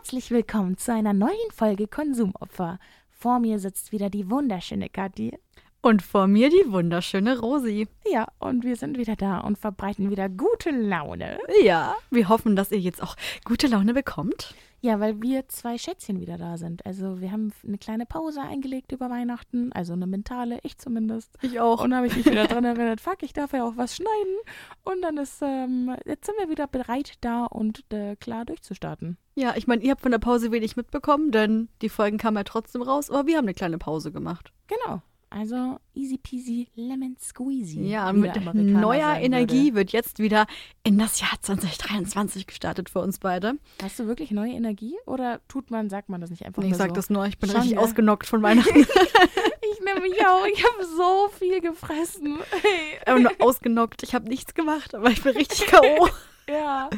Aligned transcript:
Herzlich 0.00 0.30
willkommen 0.30 0.78
zu 0.78 0.94
einer 0.94 1.12
neuen 1.12 1.50
Folge 1.52 1.86
Konsumopfer. 1.86 2.78
Vor 3.10 3.38
mir 3.38 3.58
sitzt 3.58 3.92
wieder 3.92 4.08
die 4.08 4.30
wunderschöne 4.30 4.88
Kathi. 4.88 5.38
Und 5.82 6.02
vor 6.02 6.26
mir 6.26 6.50
die 6.50 6.70
wunderschöne 6.70 7.38
Rosi. 7.38 7.88
Ja, 8.06 8.28
und 8.38 8.64
wir 8.64 8.76
sind 8.76 8.98
wieder 8.98 9.16
da 9.16 9.38
und 9.38 9.56
verbreiten 9.56 10.10
wieder 10.10 10.28
gute 10.28 10.70
Laune. 10.70 11.38
Ja, 11.62 11.96
wir 12.10 12.28
hoffen, 12.28 12.54
dass 12.54 12.70
ihr 12.70 12.78
jetzt 12.78 13.02
auch 13.02 13.16
gute 13.46 13.66
Laune 13.66 13.94
bekommt. 13.94 14.54
Ja, 14.82 14.98
weil 14.98 15.20
wir 15.22 15.46
zwei 15.48 15.76
Schätzchen 15.76 16.20
wieder 16.20 16.38
da 16.38 16.56
sind. 16.56 16.84
Also 16.86 17.20
wir 17.20 17.32
haben 17.32 17.52
eine 17.66 17.76
kleine 17.76 18.06
Pause 18.06 18.40
eingelegt 18.40 18.92
über 18.92 19.10
Weihnachten, 19.10 19.72
also 19.72 19.92
eine 19.92 20.06
mentale, 20.06 20.58
ich 20.62 20.78
zumindest. 20.78 21.36
Ich 21.42 21.60
auch. 21.60 21.84
Und 21.84 21.94
habe 21.94 22.06
ich 22.06 22.16
mich 22.16 22.26
wieder 22.26 22.46
dran 22.46 22.64
erinnert, 22.66 23.00
fuck, 23.00 23.22
ich 23.22 23.34
darf 23.34 23.52
ja 23.52 23.64
auch 23.64 23.76
was 23.76 23.96
schneiden. 23.96 24.36
Und 24.84 25.02
dann 25.02 25.18
ist, 25.18 25.40
ähm, 25.42 25.94
jetzt 26.06 26.26
sind 26.26 26.36
wir 26.38 26.48
wieder 26.48 26.66
bereit 26.66 27.14
da 27.20 27.44
und 27.44 27.84
äh, 27.92 28.16
klar 28.16 28.46
durchzustarten. 28.46 29.18
Ja, 29.34 29.54
ich 29.56 29.66
meine, 29.66 29.82
ihr 29.82 29.90
habt 29.92 30.02
von 30.02 30.12
der 30.12 30.18
Pause 30.18 30.50
wenig 30.50 30.76
mitbekommen, 30.76 31.30
denn 31.30 31.68
die 31.82 31.88
Folgen 31.90 32.16
kamen 32.16 32.38
ja 32.38 32.44
trotzdem 32.44 32.82
raus, 32.82 33.10
aber 33.10 33.26
wir 33.26 33.36
haben 33.36 33.44
eine 33.44 33.54
kleine 33.54 33.78
Pause 33.78 34.12
gemacht. 34.12 34.52
Genau. 34.66 35.02
Also 35.32 35.78
easy 35.94 36.18
peasy 36.18 36.68
lemon 36.74 37.16
squeezy. 37.16 37.82
Ja, 37.82 38.12
mit 38.12 38.34
neuer 38.56 39.14
Energie 39.20 39.66
würde. 39.66 39.76
wird 39.76 39.92
jetzt 39.92 40.18
wieder 40.18 40.46
in 40.82 40.98
das 40.98 41.20
Jahr 41.20 41.30
2023 41.40 42.48
gestartet 42.48 42.90
für 42.90 42.98
uns 42.98 43.20
beide. 43.20 43.54
Hast 43.80 44.00
du 44.00 44.08
wirklich 44.08 44.32
neue 44.32 44.52
Energie 44.52 44.96
oder 45.06 45.40
tut 45.46 45.70
man, 45.70 45.88
sagt 45.88 46.08
man 46.08 46.20
das 46.20 46.30
nicht 46.30 46.44
einfach 46.44 46.64
ich 46.64 46.70
nur 46.70 46.78
sag 46.78 46.88
so? 46.88 46.94
das 46.94 47.10
nur, 47.10 47.26
ich 47.26 47.38
bin 47.38 47.48
Schon, 47.48 47.60
richtig 47.60 47.76
ja. 47.76 47.80
ausgenockt 47.80 48.26
von 48.26 48.42
Weihnachten. 48.42 48.80
Ich 48.80 49.80
nehme 49.84 50.00
mich 50.00 50.26
auch, 50.26 50.44
ich 50.46 50.64
habe 50.64 50.84
so 50.84 51.28
viel 51.38 51.60
gefressen. 51.60 52.38
Hey. 52.50 52.98
aber 53.06 53.20
nur 53.20 53.32
ausgenockt. 53.38 54.02
Ich 54.02 54.14
habe 54.16 54.28
nichts 54.28 54.54
gemacht, 54.54 54.96
aber 54.96 55.10
ich 55.10 55.22
bin 55.22 55.36
richtig 55.36 55.66
K.O. 55.66 56.08
Ja, 56.48 56.90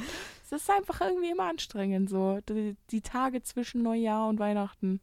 es 0.46 0.52
ist 0.52 0.70
einfach 0.70 1.02
irgendwie 1.02 1.30
immer 1.30 1.44
anstrengend 1.44 2.08
so, 2.08 2.38
die, 2.48 2.76
die 2.90 3.02
Tage 3.02 3.42
zwischen 3.42 3.82
Neujahr 3.82 4.26
und 4.28 4.38
Weihnachten. 4.38 5.00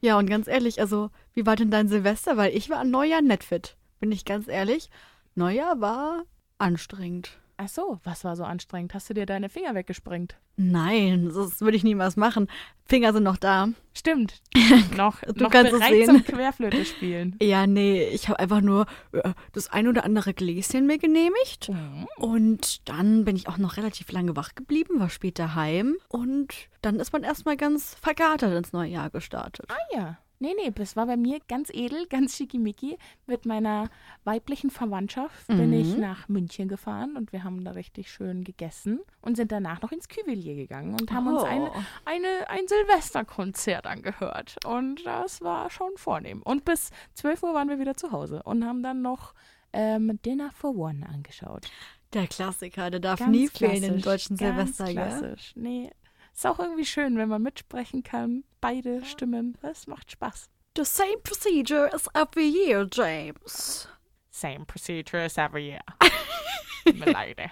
Ja, 0.00 0.18
und 0.18 0.26
ganz 0.28 0.46
ehrlich, 0.46 0.80
also, 0.80 1.10
wie 1.34 1.46
war 1.46 1.56
denn 1.56 1.70
dein 1.70 1.88
Silvester? 1.88 2.36
Weil 2.36 2.54
ich 2.54 2.70
war 2.70 2.78
an 2.78 2.90
Neujahr 2.90 3.22
nicht 3.22 3.44
fit. 3.44 3.76
Bin 4.00 4.12
ich 4.12 4.24
ganz 4.24 4.48
ehrlich. 4.48 4.90
Neujahr 5.34 5.80
war 5.80 6.22
anstrengend. 6.58 7.38
Ach 7.60 7.68
so, 7.68 7.98
was 8.04 8.22
war 8.22 8.36
so 8.36 8.44
anstrengend? 8.44 8.94
Hast 8.94 9.10
du 9.10 9.14
dir 9.14 9.26
deine 9.26 9.48
Finger 9.48 9.74
weggesprengt? 9.74 10.36
Nein, 10.56 11.28
das 11.34 11.60
würde 11.60 11.76
ich 11.76 11.82
niemals 11.82 12.16
machen. 12.16 12.46
Finger 12.84 13.12
sind 13.12 13.24
noch 13.24 13.36
da. 13.36 13.68
Stimmt. 13.92 14.40
Noch, 14.96 15.20
Du 15.22 15.42
noch 15.42 15.50
kannst 15.50 15.72
es 15.72 15.78
bereit 15.80 15.92
sehen. 15.92 16.06
zum 16.06 16.24
Querflöte 16.24 16.84
spielen. 16.84 17.36
Ja, 17.42 17.66
nee, 17.66 18.04
ich 18.08 18.28
habe 18.28 18.38
einfach 18.38 18.60
nur 18.60 18.86
äh, 19.12 19.32
das 19.52 19.68
ein 19.72 19.88
oder 19.88 20.04
andere 20.04 20.34
Gläschen 20.34 20.86
mir 20.86 20.98
genehmigt. 20.98 21.70
Und 22.16 22.88
dann 22.88 23.24
bin 23.24 23.34
ich 23.34 23.48
auch 23.48 23.58
noch 23.58 23.76
relativ 23.76 24.10
lange 24.12 24.36
wach 24.36 24.54
geblieben, 24.54 25.00
war 25.00 25.10
später 25.10 25.54
heim. 25.56 25.96
Und 26.08 26.54
dann 26.80 27.00
ist 27.00 27.12
man 27.12 27.24
erstmal 27.24 27.56
ganz 27.56 27.96
vergatert 28.00 28.54
ins 28.56 28.72
neue 28.72 28.90
Jahr 28.90 29.10
gestartet. 29.10 29.66
Ah 29.68 29.96
ja. 29.96 30.18
Nee, 30.40 30.54
nee, 30.62 30.70
das 30.72 30.94
war 30.94 31.06
bei 31.06 31.16
mir 31.16 31.40
ganz 31.48 31.68
edel, 31.72 32.06
ganz 32.06 32.36
schickimicki. 32.36 32.96
Mit 33.26 33.44
meiner 33.44 33.90
weiblichen 34.24 34.70
Verwandtschaft 34.70 35.46
bin 35.48 35.72
ich 35.72 35.94
Mhm. 35.94 36.00
nach 36.00 36.28
München 36.28 36.68
gefahren 36.68 37.16
und 37.16 37.32
wir 37.32 37.42
haben 37.42 37.64
da 37.64 37.72
richtig 37.72 38.10
schön 38.10 38.44
gegessen 38.44 39.00
und 39.20 39.36
sind 39.36 39.50
danach 39.50 39.82
noch 39.82 39.90
ins 39.90 40.06
Küvelier 40.08 40.54
gegangen 40.54 40.94
und 41.00 41.10
haben 41.10 41.26
uns 41.26 41.42
ein, 41.42 41.62
Oh. 41.62 41.72
eine, 42.04 42.48
ein 42.50 42.66
Silvesterkonzert 42.68 43.86
angehört. 43.86 44.56
Und 44.64 45.04
das 45.04 45.40
war 45.40 45.70
schon 45.70 45.90
vornehm. 45.96 46.42
Und 46.42 46.64
bis 46.64 46.90
12 47.14 47.42
Uhr 47.42 47.54
waren 47.54 47.68
wir 47.68 47.78
wieder 47.80 47.94
zu 47.96 48.12
Hause 48.12 48.42
und 48.44 48.64
haben 48.64 48.82
dann 48.82 49.02
noch 49.02 49.34
ähm, 49.72 50.18
Dinner 50.24 50.50
for 50.52 50.74
One 50.76 51.06
angeschaut. 51.08 51.66
Der 52.14 52.26
Klassiker, 52.26 52.90
der 52.90 53.00
darf 53.00 53.18
Ganz 53.18 53.30
nie 53.32 53.48
fehlen 53.48 53.82
im 53.82 54.00
deutschen 54.00 54.36
ganz 54.36 54.76
Silvester, 54.78 54.84
klassisch. 54.92 55.52
Nee, 55.56 55.90
ist 56.38 56.46
auch 56.46 56.60
irgendwie 56.60 56.84
schön, 56.84 57.16
wenn 57.18 57.28
man 57.28 57.42
mitsprechen 57.42 58.04
kann. 58.04 58.44
Beide 58.60 59.04
Stimmen. 59.04 59.58
Das 59.60 59.88
macht 59.88 60.12
Spaß. 60.12 60.48
The 60.76 60.84
same 60.84 61.18
procedure 61.24 61.92
as 61.92 62.08
every 62.14 62.46
year, 62.46 62.86
James. 62.90 63.88
Same 64.30 64.64
procedure 64.64 65.24
as 65.24 65.36
every 65.36 65.70
year. 65.70 65.80
Mir 66.94 67.12
leide. 67.12 67.50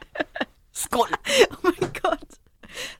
Skål! 0.72 1.08
Oh 1.50 1.56
mein 1.64 1.92
Gott. 2.00 2.28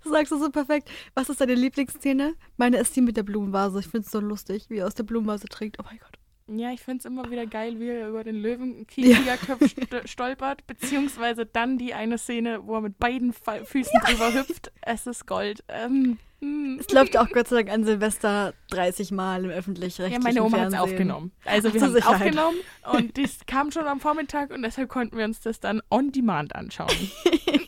Das 0.02 0.12
sagst 0.12 0.32
du 0.32 0.38
so 0.38 0.50
perfekt. 0.50 0.90
Was 1.14 1.28
ist 1.28 1.40
deine 1.40 1.54
Lieblingsszene? 1.54 2.34
Meine 2.56 2.78
ist 2.78 2.96
die 2.96 3.00
mit 3.00 3.16
der 3.16 3.22
Blumenvase. 3.22 3.78
Ich 3.78 3.86
finde 3.86 4.06
es 4.06 4.10
so 4.10 4.18
lustig, 4.18 4.68
wie 4.68 4.78
er 4.78 4.86
aus 4.88 4.94
der 4.96 5.04
Blumenvase 5.04 5.46
trinkt. 5.46 5.78
Oh 5.78 5.84
mein 5.84 6.00
Gott. 6.00 6.18
Ja, 6.48 6.70
ich 6.70 6.80
finde 6.80 7.00
es 7.00 7.04
immer 7.04 7.28
wieder 7.28 7.46
geil, 7.46 7.80
wie 7.80 7.88
er 7.88 8.08
über 8.08 8.22
den 8.22 8.36
Löwenkieferkopf 8.36 9.68
st 9.68 9.80
stolpert, 10.08 10.66
beziehungsweise 10.68 11.44
dann 11.44 11.76
die 11.76 11.92
eine 11.92 12.18
Szene, 12.18 12.60
wo 12.64 12.76
er 12.76 12.82
mit 12.82 12.98
beiden 12.98 13.32
Fa 13.32 13.64
Füßen 13.64 14.00
drüber 14.04 14.32
hüpft. 14.32 14.70
Es 14.80 15.08
ist 15.08 15.26
Gold. 15.26 15.64
Ähm, 15.68 16.18
hm. 16.40 16.78
Es 16.78 16.92
läuft 16.92 17.16
auch 17.16 17.28
Gott 17.30 17.48
sei 17.48 17.56
Dank 17.56 17.70
an 17.70 17.84
Silvester 17.84 18.54
30 18.70 19.10
Mal 19.10 19.44
im 19.44 19.50
öffentlich-rechtlichen 19.50 20.22
Ja, 20.22 20.28
meine 20.28 20.44
Oma 20.44 20.60
hat 20.60 20.68
es 20.68 20.78
aufgenommen. 20.78 21.32
Also 21.44 21.74
wir 21.74 21.80
haben 21.80 21.96
es 21.96 22.06
aufgenommen 22.06 22.58
und 22.92 23.18
das 23.22 23.38
kam 23.46 23.72
schon 23.72 23.86
am 23.86 23.98
Vormittag 23.98 24.50
und 24.50 24.62
deshalb 24.62 24.88
konnten 24.88 25.16
wir 25.16 25.24
uns 25.24 25.40
das 25.40 25.58
dann 25.58 25.82
on 25.90 26.12
demand 26.12 26.54
anschauen. 26.54 26.90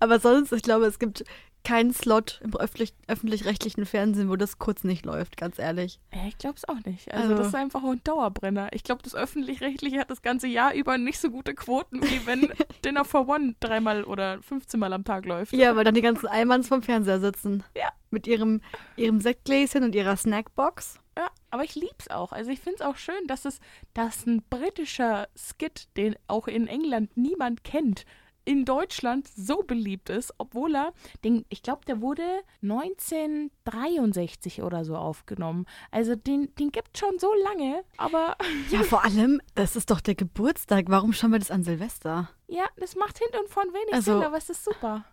Aber 0.00 0.18
sonst, 0.20 0.52
ich 0.52 0.62
glaube, 0.62 0.86
es 0.86 0.98
gibt 0.98 1.24
keinen 1.64 1.92
Slot 1.92 2.40
im 2.44 2.52
öffentlich- 2.54 2.94
öffentlich-rechtlichen 3.08 3.84
Fernsehen, 3.84 4.30
wo 4.30 4.36
das 4.36 4.58
kurz 4.58 4.84
nicht 4.84 5.04
läuft, 5.04 5.36
ganz 5.36 5.58
ehrlich. 5.58 5.98
Ja, 6.14 6.20
ich 6.28 6.38
glaube 6.38 6.54
es 6.56 6.66
auch 6.68 6.82
nicht. 6.86 7.10
Also, 7.12 7.24
Also- 7.24 7.34
das 7.36 7.46
ist 7.48 7.54
einfach 7.54 7.82
ein 7.84 8.00
Dauerbrenner. 8.04 8.68
Ich 8.72 8.84
glaube, 8.84 9.02
das 9.02 9.14
Öffentlich-Rechtliche 9.14 9.98
hat 9.98 10.10
das 10.10 10.22
ganze 10.22 10.46
Jahr 10.46 10.72
über 10.72 10.96
nicht 10.98 11.18
so 11.18 11.30
gute 11.30 11.54
Quoten, 11.54 12.00
wie 12.02 12.24
wenn 12.26 12.48
Dinner 12.84 13.04
for 13.04 13.28
One 13.28 13.54
dreimal 13.60 14.04
oder 14.04 14.40
15 14.42 14.78
Mal 14.80 14.92
am 14.92 15.04
Tag 15.04 15.26
läuft. 15.26 15.52
Ja, 15.52 15.74
weil 15.76 15.84
dann 15.84 15.94
die 15.94 16.00
ganzen 16.00 16.28
Allmanns 16.28 16.68
vom 16.68 16.82
Fernseher 16.82 17.20
sitzen. 17.20 17.64
Ja. 17.76 17.88
Mit 18.10 18.26
ihrem, 18.26 18.62
ihrem 18.96 19.20
Sektgläschen 19.20 19.82
und 19.82 19.94
ihrer 19.94 20.16
Snackbox. 20.16 20.98
Ja, 21.18 21.28
aber 21.50 21.64
ich 21.64 21.74
lieb's 21.74 22.08
auch. 22.08 22.32
Also 22.32 22.50
ich 22.50 22.60
finde 22.60 22.76
es 22.76 22.82
auch 22.82 22.96
schön, 22.96 23.26
dass 23.26 23.44
es 23.44 23.58
dass 23.92 24.24
ein 24.26 24.42
britischer 24.48 25.28
Skit, 25.36 25.88
den 25.96 26.14
auch 26.28 26.46
in 26.46 26.68
England 26.68 27.16
niemand 27.16 27.64
kennt, 27.64 28.06
in 28.48 28.64
Deutschland 28.64 29.28
so 29.28 29.62
beliebt 29.62 30.08
ist, 30.08 30.32
obwohl 30.38 30.74
er, 30.74 30.92
den, 31.22 31.44
ich 31.50 31.62
glaube, 31.62 31.82
der 31.86 32.00
wurde 32.00 32.22
1963 32.62 34.62
oder 34.62 34.84
so 34.84 34.96
aufgenommen. 34.96 35.66
Also 35.90 36.16
den, 36.16 36.54
den 36.56 36.72
gibt 36.72 36.96
schon 36.98 37.18
so 37.18 37.30
lange, 37.44 37.84
aber 37.98 38.36
Ja, 38.70 38.82
vor 38.82 39.04
allem, 39.04 39.40
das 39.54 39.76
ist 39.76 39.90
doch 39.90 40.00
der 40.00 40.14
Geburtstag. 40.14 40.86
Warum 40.88 41.12
schauen 41.12 41.32
wir 41.32 41.38
das 41.38 41.50
an 41.50 41.62
Silvester? 41.62 42.30
ja, 42.50 42.64
das 42.78 42.96
macht 42.96 43.18
hinten 43.18 43.36
und 43.38 43.50
vorn 43.50 43.68
wenig 43.74 43.92
Also- 43.92 44.14
Sinn, 44.14 44.22
aber 44.26 44.38
es 44.38 44.48
ist 44.48 44.64
super. 44.64 45.04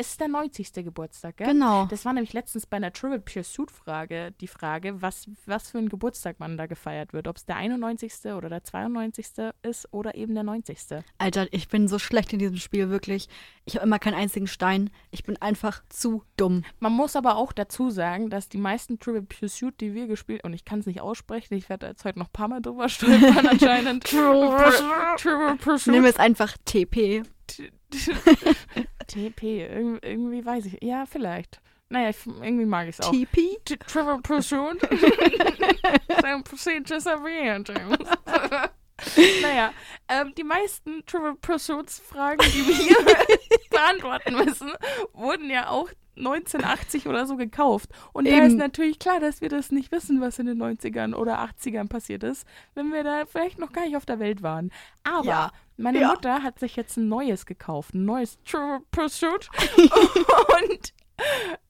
Es 0.00 0.12
ist 0.12 0.20
der 0.22 0.28
90. 0.28 0.72
Geburtstag, 0.72 1.36
gell? 1.36 1.48
Genau. 1.48 1.84
Das 1.84 2.06
war 2.06 2.14
nämlich 2.14 2.32
letztens 2.32 2.64
bei 2.64 2.78
einer 2.78 2.90
Trivial 2.90 3.20
Pursuit 3.20 3.70
Frage 3.70 4.32
die 4.40 4.46
Frage, 4.46 5.02
was, 5.02 5.28
was 5.44 5.72
für 5.72 5.76
ein 5.76 5.90
Geburtstag 5.90 6.40
man 6.40 6.56
da 6.56 6.64
gefeiert 6.64 7.12
wird. 7.12 7.28
Ob 7.28 7.36
es 7.36 7.44
der 7.44 7.56
91. 7.56 8.32
oder 8.34 8.48
der 8.48 8.64
92. 8.64 9.26
ist 9.60 9.92
oder 9.92 10.14
eben 10.14 10.32
der 10.32 10.42
90. 10.42 10.78
Alter, 11.18 11.48
ich 11.52 11.68
bin 11.68 11.86
so 11.86 11.98
schlecht 11.98 12.32
in 12.32 12.38
diesem 12.38 12.56
Spiel, 12.56 12.88
wirklich. 12.88 13.28
Ich 13.66 13.74
habe 13.76 13.84
immer 13.84 13.98
keinen 13.98 14.14
einzigen 14.14 14.46
Stein. 14.46 14.88
Ich 15.10 15.22
bin 15.22 15.36
einfach 15.36 15.82
zu 15.90 16.24
dumm. 16.38 16.64
Man 16.78 16.94
muss 16.94 17.14
aber 17.14 17.36
auch 17.36 17.52
dazu 17.52 17.90
sagen, 17.90 18.30
dass 18.30 18.48
die 18.48 18.56
meisten 18.56 18.98
Trivial 19.00 19.26
Pursuit, 19.26 19.78
die 19.82 19.92
wir 19.92 20.06
gespielt 20.06 20.44
und 20.44 20.54
ich 20.54 20.64
kann 20.64 20.78
es 20.78 20.86
nicht 20.86 21.02
aussprechen, 21.02 21.52
ich 21.52 21.68
werde 21.68 21.88
jetzt 21.88 22.06
heute 22.06 22.20
noch 22.20 22.28
ein 22.28 22.32
paar 22.32 22.48
Mal 22.48 22.62
drüber 22.62 22.88
stolpern 22.88 23.46
anscheinend. 23.50 24.04
Trivial 24.04 25.14
Ich 25.18 25.58
Pursuit. 25.62 25.92
nehme 25.92 26.06
jetzt 26.06 26.20
einfach 26.20 26.56
TP. 26.64 27.22
TP, 29.10 29.66
irg 29.66 30.04
irgendwie 30.04 30.44
weiß 30.44 30.66
ich. 30.66 30.78
Ja, 30.82 31.06
vielleicht. 31.06 31.60
Naja, 31.88 32.10
ich, 32.10 32.24
irgendwie 32.26 32.66
mag 32.66 32.88
ich 32.88 32.98
es 32.98 33.04
auch. 33.04 33.10
TP? 33.10 33.58
T- 33.64 33.76
Trivial 33.76 34.20
Pursuit. 34.22 34.80
Same 36.22 36.42
procedures 36.44 37.06
every 37.06 37.34
year, 37.44 37.60
James. 37.66 37.98
naja, 39.42 39.72
ähm, 40.08 40.32
die 40.36 40.44
meisten 40.44 41.04
Trivial 41.06 41.34
Pursuits 41.34 41.98
Fragen, 41.98 42.46
die 42.52 42.66
wir 42.68 42.74
hier 42.76 42.96
beantworten 43.70 44.36
müssen, 44.36 44.70
wurden 45.14 45.50
ja 45.50 45.68
auch 45.68 45.90
1980 46.20 47.06
oder 47.08 47.26
so 47.26 47.36
gekauft. 47.36 47.90
Und 48.12 48.26
da 48.26 48.32
Eben. 48.32 48.46
ist 48.46 48.56
natürlich 48.56 48.98
klar, 48.98 49.20
dass 49.20 49.40
wir 49.40 49.48
das 49.48 49.70
nicht 49.72 49.90
wissen, 49.92 50.20
was 50.20 50.38
in 50.38 50.46
den 50.46 50.58
90ern 50.62 51.14
oder 51.14 51.38
80ern 51.40 51.88
passiert 51.88 52.22
ist, 52.22 52.46
wenn 52.74 52.92
wir 52.92 53.02
da 53.04 53.24
vielleicht 53.26 53.58
noch 53.58 53.72
gar 53.72 53.84
nicht 53.84 53.96
auf 53.96 54.06
der 54.06 54.18
Welt 54.18 54.42
waren. 54.42 54.70
Aber 55.04 55.24
Ja. 55.26 55.52
meine 55.76 56.00
Ja. 56.00 56.08
Mutter 56.08 56.42
hat 56.42 56.58
sich 56.58 56.76
jetzt 56.76 56.96
ein 56.96 57.08
neues 57.08 57.46
gekauft, 57.46 57.94
ein 57.94 58.04
neues 58.04 58.38
Trivial 58.44 58.80
Pursuit. 58.90 59.48
Und 60.62 60.92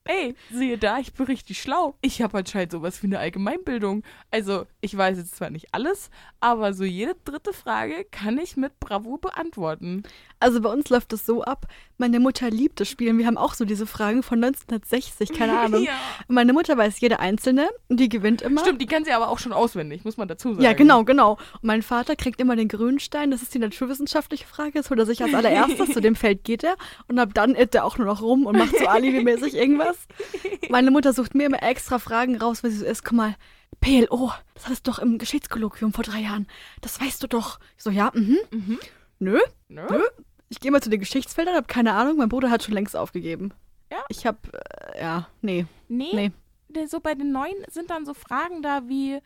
ey, 0.05 0.35
siehe 0.51 0.77
da, 0.77 0.99
ich 0.99 1.13
bin 1.13 1.25
richtig 1.25 1.61
schlau. 1.61 1.95
Ich 2.01 2.21
habe 2.21 2.39
anscheinend 2.39 2.71
sowas 2.71 3.01
wie 3.03 3.07
eine 3.07 3.19
Allgemeinbildung. 3.19 4.03
Also, 4.31 4.65
ich 4.81 4.95
weiß 4.95 5.17
jetzt 5.17 5.35
zwar 5.35 5.49
nicht 5.49 5.67
alles, 5.73 6.09
aber 6.39 6.73
so 6.73 6.83
jede 6.83 7.15
dritte 7.23 7.53
Frage 7.53 8.05
kann 8.09 8.37
ich 8.37 8.57
mit 8.57 8.79
Bravo 8.79 9.17
beantworten. 9.17 10.03
Also 10.39 10.59
bei 10.59 10.69
uns 10.69 10.89
läuft 10.89 11.13
es 11.13 11.25
so 11.25 11.43
ab, 11.43 11.67
meine 11.99 12.19
Mutter 12.19 12.49
liebt 12.49 12.79
das 12.79 12.89
Spiel 12.89 13.11
und 13.11 13.19
wir 13.19 13.27
haben 13.27 13.37
auch 13.37 13.53
so 13.53 13.63
diese 13.63 13.85
Fragen 13.85 14.23
von 14.23 14.43
1960, 14.43 15.33
keine 15.33 15.59
Ahnung. 15.59 15.83
Ja. 15.83 15.93
Meine 16.27 16.51
Mutter 16.51 16.75
weiß 16.75 16.99
jede 16.99 17.19
einzelne 17.19 17.69
und 17.89 17.99
die 17.99 18.09
gewinnt 18.09 18.41
immer. 18.41 18.61
Stimmt, 18.61 18.81
die 18.81 18.87
kann 18.87 19.05
sie 19.05 19.11
aber 19.11 19.29
auch 19.29 19.37
schon 19.37 19.53
auswendig, 19.53 20.03
muss 20.03 20.17
man 20.17 20.27
dazu 20.27 20.53
sagen. 20.53 20.63
Ja, 20.63 20.73
genau, 20.73 21.03
genau. 21.03 21.33
Und 21.33 21.63
mein 21.63 21.83
Vater 21.83 22.15
kriegt 22.15 22.41
immer 22.41 22.55
den 22.55 22.69
Grünstein, 22.69 23.29
das 23.29 23.43
ist 23.43 23.53
die 23.53 23.59
naturwissenschaftliche 23.59 24.47
Frage, 24.47 24.71
das 24.73 24.89
holt 24.89 24.97
er 24.97 25.05
sich 25.05 25.21
als 25.21 25.35
allererstes, 25.35 25.89
zu 25.93 26.01
dem 26.01 26.15
Feld 26.15 26.43
geht 26.43 26.63
er 26.63 26.75
und 27.07 27.19
ab 27.19 27.35
dann 27.35 27.53
irrt 27.53 27.75
er 27.75 27.85
auch 27.85 27.99
nur 27.99 28.07
noch 28.07 28.23
rum 28.23 28.47
und 28.47 28.57
macht 28.57 28.75
so 28.75 28.87
alibimäßig 28.87 29.53
irgendwas. 29.53 29.90
Los. 29.91 30.69
Meine 30.69 30.91
Mutter 30.91 31.13
sucht 31.13 31.35
mir 31.35 31.45
immer 31.45 31.61
extra 31.63 31.99
Fragen 31.99 32.37
raus, 32.37 32.63
wenn 32.63 32.71
sie 32.71 32.77
so 32.77 32.85
ist. 32.85 33.03
Guck 33.03 33.13
mal, 33.13 33.35
PLO, 33.79 34.31
das 34.53 34.65
hattest 34.65 34.85
du 34.87 34.91
doch 34.91 34.99
im 34.99 35.17
Geschichtskolloquium 35.17 35.93
vor 35.93 36.03
drei 36.03 36.19
Jahren. 36.19 36.47
Das 36.81 36.99
weißt 37.01 37.21
du 37.23 37.27
doch. 37.27 37.59
Ich 37.77 37.83
so, 37.83 37.89
ja, 37.89 38.11
mhm. 38.13 38.37
Mhm. 38.51 38.79
Nö, 39.19 39.39
Nö? 39.69 39.85
nö. 39.89 40.01
Ich 40.49 40.59
gehe 40.59 40.71
mal 40.71 40.81
zu 40.81 40.89
den 40.89 40.99
Geschichtsfeldern, 40.99 41.55
hab 41.55 41.67
keine 41.67 41.93
Ahnung. 41.93 42.17
Mein 42.17 42.29
Bruder 42.29 42.49
hat 42.49 42.63
schon 42.63 42.73
längst 42.73 42.95
aufgegeben. 42.95 43.53
Ja? 43.89 43.99
Ich 44.09 44.25
hab, 44.25 44.47
äh, 44.53 45.01
ja, 45.01 45.27
nee, 45.41 45.65
Nee, 45.87 46.31
nee. 46.69 46.85
so 46.87 46.99
bei 46.99 47.15
den 47.15 47.31
neuen 47.31 47.55
sind 47.69 47.89
dann 47.89 48.05
so 48.05 48.13
Fragen 48.13 48.61
da 48.61 48.87
wie, 48.87 49.19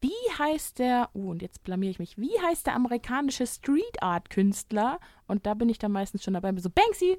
wie 0.00 0.12
heißt 0.38 0.78
der, 0.78 1.10
oh, 1.12 1.30
und 1.30 1.42
jetzt 1.42 1.62
blamier 1.64 1.90
ich 1.90 1.98
mich, 1.98 2.16
wie 2.18 2.32
heißt 2.42 2.66
der 2.66 2.74
amerikanische 2.74 3.46
Street 3.46 4.02
Art 4.02 4.30
Künstler? 4.30 5.00
Und 5.26 5.44
da 5.46 5.54
bin 5.54 5.68
ich 5.68 5.78
dann 5.78 5.92
meistens 5.92 6.24
schon 6.24 6.34
dabei, 6.34 6.52
so 6.58 6.70
Banksy. 6.70 7.18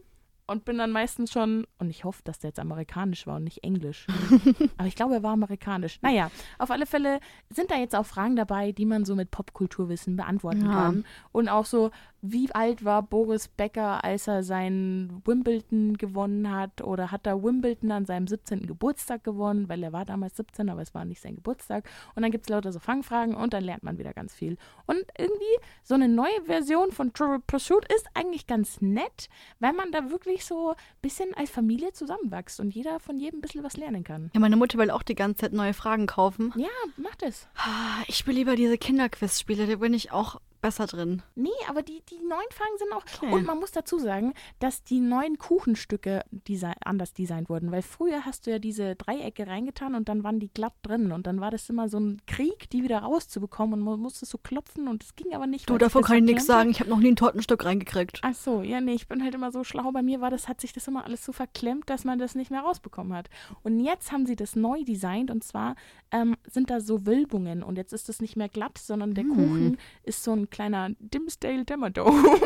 Und 0.52 0.66
bin 0.66 0.78
dann 0.78 0.92
meistens 0.92 1.32
schon, 1.32 1.66
und 1.80 1.90
ich 1.90 2.04
hoffe, 2.04 2.22
dass 2.24 2.40
der 2.40 2.50
jetzt 2.50 2.60
amerikanisch 2.60 3.26
war 3.26 3.38
und 3.38 3.46
nicht 3.46 3.64
englisch. 3.64 4.06
Aber 4.78 4.88
ich 4.88 4.96
glaube, 4.96 5.16
er 5.16 5.24
war 5.24 5.32
amerikanisch. 5.32 6.00
Naja, 6.02 6.30
auf 6.60 6.72
alle 6.72 6.86
Fälle 6.86 7.20
sind 7.50 7.72
da 7.72 7.78
jetzt 7.78 7.96
auch 7.96 8.06
Fragen 8.06 8.36
dabei, 8.36 8.72
die 8.72 8.86
man 8.86 9.06
so 9.06 9.16
mit 9.16 9.32
Popkulturwissen 9.32 10.16
beantworten 10.18 10.66
Ja. 10.66 10.72
kann. 10.74 11.06
Und 11.32 11.50
auch 11.50 11.66
so, 11.66 11.92
wie 12.22 12.52
alt 12.52 12.86
war 12.86 13.02
Boris 13.02 13.48
Becker, 13.48 14.04
als 14.04 14.28
er 14.28 14.44
sein 14.44 15.22
Wimbledon 15.26 15.98
gewonnen 15.98 16.52
hat? 16.52 16.82
Oder 16.82 17.12
hat 17.12 17.26
er 17.26 17.42
Wimbledon 17.44 17.92
an 17.92 18.06
seinem 18.06 18.28
17. 18.28 18.68
Geburtstag 18.68 19.24
gewonnen? 19.24 19.68
Weil 19.70 19.82
er 19.84 19.92
war 19.92 20.06
damals 20.06 20.38
17, 20.38 20.70
aber 20.70 20.82
es 20.82 20.94
war 20.94 21.04
nicht 21.06 21.22
sein 21.22 21.36
Geburtstag. 21.36 21.90
Und 22.16 22.22
dann 22.22 22.32
gibt 22.32 22.46
es 22.46 22.50
lauter 22.50 22.72
so 22.72 22.80
Fangfragen 22.80 23.36
und 23.36 23.54
dann 23.54 23.64
lernt 23.64 23.84
man 23.84 23.98
wieder 23.98 24.14
ganz 24.14 24.34
viel. 24.36 24.58
Und 24.86 25.00
irgendwie 25.18 25.44
so 25.84 25.96
eine 25.96 26.08
neue 26.08 26.42
Version 26.46 26.92
von 26.92 27.12
Trivial 27.14 27.40
Pursuit 27.40 27.86
ist 27.96 28.08
eigentlich 28.14 28.46
ganz 28.46 28.82
nett, 28.82 29.28
weil 29.60 29.74
man 29.74 29.92
da 29.92 30.10
wirklich 30.12 30.46
so 30.46 30.70
ein 30.70 30.76
bisschen 31.02 31.34
als 31.34 31.50
Familie 31.50 31.92
zusammenwächst 31.94 32.60
und 32.60 32.74
jeder 32.76 33.00
von 33.00 33.18
jedem 33.20 33.40
ein 33.40 33.42
bisschen 33.42 33.64
was 33.64 33.78
lernen 33.78 34.04
kann. 34.04 34.30
Ja, 34.34 34.40
meine 34.40 34.58
Mutter 34.58 34.78
will 34.78 34.92
auch 34.92 35.04
die 35.04 35.16
ganze 35.16 35.42
Zeit 35.42 35.54
neue 35.54 35.74
Fragen 35.74 36.06
kaufen. 36.06 36.54
Ja, 36.56 36.68
macht 36.98 37.24
es. 37.24 37.48
Ah, 37.56 38.04
Ich 38.08 38.18
spiele 38.18 38.38
lieber 38.38 38.56
diese 38.56 38.78
Kinderquiz-Spiele, 38.78 39.66
da 39.66 39.76
bin 39.78 39.94
ich 39.94 40.12
auch 40.12 40.40
besser 40.62 40.88
drin. 40.88 41.22
Nee, 41.36 41.50
aber 41.68 41.82
die, 41.82 42.02
die 42.10 42.20
neuen 42.20 42.50
Fragen 42.52 42.78
sind 42.78 42.94
auch. 42.94 43.04
Okay. 43.22 43.34
Und 43.34 43.46
man 43.46 43.60
muss 43.60 43.72
dazu 43.72 44.00
sagen, 44.00 44.34
dass 44.60 44.84
die 44.84 45.00
neuen 45.00 45.38
Kuchenstücke 45.38 46.24
desi 46.32 46.72
anders 46.86 47.14
designt 47.14 47.50
wurden. 47.50 47.72
Weil 47.72 47.82
früher 47.82 48.26
hast 48.26 48.46
du 48.46 48.52
ja 48.52 48.60
diese 48.60 48.96
Dreiecke 48.96 49.48
reingetan 49.48 49.96
und 49.96 50.10
dann 50.10 50.24
waren 50.24 50.40
die 50.40 50.50
glatt 50.50 50.74
drin. 50.84 51.12
Und 51.12 51.28
dann 51.28 51.42
war 51.42 51.52
das 51.52 51.70
immer 51.70 51.90
so 51.90 52.00
ein 52.00 52.22
Krieg, 52.28 52.70
die 52.70 52.84
wieder 52.84 53.00
rauszubekommen. 53.00 53.80
Und 53.80 53.86
man 53.86 54.00
musste 54.00 54.26
so 54.26 54.38
klopfen 54.38 54.88
und 54.88 55.04
es 55.04 55.16
ging 55.16 55.34
aber 55.34 55.48
nicht. 55.48 55.70
Du, 55.70 55.78
davon 55.78 56.04
kann 56.04 56.18
ich 56.18 56.24
nichts 56.24 56.46
sagen. 56.46 56.70
Ich 56.70 56.80
habe 56.80 56.90
noch 56.90 57.00
nie 57.00 57.12
ein 57.12 57.16
Tortenstück 57.16 57.66
reingekriegt. 57.66 58.20
Ach 58.22 58.34
so, 58.34 58.62
ja, 58.62 58.80
nee, 58.82 58.94
ich 58.94 59.08
bin 59.08 59.24
halt 59.24 59.36
immer 59.36 59.52
so 59.52 59.64
schlau. 59.64 59.92
Bei 59.92 60.02
mir 60.02 60.22
war 60.22 60.30
das, 60.30 60.48
hat 60.48 60.62
sich 60.62 60.74
das 60.74 60.88
immer 60.88 61.06
alles 61.06 61.26
so 61.26 61.32
verklemmt, 61.32 61.90
dass 61.90 62.06
man 62.06 62.20
das 62.20 62.36
nicht 62.36 62.52
mehr 62.52 62.62
rausbekommen 62.62 63.14
hat. 63.14 63.30
Und 63.64 63.80
jetzt 63.80 64.12
haben 64.12 64.26
sie 64.26 64.36
das 64.36 64.56
neu 64.56 64.84
designt 64.84 65.32
und 65.32 65.44
zwar 65.44 65.76
ähm, 66.12 66.36
sind 66.50 66.70
da 66.70 66.80
so 66.80 67.06
Wölbungen 67.06 67.64
und 67.64 67.78
jetzt 67.78 67.94
ist 67.94 68.10
das 68.10 68.22
nicht 68.22 68.36
mehr 68.36 68.50
glatt, 68.50 68.78
sondern 68.78 69.14
der 69.14 69.24
Hm. 69.24 69.36
Kuchen 69.36 69.78
ist 70.04 70.24
so 70.24 70.34
ein 70.34 70.50
kleiner 70.52 70.90
Dimsdale 71.00 71.66
Dämmerdome. 71.66 72.24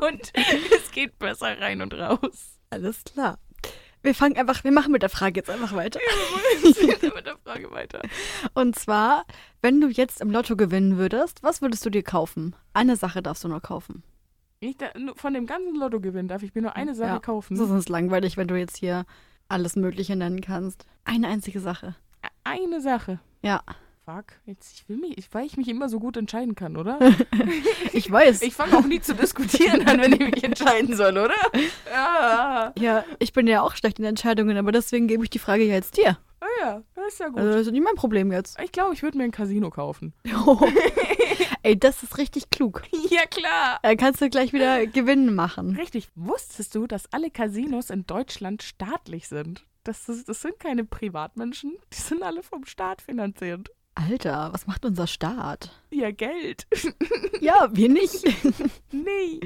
und 0.00 0.32
es 0.74 0.90
geht 0.92 1.18
besser 1.18 1.60
rein 1.60 1.82
und 1.82 1.94
raus. 1.94 2.58
Alles 2.70 3.04
klar. 3.04 3.38
Wir 4.02 4.14
fangen 4.14 4.36
einfach, 4.36 4.64
wir 4.64 4.72
machen 4.72 4.92
mit 4.92 5.00
der 5.02 5.08
Frage 5.08 5.40
jetzt 5.40 5.48
einfach 5.48 5.74
weiter. 5.74 5.98
Geht 6.62 7.14
mit 7.14 7.24
der 7.24 7.38
Frage 7.38 7.70
weiter. 7.70 8.02
Und 8.52 8.76
zwar, 8.76 9.24
wenn 9.62 9.80
du 9.80 9.88
jetzt 9.88 10.20
im 10.20 10.30
Lotto 10.30 10.56
gewinnen 10.56 10.98
würdest, 10.98 11.42
was 11.42 11.62
würdest 11.62 11.86
du 11.86 11.90
dir 11.90 12.02
kaufen? 12.02 12.54
Eine 12.74 12.96
Sache 12.96 13.22
darfst 13.22 13.44
du 13.44 13.48
nur 13.48 13.62
kaufen. 13.62 14.02
Ich 14.60 14.76
da, 14.76 14.88
von 15.16 15.32
dem 15.32 15.46
ganzen 15.46 15.74
Lottogewinn 15.76 16.28
darf 16.28 16.42
ich 16.42 16.54
mir 16.54 16.60
nur 16.62 16.76
eine 16.76 16.94
Sache 16.94 17.08
Ja. 17.14 17.18
kaufen. 17.18 17.56
So 17.56 17.66
sonst 17.66 17.88
langweilig, 17.88 18.36
wenn 18.36 18.48
du 18.48 18.58
jetzt 18.58 18.76
hier 18.76 19.06
alles 19.48 19.74
Mögliche 19.76 20.16
nennen 20.16 20.40
kannst. 20.42 20.84
Eine 21.04 21.28
einzige 21.28 21.60
Sache. 21.60 21.94
Eine 22.44 22.82
Sache. 22.82 23.20
Ja, 23.42 23.62
Fuck, 24.04 24.34
jetzt, 24.44 24.74
ich 24.74 24.86
will 24.86 24.98
mich, 24.98 25.16
ich, 25.16 25.32
weil 25.32 25.46
ich 25.46 25.56
mich 25.56 25.66
immer 25.66 25.88
so 25.88 25.98
gut 25.98 26.18
entscheiden 26.18 26.54
kann, 26.54 26.76
oder? 26.76 26.98
ich 27.94 28.10
weiß. 28.10 28.42
Ich 28.42 28.52
fange 28.52 28.76
auch 28.76 28.84
nie 28.84 29.00
zu 29.00 29.14
diskutieren 29.14 29.88
an, 29.88 29.98
wenn 29.98 30.12
ich 30.12 30.18
mich 30.18 30.44
entscheiden 30.44 30.94
soll, 30.94 31.16
oder? 31.16 31.34
Ja, 31.90 32.74
ja, 32.78 33.04
ich 33.18 33.32
bin 33.32 33.46
ja 33.46 33.62
auch 33.62 33.74
schlecht 33.76 33.98
in 33.98 34.04
Entscheidungen, 34.04 34.58
aber 34.58 34.72
deswegen 34.72 35.08
gebe 35.08 35.24
ich 35.24 35.30
die 35.30 35.38
Frage 35.38 35.64
ja 35.64 35.72
jetzt 35.72 35.96
dir. 35.96 36.18
ah 36.40 36.46
ja, 36.60 36.82
das 36.94 37.14
ist 37.14 37.20
ja 37.20 37.28
gut. 37.28 37.38
Also 37.38 37.52
das 37.52 37.66
ist 37.66 37.72
nicht 37.72 37.82
mein 37.82 37.94
Problem 37.94 38.30
jetzt. 38.30 38.60
ich 38.60 38.72
glaube, 38.72 38.92
ich 38.92 39.02
würde 39.02 39.16
mir 39.16 39.24
ein 39.24 39.30
Casino 39.30 39.70
kaufen. 39.70 40.12
Ey, 41.62 41.78
das 41.78 42.02
ist 42.02 42.18
richtig 42.18 42.50
klug. 42.50 42.82
Ja, 43.08 43.24
klar. 43.24 43.78
Da 43.82 43.94
kannst 43.94 44.20
du 44.20 44.28
gleich 44.28 44.52
wieder 44.52 44.86
Gewinn 44.86 45.34
machen. 45.34 45.76
Richtig. 45.76 46.10
Wusstest 46.14 46.74
du, 46.74 46.86
dass 46.86 47.10
alle 47.10 47.30
Casinos 47.30 47.88
in 47.88 48.06
Deutschland 48.06 48.62
staatlich 48.62 49.28
sind? 49.28 49.64
Das, 49.82 50.10
ist, 50.10 50.28
das 50.28 50.42
sind 50.42 50.58
keine 50.60 50.84
Privatmenschen, 50.84 51.76
die 51.92 52.00
sind 52.00 52.22
alle 52.22 52.42
vom 52.42 52.66
Staat 52.66 53.00
finanziert. 53.00 53.70
Alter, 53.94 54.52
was 54.52 54.66
macht 54.66 54.84
unser 54.84 55.06
Staat? 55.06 55.70
Ja, 55.90 56.10
Geld. 56.10 56.66
Ja, 57.40 57.68
wir 57.72 57.88
nicht. 57.88 58.24
nee. 58.92 59.40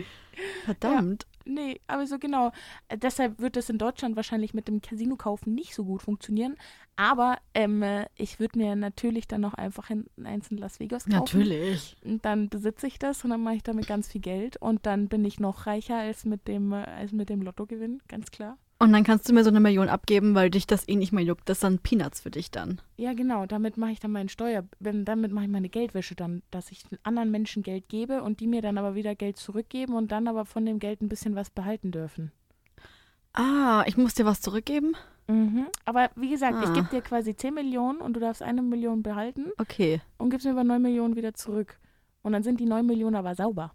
Verdammt. 0.64 1.26
Nee, 1.44 1.80
aber 1.86 2.06
so 2.06 2.18
genau. 2.18 2.52
Deshalb 2.94 3.40
wird 3.40 3.56
es 3.56 3.70
in 3.70 3.78
Deutschland 3.78 4.16
wahrscheinlich 4.16 4.52
mit 4.52 4.68
dem 4.68 4.82
Casino-Kaufen 4.82 5.54
nicht 5.54 5.74
so 5.74 5.84
gut 5.84 6.02
funktionieren. 6.02 6.56
Aber 6.96 7.38
ähm, 7.54 7.82
äh, 7.82 8.06
ich 8.16 8.38
würde 8.38 8.58
mir 8.58 8.76
natürlich 8.76 9.26
dann 9.26 9.40
noch 9.40 9.54
einfach 9.54 9.88
in, 9.88 10.06
eins 10.22 10.50
in 10.50 10.58
Las 10.58 10.78
Vegas 10.78 11.04
kaufen. 11.04 11.18
Natürlich. 11.18 11.96
Und 12.04 12.24
dann 12.24 12.48
besitze 12.48 12.86
ich 12.86 12.98
das 12.98 13.24
und 13.24 13.30
dann 13.30 13.42
mache 13.42 13.56
ich 13.56 13.62
damit 13.62 13.86
ganz 13.86 14.08
viel 14.08 14.20
Geld. 14.20 14.58
Und 14.58 14.84
dann 14.84 15.08
bin 15.08 15.24
ich 15.24 15.40
noch 15.40 15.66
reicher 15.66 15.96
als 15.96 16.24
mit 16.24 16.46
dem, 16.48 16.72
äh, 16.72 16.84
als 16.84 17.12
mit 17.12 17.30
dem 17.30 17.40
Lottogewinn, 17.42 18.02
ganz 18.08 18.30
klar. 18.30 18.58
Und 18.80 18.92
dann 18.92 19.02
kannst 19.02 19.28
du 19.28 19.32
mir 19.32 19.42
so 19.42 19.50
eine 19.50 19.58
Million 19.58 19.88
abgeben, 19.88 20.36
weil 20.36 20.50
dich 20.50 20.64
das 20.66 20.86
eh 20.86 20.94
nicht 20.94 21.10
mehr 21.12 21.24
juckt. 21.24 21.48
Das 21.48 21.58
sind 21.60 21.82
Peanuts 21.82 22.20
für 22.20 22.30
dich 22.30 22.52
dann. 22.52 22.80
Ja, 22.96 23.12
genau. 23.12 23.44
Damit 23.44 23.76
mache 23.76 23.90
ich 23.90 23.98
dann 23.98 24.12
meinen 24.12 24.28
Steuer, 24.28 24.62
wenn- 24.78 25.04
damit 25.04 25.32
mache 25.32 25.46
ich 25.46 25.50
meine 25.50 25.68
Geldwäsche 25.68 26.14
dann, 26.14 26.42
dass 26.52 26.70
ich 26.70 26.84
anderen 27.02 27.32
Menschen 27.32 27.64
Geld 27.64 27.88
gebe 27.88 28.22
und 28.22 28.38
die 28.38 28.46
mir 28.46 28.62
dann 28.62 28.78
aber 28.78 28.94
wieder 28.94 29.16
Geld 29.16 29.36
zurückgeben 29.36 29.94
und 29.94 30.12
dann 30.12 30.28
aber 30.28 30.44
von 30.44 30.64
dem 30.64 30.78
Geld 30.78 31.02
ein 31.02 31.08
bisschen 31.08 31.34
was 31.34 31.50
behalten 31.50 31.90
dürfen. 31.90 32.30
Ah, 33.32 33.82
ich 33.86 33.96
muss 33.96 34.14
dir 34.14 34.24
was 34.26 34.40
zurückgeben? 34.40 34.94
Mhm. 35.26 35.66
Aber 35.84 36.10
wie 36.14 36.30
gesagt, 36.30 36.62
ich 36.62 36.70
Ah. 36.70 36.72
gebe 36.72 36.88
dir 36.88 37.00
quasi 37.02 37.34
10 37.36 37.54
Millionen 37.54 38.00
und 38.00 38.14
du 38.14 38.20
darfst 38.20 38.42
eine 38.42 38.62
Million 38.62 39.02
behalten 39.02 39.46
Okay. 39.58 40.00
und 40.18 40.30
gibst 40.30 40.46
mir 40.46 40.52
aber 40.52 40.64
9 40.64 40.80
Millionen 40.80 41.16
wieder 41.16 41.34
zurück. 41.34 41.78
Und 42.22 42.32
dann 42.32 42.42
sind 42.44 42.60
die 42.60 42.64
9 42.66 42.86
Millionen 42.86 43.16
aber 43.16 43.34
sauber. 43.34 43.72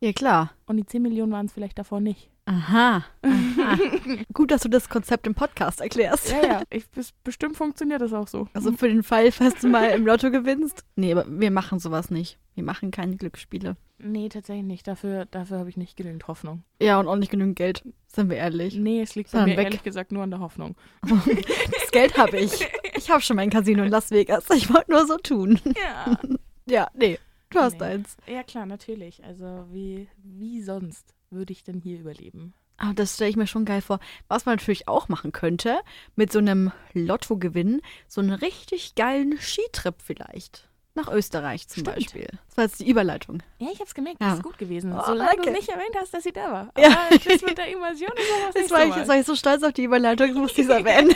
Ja, 0.00 0.12
klar. 0.12 0.50
Und 0.66 0.76
die 0.78 0.84
10 0.86 1.02
Millionen 1.02 1.30
waren 1.32 1.46
es 1.46 1.52
vielleicht 1.52 1.78
davor 1.78 2.00
nicht. 2.00 2.28
Aha. 2.44 3.04
Aha. 3.22 3.78
Gut, 4.32 4.50
dass 4.50 4.62
du 4.62 4.68
das 4.68 4.88
Konzept 4.88 5.26
im 5.28 5.34
Podcast 5.34 5.80
erklärst. 5.80 6.30
Ja, 6.30 6.42
ja, 6.44 6.62
ich, 6.70 6.84
bes- 6.86 7.12
bestimmt 7.22 7.56
funktioniert 7.56 8.00
das 8.00 8.12
auch 8.12 8.26
so. 8.26 8.48
Also 8.52 8.72
für 8.72 8.88
den 8.88 9.04
Fall, 9.04 9.30
falls 9.30 9.60
du 9.60 9.68
mal 9.68 9.90
im 9.90 10.04
Lotto 10.04 10.30
gewinnst. 10.30 10.84
Nee, 10.96 11.12
aber 11.12 11.24
wir 11.28 11.50
machen 11.52 11.78
sowas 11.78 12.10
nicht. 12.10 12.38
Wir 12.54 12.64
machen 12.64 12.90
keine 12.90 13.16
Glücksspiele. 13.16 13.76
Nee, 13.98 14.28
tatsächlich 14.28 14.64
nicht. 14.66 14.88
Dafür, 14.88 15.26
dafür 15.26 15.60
habe 15.60 15.68
ich 15.68 15.76
nicht 15.76 15.96
genügend 15.96 16.26
Hoffnung. 16.26 16.64
Ja, 16.80 16.98
und 16.98 17.06
auch 17.06 17.14
nicht 17.16 17.30
genügend 17.30 17.54
Geld. 17.54 17.84
Sind 18.08 18.28
wir 18.28 18.36
ehrlich. 18.38 18.74
Nee, 18.74 19.00
es 19.02 19.14
liegt 19.14 19.30
bei 19.30 19.44
mir 19.46 19.56
weg. 19.56 19.64
ehrlich 19.66 19.84
gesagt 19.84 20.10
nur 20.10 20.24
an 20.24 20.30
der 20.30 20.40
Hoffnung. 20.40 20.74
Das 21.02 21.90
Geld 21.92 22.16
habe 22.18 22.38
ich. 22.38 22.66
Ich 22.96 23.10
habe 23.10 23.20
schon 23.20 23.36
mein 23.36 23.50
Casino 23.50 23.82
in 23.84 23.90
Las 23.90 24.10
Vegas. 24.10 24.48
Ich 24.50 24.72
wollte 24.72 24.90
nur 24.90 25.06
so 25.06 25.16
tun. 25.18 25.60
Ja. 25.76 26.18
Ja, 26.66 26.88
nee. 26.94 27.18
Du 27.50 27.58
hast 27.58 27.80
Nee. 27.80 27.86
eins. 27.86 28.16
Ja, 28.26 28.42
klar, 28.44 28.66
natürlich. 28.66 29.22
Also 29.24 29.66
wie, 29.72 30.08
wie 30.22 30.62
sonst 30.62 31.12
würde 31.32 31.52
ich 31.52 31.64
denn 31.64 31.78
hier 31.80 31.98
überleben? 31.98 32.54
Aber 32.78 32.94
das 32.94 33.14
stelle 33.14 33.30
ich 33.30 33.36
mir 33.36 33.46
schon 33.46 33.64
geil 33.64 33.80
vor. 33.82 34.00
Was 34.28 34.44
man 34.46 34.56
natürlich 34.56 34.88
auch 34.88 35.08
machen 35.08 35.30
könnte, 35.32 35.78
mit 36.16 36.32
so 36.32 36.38
einem 36.38 36.72
Lottogewinn, 36.94 37.80
so 38.08 38.20
einen 38.20 38.32
richtig 38.32 38.94
geilen 38.94 39.38
Skitrip 39.38 39.96
vielleicht. 40.02 40.68
Nach 40.94 41.08
Österreich 41.10 41.68
zum 41.68 41.82
Stimmt. 41.84 41.96
Beispiel. 41.96 42.26
Das 42.48 42.56
war 42.58 42.64
jetzt 42.64 42.80
die 42.80 42.88
Überleitung. 42.90 43.42
Ja, 43.58 43.68
ich 43.72 43.80
hab's 43.80 43.94
gemerkt, 43.94 44.20
Ja. 44.20 44.28
das 44.30 44.38
ist 44.38 44.42
gut 44.44 44.58
gewesen. 44.58 44.92
Oh, 44.92 45.00
Solange 45.06 45.30
danke. 45.36 45.46
du 45.46 45.52
nicht 45.52 45.68
erwähnt 45.70 45.96
hast, 45.98 46.12
dass 46.12 46.22
sie 46.24 46.32
da 46.32 46.52
war. 46.52 46.72
Ja. 46.76 46.88
Aber 47.08 47.18
das 47.18 47.40
mit 47.42 47.56
der 47.56 47.68
Immersion 47.68 48.10
ist 48.14 48.30
auch 48.30 48.48
was 48.48 48.54
Jetzt 48.60 48.70
war, 48.70 48.84
ich, 48.86 48.96
jetzt 48.96 49.08
war 49.08 49.18
ich 49.18 49.26
so 49.26 49.34
stolz 49.34 49.62
auf 49.62 49.72
die 49.72 49.84
Überleitung, 49.84 50.28
das 50.28 50.36
muss 50.38 50.58
ich 50.58 50.68
erwähnen. 50.68 51.10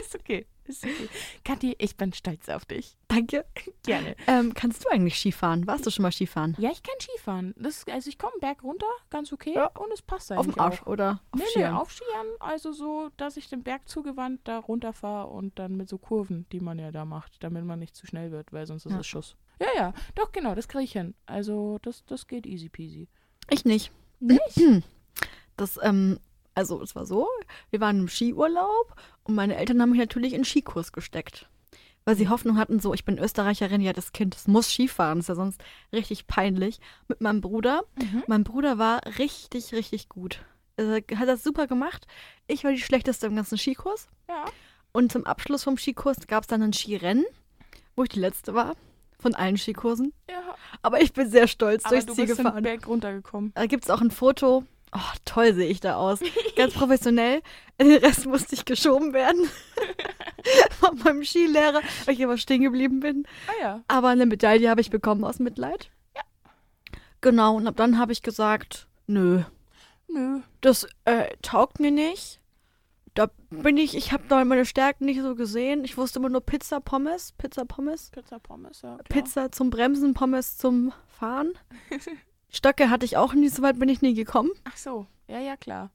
Ist 0.00 0.14
okay. 0.14 0.46
Kathi, 1.44 1.74
ich 1.78 1.96
bin 1.96 2.12
stolz 2.12 2.48
auf 2.48 2.64
dich. 2.64 2.96
Danke. 3.08 3.44
Gerne. 3.84 4.16
Ähm, 4.26 4.54
kannst 4.54 4.84
du 4.84 4.88
eigentlich 4.88 5.18
Skifahren? 5.18 5.66
Warst 5.66 5.86
du 5.86 5.90
schon 5.90 6.02
mal 6.02 6.12
Skifahren? 6.12 6.56
Ja, 6.58 6.70
ich 6.70 6.82
kann 6.82 6.94
Skifahren. 7.00 7.54
Das, 7.56 7.86
also 7.88 8.08
ich 8.08 8.18
komme 8.18 8.32
Berg 8.40 8.62
runter, 8.62 8.86
ganz 9.10 9.32
okay. 9.32 9.52
Ja. 9.54 9.66
Und 9.66 9.92
es 9.92 10.02
passt 10.02 10.32
Auf 10.32 10.38
eigentlich 10.38 10.54
dem 10.54 10.60
Arsch 10.60 10.82
auch. 10.82 10.86
oder 10.86 11.20
auf 11.32 11.38
nee, 11.38 11.44
nee, 11.44 11.50
Skiern? 11.62 11.74
auf 11.76 11.92
Skiern. 11.92 12.26
Also 12.40 12.72
so, 12.72 13.10
dass 13.16 13.36
ich 13.36 13.48
den 13.48 13.62
Berg 13.62 13.88
zugewandt 13.88 14.40
da 14.44 14.58
runterfahre 14.58 15.28
und 15.30 15.58
dann 15.58 15.76
mit 15.76 15.88
so 15.88 15.98
Kurven, 15.98 16.46
die 16.52 16.60
man 16.60 16.78
ja 16.78 16.90
da 16.90 17.04
macht, 17.04 17.42
damit 17.42 17.64
man 17.64 17.78
nicht 17.78 17.94
zu 17.96 18.06
schnell 18.06 18.30
wird, 18.32 18.52
weil 18.52 18.66
sonst 18.66 18.86
ist 18.86 18.92
Ja. 18.92 19.00
es 19.00 19.06
Schuss. 19.06 19.36
Ja, 19.60 19.68
ja. 19.76 19.94
Doch, 20.14 20.32
genau, 20.32 20.54
das 20.54 20.66
kriege 20.68 20.84
ich 20.84 20.92
hin. 20.92 21.14
Also 21.26 21.78
das, 21.82 22.04
das 22.06 22.26
geht 22.26 22.46
easy 22.46 22.68
peasy. 22.68 23.08
Ich 23.50 23.64
nicht. 23.64 23.92
Nicht? 24.20 24.40
Das, 25.56 25.78
ähm, 25.82 26.18
also 26.54 26.80
es 26.82 26.94
war 26.94 27.06
so, 27.06 27.28
wir 27.70 27.80
waren 27.80 28.00
im 28.00 28.08
Skiurlaub 28.08 28.94
und 29.24 29.34
meine 29.34 29.56
Eltern 29.56 29.80
haben 29.80 29.90
mich 29.90 30.00
natürlich 30.00 30.32
in 30.32 30.40
den 30.40 30.44
Skikurs 30.44 30.92
gesteckt. 30.92 31.48
Weil 32.06 32.16
sie 32.16 32.28
Hoffnung 32.28 32.58
hatten, 32.58 32.80
so, 32.80 32.92
ich 32.92 33.06
bin 33.06 33.18
Österreicherin, 33.18 33.80
ja, 33.80 33.94
das 33.94 34.12
Kind, 34.12 34.34
das 34.34 34.46
muss 34.46 34.70
Skifahren, 34.70 35.20
ist 35.20 35.30
ja 35.30 35.34
sonst 35.34 35.62
richtig 35.90 36.26
peinlich. 36.26 36.78
Mit 37.08 37.22
meinem 37.22 37.40
Bruder. 37.40 37.84
Mhm. 37.98 38.22
Mein 38.26 38.44
Bruder 38.44 38.76
war 38.78 39.00
richtig, 39.18 39.72
richtig 39.72 40.10
gut. 40.10 40.44
äh, 40.76 41.00
hat 41.16 41.28
das 41.28 41.42
super 41.42 41.66
gemacht. 41.66 42.06
Ich 42.46 42.62
war 42.62 42.72
die 42.72 42.80
schlechteste 42.80 43.26
im 43.26 43.36
ganzen 43.36 43.56
Skikurs. 43.56 44.08
Ja. 44.28 44.44
Und 44.92 45.12
zum 45.12 45.24
Abschluss 45.24 45.64
vom 45.64 45.78
Skikurs 45.78 46.26
gab 46.26 46.42
es 46.42 46.46
dann 46.48 46.62
ein 46.62 46.74
Skirennen, 46.74 47.24
wo 47.96 48.02
ich 48.02 48.10
die 48.10 48.20
letzte 48.20 48.52
war. 48.54 48.76
Von 49.18 49.34
allen 49.34 49.56
Skikursen. 49.56 50.12
Ja. 50.28 50.42
Aber 50.82 51.00
ich 51.00 51.14
bin 51.14 51.30
sehr 51.30 51.48
stolz 51.48 51.86
Aber 51.86 51.94
durchs 51.94 52.06
du 52.06 52.12
Ziel 52.12 52.26
bist 52.26 52.38
den 52.38 52.44
gefahren. 52.44 52.62
Berg 52.62 52.86
runtergekommen. 52.86 53.52
Da 53.54 53.64
gibt 53.64 53.84
es 53.84 53.90
auch 53.90 54.02
ein 54.02 54.10
Foto. 54.10 54.64
Oh, 54.96 55.16
toll 55.24 55.54
sehe 55.54 55.68
ich 55.68 55.80
da 55.80 55.96
aus. 55.96 56.20
Ganz 56.56 56.72
professionell. 56.74 57.42
Den 57.80 57.90
Rest 57.90 58.26
musste 58.26 58.54
ich 58.54 58.64
geschoben 58.64 59.12
werden. 59.12 59.48
Von 60.78 60.98
meinem 60.98 61.24
Skilehrer, 61.24 61.80
weil 62.04 62.14
ich 62.14 62.22
aber 62.24 62.38
stehen 62.38 62.62
geblieben 62.62 63.00
bin. 63.00 63.26
Ah 63.48 63.60
ja. 63.60 63.84
Aber 63.88 64.08
eine 64.08 64.26
Medaille 64.26 64.70
habe 64.70 64.80
ich 64.80 64.90
bekommen 64.90 65.24
aus 65.24 65.40
Mitleid. 65.40 65.90
Ja. 66.14 66.22
Genau, 67.20 67.56
und 67.56 67.66
ab 67.66 67.74
dann 67.76 67.98
habe 67.98 68.12
ich 68.12 68.22
gesagt, 68.22 68.86
nö, 69.08 69.42
Nö. 70.08 70.40
das 70.60 70.86
äh, 71.06 71.36
taugt 71.42 71.80
mir 71.80 71.90
nicht. 71.90 72.40
Da 73.14 73.30
bin 73.50 73.76
ich, 73.76 73.96
ich 73.96 74.12
habe 74.12 74.24
da 74.28 74.44
meine 74.44 74.64
Stärken 74.66 75.04
nicht 75.06 75.20
so 75.22 75.34
gesehen. 75.34 75.84
Ich 75.84 75.96
wusste 75.96 76.18
immer 76.18 76.28
nur 76.28 76.40
Pizza, 76.40 76.80
Pommes, 76.80 77.32
Pizza, 77.32 77.64
Pommes. 77.64 78.10
Pizza 78.10 78.38
Pommes, 78.40 78.82
ja. 78.82 78.96
Klar. 78.96 79.04
Pizza 79.08 79.52
zum 79.52 79.70
Bremsen, 79.70 80.14
Pommes 80.14 80.56
zum 80.56 80.92
Fahren. 81.08 81.52
Stöcke 82.50 82.90
hatte 82.90 83.04
ich 83.04 83.16
auch 83.16 83.34
nie, 83.34 83.48
so 83.48 83.62
weit 83.62 83.78
bin 83.78 83.88
ich 83.88 84.02
nie 84.02 84.14
gekommen. 84.14 84.50
Ach 84.64 84.76
so. 84.76 85.06
Ja, 85.28 85.40
ja, 85.40 85.56
klar. 85.56 85.90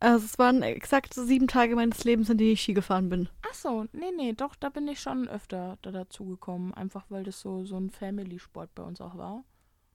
Also 0.00 0.24
es 0.24 0.38
waren 0.38 0.62
exakt 0.62 1.12
sieben 1.14 1.46
Tage 1.46 1.76
meines 1.76 2.04
Lebens, 2.04 2.30
in 2.30 2.38
denen 2.38 2.52
ich 2.52 2.62
Ski 2.62 2.72
gefahren 2.72 3.08
bin. 3.10 3.28
Ach 3.48 3.54
so. 3.54 3.84
Nee, 3.92 4.12
nee, 4.16 4.32
doch, 4.32 4.54
da 4.56 4.70
bin 4.70 4.88
ich 4.88 5.00
schon 5.00 5.28
öfter 5.28 5.78
da 5.82 5.90
dazugekommen. 5.90 6.72
Einfach 6.74 7.04
weil 7.10 7.22
das 7.24 7.40
so, 7.40 7.64
so 7.64 7.76
ein 7.76 7.90
Family-Sport 7.90 8.74
bei 8.74 8.82
uns 8.82 9.00
auch 9.00 9.16
war. 9.18 9.44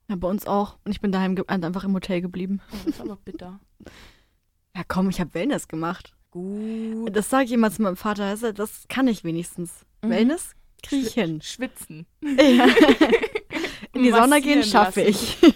Ja, 0.08 0.16
bei 0.16 0.28
uns 0.28 0.46
auch. 0.46 0.78
Und 0.86 0.92
ich 0.92 1.02
bin 1.02 1.12
daheim 1.12 1.36
ge- 1.36 1.46
einfach 1.48 1.84
im 1.84 1.94
Hotel 1.96 2.22
geblieben. 2.22 2.62
Oh, 2.72 2.76
das 2.86 2.96
ist 2.96 3.02
aber 3.02 3.16
bitter. 3.18 3.60
Ja, 4.78 4.84
komm, 4.86 5.10
ich 5.10 5.22
habe 5.22 5.34
Wellness 5.34 5.70
gemacht. 5.70 6.14
Gut. 6.32 7.16
Das 7.16 7.30
sage 7.30 7.46
ich 7.46 7.54
immer 7.54 7.72
zu 7.72 7.82
meinem 7.82 7.96
Vater. 7.96 8.36
Das 8.52 8.84
kann 8.90 9.08
ich 9.08 9.24
wenigstens. 9.24 9.86
Mhm. 10.04 10.10
Wellness 10.10 10.52
kriege 10.84 11.08
ich 11.08 11.14
hin. 11.14 11.42
Schwitzen. 11.42 12.06
Ja. 12.22 12.68
In 13.96 14.04
die 14.04 14.12
Sauna 14.12 14.40
gehen 14.40 14.64
schaffe 14.64 15.02
ich. 15.02 15.38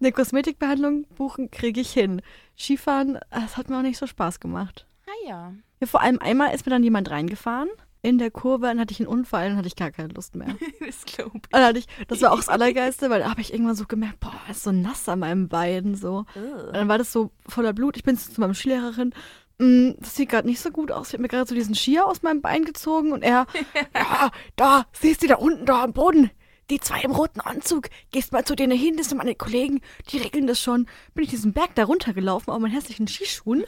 Eine 0.00 0.12
Kosmetikbehandlung 0.12 1.04
buchen 1.16 1.50
kriege 1.50 1.80
ich 1.80 1.90
hin. 1.92 2.22
Skifahren, 2.56 3.18
das 3.30 3.56
hat 3.56 3.68
mir 3.68 3.78
auch 3.78 3.82
nicht 3.82 3.98
so 3.98 4.06
Spaß 4.06 4.38
gemacht. 4.40 4.86
Ah 5.06 5.28
ja. 5.28 5.52
Ja, 5.80 5.86
vor 5.86 6.00
allem 6.00 6.18
einmal 6.20 6.54
ist 6.54 6.64
mir 6.66 6.70
dann 6.70 6.84
jemand 6.84 7.10
reingefahren. 7.10 7.68
In 8.00 8.18
der 8.18 8.30
Kurve, 8.30 8.66
dann 8.66 8.78
hatte 8.78 8.92
ich 8.92 9.00
einen 9.00 9.08
Unfall, 9.08 9.48
dann 9.48 9.58
hatte 9.58 9.66
ich 9.66 9.74
gar 9.74 9.90
keine 9.90 10.14
Lust 10.14 10.36
mehr. 10.36 10.54
das 10.86 11.04
glaube 11.04 11.40
Dann 11.50 11.64
hatte 11.64 11.80
ich, 11.80 11.86
das 12.06 12.22
war 12.22 12.30
auch 12.32 12.36
das 12.36 12.48
Allergeiste, 12.48 13.10
weil 13.10 13.20
da 13.20 13.30
habe 13.30 13.40
ich 13.40 13.52
irgendwann 13.52 13.74
so 13.74 13.86
gemerkt, 13.86 14.20
boah, 14.20 14.32
ist 14.48 14.62
so 14.62 14.70
nass 14.70 15.08
an 15.08 15.18
meinem 15.18 15.48
Bein. 15.48 15.96
So. 15.96 16.24
ich. 16.36 16.40
Und 16.66 16.76
dann 16.76 16.88
war 16.88 16.98
das 16.98 17.12
so 17.12 17.32
voller 17.48 17.72
Blut. 17.72 17.96
Ich 17.96 18.04
bin 18.04 18.16
zu 18.16 18.40
meinem 18.40 18.54
Skilehrerin. 18.54 19.12
"Mm, 19.58 19.90
Das 19.98 20.14
sieht 20.14 20.28
gerade 20.28 20.46
nicht 20.46 20.60
so 20.60 20.70
gut 20.70 20.92
aus. 20.92 21.08
Ich 21.08 21.14
habe 21.14 21.22
mir 21.22 21.28
gerade 21.28 21.48
so 21.48 21.56
diesen 21.56 21.74
Skier 21.74 22.06
aus 22.06 22.22
meinem 22.22 22.40
Bein 22.40 22.64
gezogen 22.64 23.10
und 23.12 23.22
er, 23.24 23.46
ja, 23.94 24.30
da, 24.54 24.86
siehst 24.92 25.24
du 25.24 25.26
da 25.26 25.34
unten, 25.34 25.66
da 25.66 25.82
am 25.82 25.92
Boden. 25.92 26.30
Die 26.70 26.80
zwei 26.80 27.00
im 27.00 27.12
roten 27.12 27.40
Anzug. 27.40 27.88
Gehst 28.10 28.32
mal 28.32 28.44
zu 28.44 28.54
denen 28.54 28.76
hin, 28.76 28.96
das 28.96 29.08
sind 29.08 29.18
meine 29.18 29.34
Kollegen, 29.34 29.80
die 30.10 30.18
regeln 30.18 30.46
das 30.46 30.60
schon. 30.60 30.86
Bin 31.14 31.24
ich 31.24 31.30
diesen 31.30 31.54
Berg 31.54 31.74
da 31.74 31.84
runtergelaufen 31.84 32.52
auf 32.52 32.60
meinen 32.60 32.72
hässlichen 32.72 33.08
Skischuhen, 33.08 33.64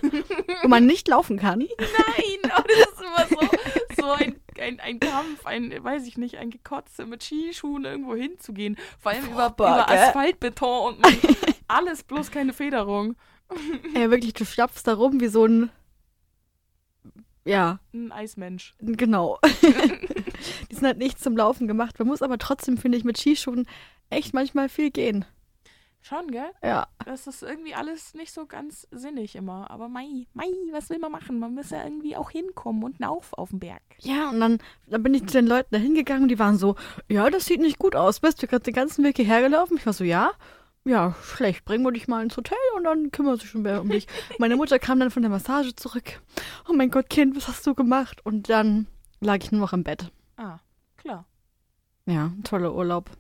wo 0.63 0.69
man 0.69 0.85
nicht 0.85 1.09
laufen 1.09 1.39
kann. 1.39 1.61
Nein, 1.79 2.53
oh, 2.57 2.63
das 2.67 2.79
ist 2.79 3.01
immer 3.01 3.27
so, 3.29 4.03
so 4.03 4.11
ein, 4.13 4.37
ein, 4.59 4.81
ein 4.81 5.01
Kampf, 5.01 5.47
ein, 5.47 5.73
weiß 5.83 6.07
ich 6.07 6.19
nicht, 6.19 6.37
ein 6.37 6.51
Gekotze 6.51 7.07
mit 7.07 7.23
Skischuhen 7.23 7.87
irgendwo 7.87 8.15
hinzugehen. 8.15 8.77
Vor 8.99 9.13
allem 9.13 9.27
über, 9.27 9.47
über? 9.47 9.89
Asphaltbeton 9.89 10.97
und 10.97 11.07
alles 11.69 12.03
bloß 12.03 12.31
keine 12.31 12.53
Federung. 12.53 13.17
Ja, 13.97 14.11
wirklich, 14.13 14.33
du 14.35 14.45
stapfst 14.45 14.85
da 14.85 14.95
rum 14.95 15.21
wie 15.21 15.27
so 15.27 15.45
ein, 15.45 15.71
ja, 17.45 17.81
Ein 17.93 18.13
Eismensch. 18.13 18.75
Genau. 18.81 19.41
die 20.71 20.75
sind 20.75 20.87
halt 20.87 20.99
nicht 20.99 21.21
zum 21.21 21.37
Laufen 21.37 21.69
gemacht. 21.69 21.99
Man 21.99 22.09
muss 22.09 22.23
aber 22.23 22.39
trotzdem, 22.39 22.77
finde 22.77 22.99
ich, 22.99 23.05
mit 23.05 23.19
Skischuhen 23.19 23.67
echt 24.11 24.35
manchmal 24.35 24.69
viel 24.69 24.91
gehen. 24.91 25.25
Schon, 26.03 26.29
gell? 26.31 26.51
Ja. 26.63 26.87
Das 27.05 27.27
ist 27.27 27.43
irgendwie 27.43 27.75
alles 27.75 28.15
nicht 28.15 28.33
so 28.33 28.47
ganz 28.47 28.89
sinnig 28.91 29.37
immer. 29.37 29.71
Aber 29.71 29.89
Mai, 29.89 30.27
Mai, 30.33 30.49
was 30.73 30.89
will 30.89 30.99
man 30.99 31.13
machen? 31.13 31.39
Man 31.39 31.55
muss 31.55 31.71
ja 31.71 31.85
irgendwie 31.85 32.17
auch 32.17 32.31
hinkommen 32.31 32.83
und 32.85 33.05
auf 33.05 33.35
auf 33.35 33.51
den 33.51 33.61
Berg. 33.61 33.83
Ja, 33.99 34.31
und 34.31 34.41
dann, 34.41 34.59
dann 34.87 35.03
bin 35.03 35.13
ich 35.13 35.27
zu 35.27 35.35
den 35.35 35.47
Leuten 35.47 35.69
da 35.73 35.79
hingegangen 35.79 36.23
und 36.23 36.29
die 36.31 36.39
waren 36.39 36.57
so, 36.57 36.77
ja, 37.09 37.29
das 37.29 37.45
sieht 37.45 37.61
nicht 37.61 37.79
gut 37.79 37.97
aus. 37.97 38.21
Bist 38.21 38.43
du 38.43 38.47
gerade 38.47 38.65
den 38.65 38.75
ganzen 38.75 39.05
Weg 39.05 39.17
hierher 39.17 39.43
gelaufen? 39.43 39.77
Ich 39.77 39.85
war 39.85 39.93
so, 39.93 40.05
ja. 40.05 40.33
Ja, 40.85 41.15
schlecht. 41.23 41.67
Bringen 41.67 41.85
wir 41.85 41.93
dich 41.93 42.09
mal 42.09 42.23
ins 42.23 42.37
Hotel 42.39 42.57
und 42.77 42.85
dann 42.85 43.11
kümmern 43.11 43.37
sich 43.37 43.51
schon 43.51 43.65
wer 43.65 43.83
um 43.83 43.91
dich. 43.91 44.07
Meine 44.39 44.57
Mutter 44.57 44.79
kam 44.79 44.99
dann 45.01 45.11
von 45.11 45.23
der 45.23 45.31
Massage 45.31 45.77
zurück. 45.77 46.23
Oh 46.67 46.73
mein 46.73 46.91
Gott, 46.91 47.11
Kind, 47.11 47.37
was 47.37 47.49
hast 47.49 47.67
du 47.67 47.75
gemacht? 47.75 48.25
Und 48.25 48.49
dann 48.49 48.87
lag 49.21 49.39
ich 49.43 49.53
nur 49.53 49.61
noch 49.61 49.75
im 49.75 49.85
Bett. 49.85 50.11
Ah, 50.41 50.59
klar. 50.97 51.27
Ja, 52.07 52.33
toller 52.45 52.75
Urlaub. 52.75 53.11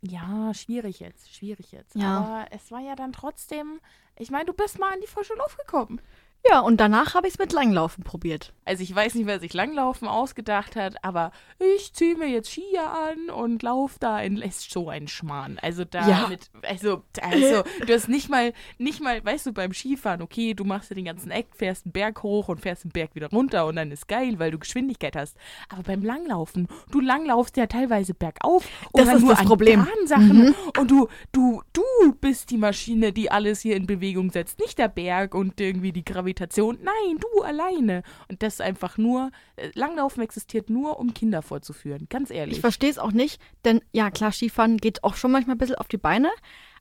Ja, 0.00 0.54
schwierig 0.54 1.00
jetzt, 1.00 1.34
schwierig 1.34 1.70
jetzt. 1.70 1.94
Ja. 1.94 2.18
Aber 2.18 2.46
es 2.50 2.70
war 2.70 2.80
ja 2.80 2.96
dann 2.96 3.12
trotzdem, 3.12 3.78
ich 4.16 4.30
meine, 4.30 4.46
du 4.46 4.54
bist 4.54 4.78
mal 4.78 4.90
an 4.90 5.00
die 5.02 5.06
frische 5.06 5.34
Luft 5.34 5.58
gekommen. 5.58 6.00
Ja, 6.50 6.60
und 6.60 6.78
danach 6.78 7.14
habe 7.14 7.26
ich 7.26 7.34
es 7.34 7.38
mit 7.38 7.52
Langlaufen 7.52 8.04
probiert. 8.04 8.52
Also 8.64 8.82
ich 8.82 8.94
weiß 8.94 9.14
nicht, 9.14 9.26
wer 9.26 9.40
sich 9.40 9.54
Langlaufen 9.54 10.08
ausgedacht 10.08 10.76
hat, 10.76 11.02
aber 11.02 11.30
ich 11.76 11.92
ziehe 11.92 12.16
mir 12.16 12.26
jetzt 12.28 12.50
Skier 12.50 12.90
an 12.90 13.30
und 13.30 13.62
lauf 13.62 13.96
da 13.98 14.20
in 14.20 14.38
ist 14.38 14.70
so 14.70 14.88
ein 14.88 15.08
Schmarrn. 15.08 15.58
Also 15.62 15.84
da 15.84 16.08
Ja. 16.08 16.26
mit, 16.28 16.50
also, 16.62 17.02
also 17.22 17.62
du 17.86 17.94
hast 17.94 18.08
nicht 18.08 18.28
mal, 18.28 18.52
nicht 18.78 19.00
mal, 19.00 19.24
weißt 19.24 19.46
du, 19.46 19.52
beim 19.52 19.72
Skifahren, 19.72 20.20
okay, 20.22 20.54
du 20.54 20.64
machst 20.64 20.90
dir 20.90 20.94
den 20.94 21.04
ganzen 21.06 21.30
Eck, 21.30 21.46
fährst 21.54 21.86
einen 21.86 21.92
Berg 21.92 22.22
hoch 22.22 22.48
und 22.48 22.60
fährst 22.60 22.84
den 22.84 22.90
Berg 22.90 23.14
wieder 23.14 23.30
runter 23.30 23.66
und 23.66 23.76
dann 23.76 23.90
ist 23.90 24.08
geil, 24.08 24.38
weil 24.38 24.50
du 24.50 24.58
Geschwindigkeit 24.58 25.16
hast. 25.16 25.36
Aber 25.68 25.82
beim 25.82 26.02
Langlaufen, 26.02 26.68
du 26.90 27.00
langlaufst 27.00 27.56
ja 27.56 27.66
teilweise 27.66 28.14
bergauf 28.14 28.66
Das 28.92 29.02
oder 29.02 29.16
ist 29.16 29.20
nur 29.22 29.30
das 29.30 29.40
an 29.40 29.46
Problem. 29.46 29.86
Mhm. 30.16 30.54
und 30.78 30.90
du, 30.90 31.08
du, 31.32 31.62
du 31.72 31.82
bist 32.20 32.50
die 32.50 32.58
Maschine, 32.58 33.12
die 33.12 33.30
alles 33.30 33.60
hier 33.60 33.76
in 33.76 33.86
Bewegung 33.86 34.30
setzt, 34.30 34.58
nicht 34.58 34.78
der 34.78 34.88
Berg 34.88 35.34
und 35.34 35.60
irgendwie 35.60 35.92
die 35.92 36.04
Gravitation. 36.36 36.78
Nein, 36.82 37.18
du 37.18 37.42
alleine. 37.42 38.02
Und 38.28 38.42
das 38.42 38.54
ist 38.54 38.60
einfach 38.60 38.98
nur, 38.98 39.30
äh, 39.56 39.70
Langlaufen 39.74 40.22
existiert 40.22 40.70
nur, 40.70 40.98
um 40.98 41.14
Kinder 41.14 41.42
vorzuführen. 41.42 42.06
Ganz 42.08 42.30
ehrlich. 42.30 42.56
Ich 42.56 42.60
verstehe 42.60 42.90
es 42.90 42.98
auch 42.98 43.12
nicht, 43.12 43.40
denn 43.64 43.80
ja, 43.92 44.10
klar, 44.10 44.32
Skifahren 44.32 44.76
geht 44.76 45.02
auch 45.02 45.16
schon 45.16 45.32
manchmal 45.32 45.56
ein 45.56 45.58
bisschen 45.58 45.76
auf 45.76 45.88
die 45.88 45.96
Beine, 45.96 46.30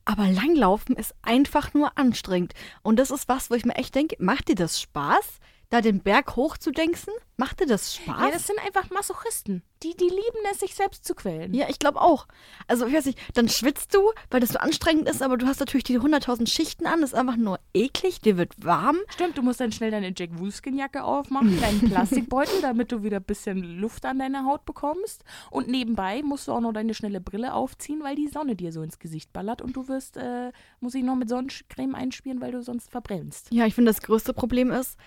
aber 0.04 0.28
Langlaufen 0.28 0.96
ist 0.96 1.16
einfach 1.22 1.74
nur 1.74 1.98
anstrengend. 1.98 2.54
Und 2.84 3.00
das 3.00 3.12
ist 3.12 3.28
was, 3.28 3.50
wo 3.50 3.56
ich 3.56 3.66
mir 3.66 3.76
echt 3.76 3.96
denke, 3.96 4.18
macht 4.20 4.50
dir 4.50 4.56
das 4.56 4.80
Spaß, 4.80 5.40
da 5.70 5.82
den 5.82 6.02
Berg 6.02 6.36
hochzudenken? 6.36 7.14
Macht 7.38 7.60
dir 7.60 7.66
das 7.66 7.96
Spaß? 7.96 8.22
ja, 8.22 8.32
das 8.32 8.48
sind 8.48 8.60
einfach 8.66 8.90
Masochisten. 8.92 9.62
Die, 9.84 9.96
die 9.96 10.06
lieben 10.06 10.40
es, 10.52 10.62
sich 10.62 10.74
selbst 10.74 11.04
zu 11.04 11.14
quälen. 11.16 11.54
Ja, 11.54 11.68
ich 11.70 11.80
glaube 11.80 12.00
auch. 12.00 12.28
Also, 12.68 12.88
ich 12.88 12.94
weiß 12.94 13.06
nicht, 13.06 13.20
dann 13.34 13.50
schwitzt 13.50 13.94
du, 13.94 14.14
weil 14.32 14.40
das 14.40 14.52
so 14.52 14.60
anstrengend 14.60 15.10
ist, 15.10 15.22
aber 15.22 15.38
du 15.38 15.46
hast 15.46 15.60
natürlich 15.60 15.84
die 15.84 16.00
100.000 16.00 16.48
Schichten 16.48 16.88
an, 16.88 17.02
das 17.02 17.12
ist 17.12 17.20
einfach 17.20 17.36
nur 17.36 17.60
eklig, 17.74 18.22
dir 18.22 18.38
wird 18.38 18.54
warm. 18.64 18.98
Stimmt, 19.10 19.38
du 19.38 19.42
musst 19.42 19.60
dann 19.60 19.74
schnell 19.74 19.92
deine 19.92 20.14
Jack 20.16 20.40
Wolfskin-Jacke 20.40 21.04
aufmachen, 21.04 21.60
deinen 21.62 21.82
Plastikbeutel, 21.82 22.62
damit 22.62 22.92
du 22.94 23.04
wieder 23.04 23.18
ein 23.18 23.24
bisschen 23.24 23.80
Luft 23.80 24.06
an 24.06 24.20
deiner 24.20 24.46
Haut 24.46 24.66
bekommst. 24.66 25.26
Und 25.52 25.68
nebenbei 25.68 26.24
musst 26.24 26.48
du 26.48 26.54
auch 26.54 26.62
noch 26.62 26.74
deine 26.74 26.94
schnelle 26.94 27.20
Brille 27.20 27.54
aufziehen, 27.54 28.02
weil 28.02 28.16
die 28.16 28.30
Sonne 28.30 28.56
dir 28.56 28.72
so 28.72 28.82
ins 28.82 28.98
Gesicht 28.98 29.34
ballert 29.34 29.62
und 29.62 29.76
du 29.76 29.90
wirst, 29.90 30.16
äh, 30.16 30.52
muss 30.80 30.96
ich 30.96 31.04
noch 31.04 31.16
mit 31.16 31.28
Sonnencreme 31.28 31.96
einspielen, 31.96 32.40
weil 32.40 32.54
du 32.54 32.64
sonst 32.64 32.90
verbrennst. 32.90 33.52
Ja, 33.52 33.66
ich 33.66 33.76
finde, 33.76 33.92
das 33.92 34.02
größte 34.02 34.34
Problem 34.34 34.72
ist, 34.72 34.98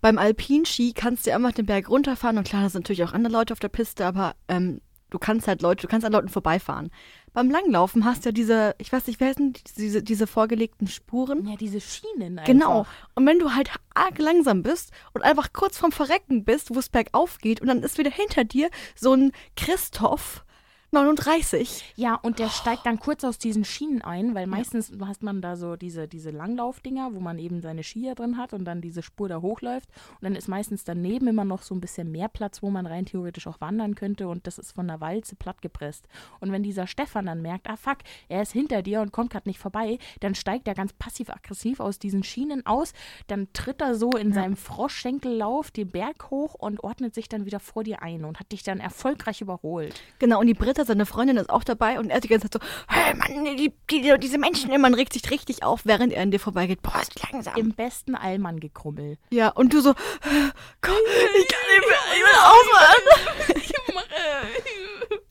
beim 0.00 0.18
Alpinski 0.18 0.92
kannst 0.92 1.26
du 1.26 1.34
einfach 1.34 1.52
den 1.52 1.66
Berg 1.66 1.88
runterfahren 1.88 2.38
und 2.38 2.46
klar, 2.46 2.62
da 2.62 2.68
sind 2.68 2.84
natürlich 2.84 3.04
auch 3.04 3.12
andere 3.12 3.32
Leute 3.32 3.52
auf 3.52 3.60
der 3.60 3.68
Piste, 3.68 4.06
aber 4.06 4.34
ähm, 4.48 4.80
du 5.10 5.18
kannst 5.18 5.48
halt 5.48 5.62
Leute, 5.62 5.82
du 5.82 5.88
kannst 5.88 6.04
an 6.04 6.12
Leuten 6.12 6.28
vorbeifahren. 6.28 6.90
Beim 7.32 7.50
Langlaufen 7.50 8.04
hast 8.04 8.24
du 8.24 8.30
ja 8.30 8.32
diese, 8.32 8.74
ich 8.78 8.90
weiß 8.90 9.06
nicht, 9.06 9.20
wer 9.20 9.34
sind 9.34 9.76
diese, 9.76 10.02
diese 10.02 10.26
vorgelegten 10.26 10.88
Spuren? 10.88 11.46
Ja, 11.46 11.56
diese 11.56 11.80
Schienen 11.80 12.38
einfach. 12.38 12.46
Genau. 12.46 12.86
Und 13.14 13.26
wenn 13.26 13.38
du 13.38 13.54
halt 13.54 13.70
arg 13.94 14.18
langsam 14.18 14.62
bist 14.62 14.90
und 15.12 15.22
einfach 15.22 15.52
kurz 15.52 15.76
vorm 15.76 15.92
Verrecken 15.92 16.44
bist, 16.44 16.74
wo 16.74 16.78
es 16.78 16.88
bergauf 16.88 17.38
geht 17.38 17.60
und 17.60 17.66
dann 17.66 17.82
ist 17.82 17.98
wieder 17.98 18.10
hinter 18.10 18.44
dir 18.44 18.70
so 18.94 19.12
ein 19.12 19.32
Christoph 19.54 20.45
39. 20.92 21.94
Ja, 21.96 22.14
und 22.14 22.38
der 22.38 22.48
steigt 22.48 22.86
dann 22.86 23.00
kurz 23.00 23.24
aus 23.24 23.38
diesen 23.38 23.64
Schienen 23.64 24.02
ein, 24.02 24.34
weil 24.34 24.46
meistens 24.46 24.92
hat 25.00 25.20
man 25.22 25.42
da 25.42 25.56
so 25.56 25.74
diese, 25.74 26.06
diese 26.06 26.30
Langlaufdinger, 26.30 27.12
wo 27.12 27.20
man 27.20 27.38
eben 27.38 27.60
seine 27.60 27.82
Skier 27.82 28.14
drin 28.14 28.38
hat 28.38 28.52
und 28.52 28.64
dann 28.64 28.80
diese 28.80 29.02
Spur 29.02 29.28
da 29.28 29.42
hochläuft. 29.42 29.88
Und 30.12 30.22
dann 30.22 30.36
ist 30.36 30.46
meistens 30.48 30.84
daneben 30.84 31.26
immer 31.26 31.44
noch 31.44 31.62
so 31.62 31.74
ein 31.74 31.80
bisschen 31.80 32.12
mehr 32.12 32.28
Platz, 32.28 32.62
wo 32.62 32.70
man 32.70 32.86
rein 32.86 33.04
theoretisch 33.04 33.48
auch 33.48 33.60
wandern 33.60 33.96
könnte. 33.96 34.28
Und 34.28 34.46
das 34.46 34.58
ist 34.58 34.72
von 34.72 34.86
der 34.86 35.00
Walze 35.00 35.34
plattgepresst. 35.34 36.06
Und 36.38 36.52
wenn 36.52 36.62
dieser 36.62 36.86
Stefan 36.86 37.26
dann 37.26 37.42
merkt, 37.42 37.68
ah 37.68 37.76
fuck, 37.76 37.98
er 38.28 38.42
ist 38.42 38.52
hinter 38.52 38.82
dir 38.82 39.00
und 39.00 39.12
kommt 39.12 39.30
gerade 39.30 39.48
nicht 39.48 39.58
vorbei, 39.58 39.98
dann 40.20 40.36
steigt 40.36 40.68
er 40.68 40.74
ganz 40.74 40.92
passiv-aggressiv 40.92 41.80
aus 41.80 41.98
diesen 41.98 42.22
Schienen 42.22 42.64
aus. 42.64 42.92
Dann 43.26 43.48
tritt 43.52 43.80
er 43.80 43.96
so 43.96 44.10
in 44.10 44.32
seinem 44.32 44.56
Froschschenkellauf 44.56 45.72
den 45.72 45.90
Berg 45.90 46.30
hoch 46.30 46.54
und 46.54 46.82
ordnet 46.84 47.14
sich 47.14 47.28
dann 47.28 47.44
wieder 47.44 47.58
vor 47.58 47.82
dir 47.82 48.02
ein 48.02 48.24
und 48.24 48.38
hat 48.38 48.52
dich 48.52 48.62
dann 48.62 48.78
erfolgreich 48.78 49.40
überholt. 49.40 50.00
Genau, 50.20 50.40
und 50.40 50.46
die 50.46 50.54
Briten 50.54 50.75
Dritter, 50.76 50.86
seine 50.86 51.06
Freundin 51.06 51.38
ist 51.38 51.48
auch 51.48 51.64
dabei 51.64 51.98
und 51.98 52.10
er 52.10 52.16
ist 52.18 52.24
die 52.24 52.28
ganze 52.28 52.50
Zeit 52.50 52.62
so, 52.62 52.68
hey 52.88 53.14
Mann, 53.14 53.56
die, 53.56 53.72
die, 53.90 54.14
diese 54.18 54.36
Menschen, 54.36 54.78
man 54.80 54.92
regt 54.92 55.14
sich 55.14 55.30
richtig 55.30 55.62
auf, 55.62 55.80
während 55.84 56.12
er 56.12 56.22
an 56.22 56.30
dir 56.30 56.38
vorbeigeht. 56.40 56.82
Boah, 56.82 57.00
ist 57.00 57.18
langsam. 57.32 57.56
Im 57.56 57.72
besten 57.72 58.14
Allmann-Gekrummel. 58.14 59.16
Ja, 59.30 59.48
und 59.48 59.72
du 59.72 59.80
so, 59.80 59.94
komm, 59.94 60.94
ich 61.38 61.48
kann 61.48 61.60
nicht 61.72 61.88
mehr, 61.88 61.98
ich 62.14 62.20
will 62.20 62.38
aufhören. 62.42 63.62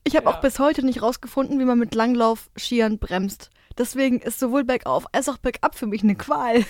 Ich 0.08 0.16
habe 0.16 0.30
Ja. 0.30 0.36
auch 0.36 0.40
bis 0.42 0.60
heute 0.60 0.86
nicht 0.86 1.02
rausgefunden, 1.02 1.60
wie 1.60 1.66
man 1.66 1.78
mit 1.80 1.94
Langlauf-Skiern 1.96 3.00
bremst. 3.00 3.50
Deswegen 3.78 4.20
ist 4.20 4.40
sowohl 4.40 4.64
bergauf 4.64 5.06
als 5.12 5.28
auch 5.28 5.38
bergab 5.38 5.76
für 5.76 5.88
mich 5.88 6.04
eine 6.04 6.16
Qual. 6.16 6.64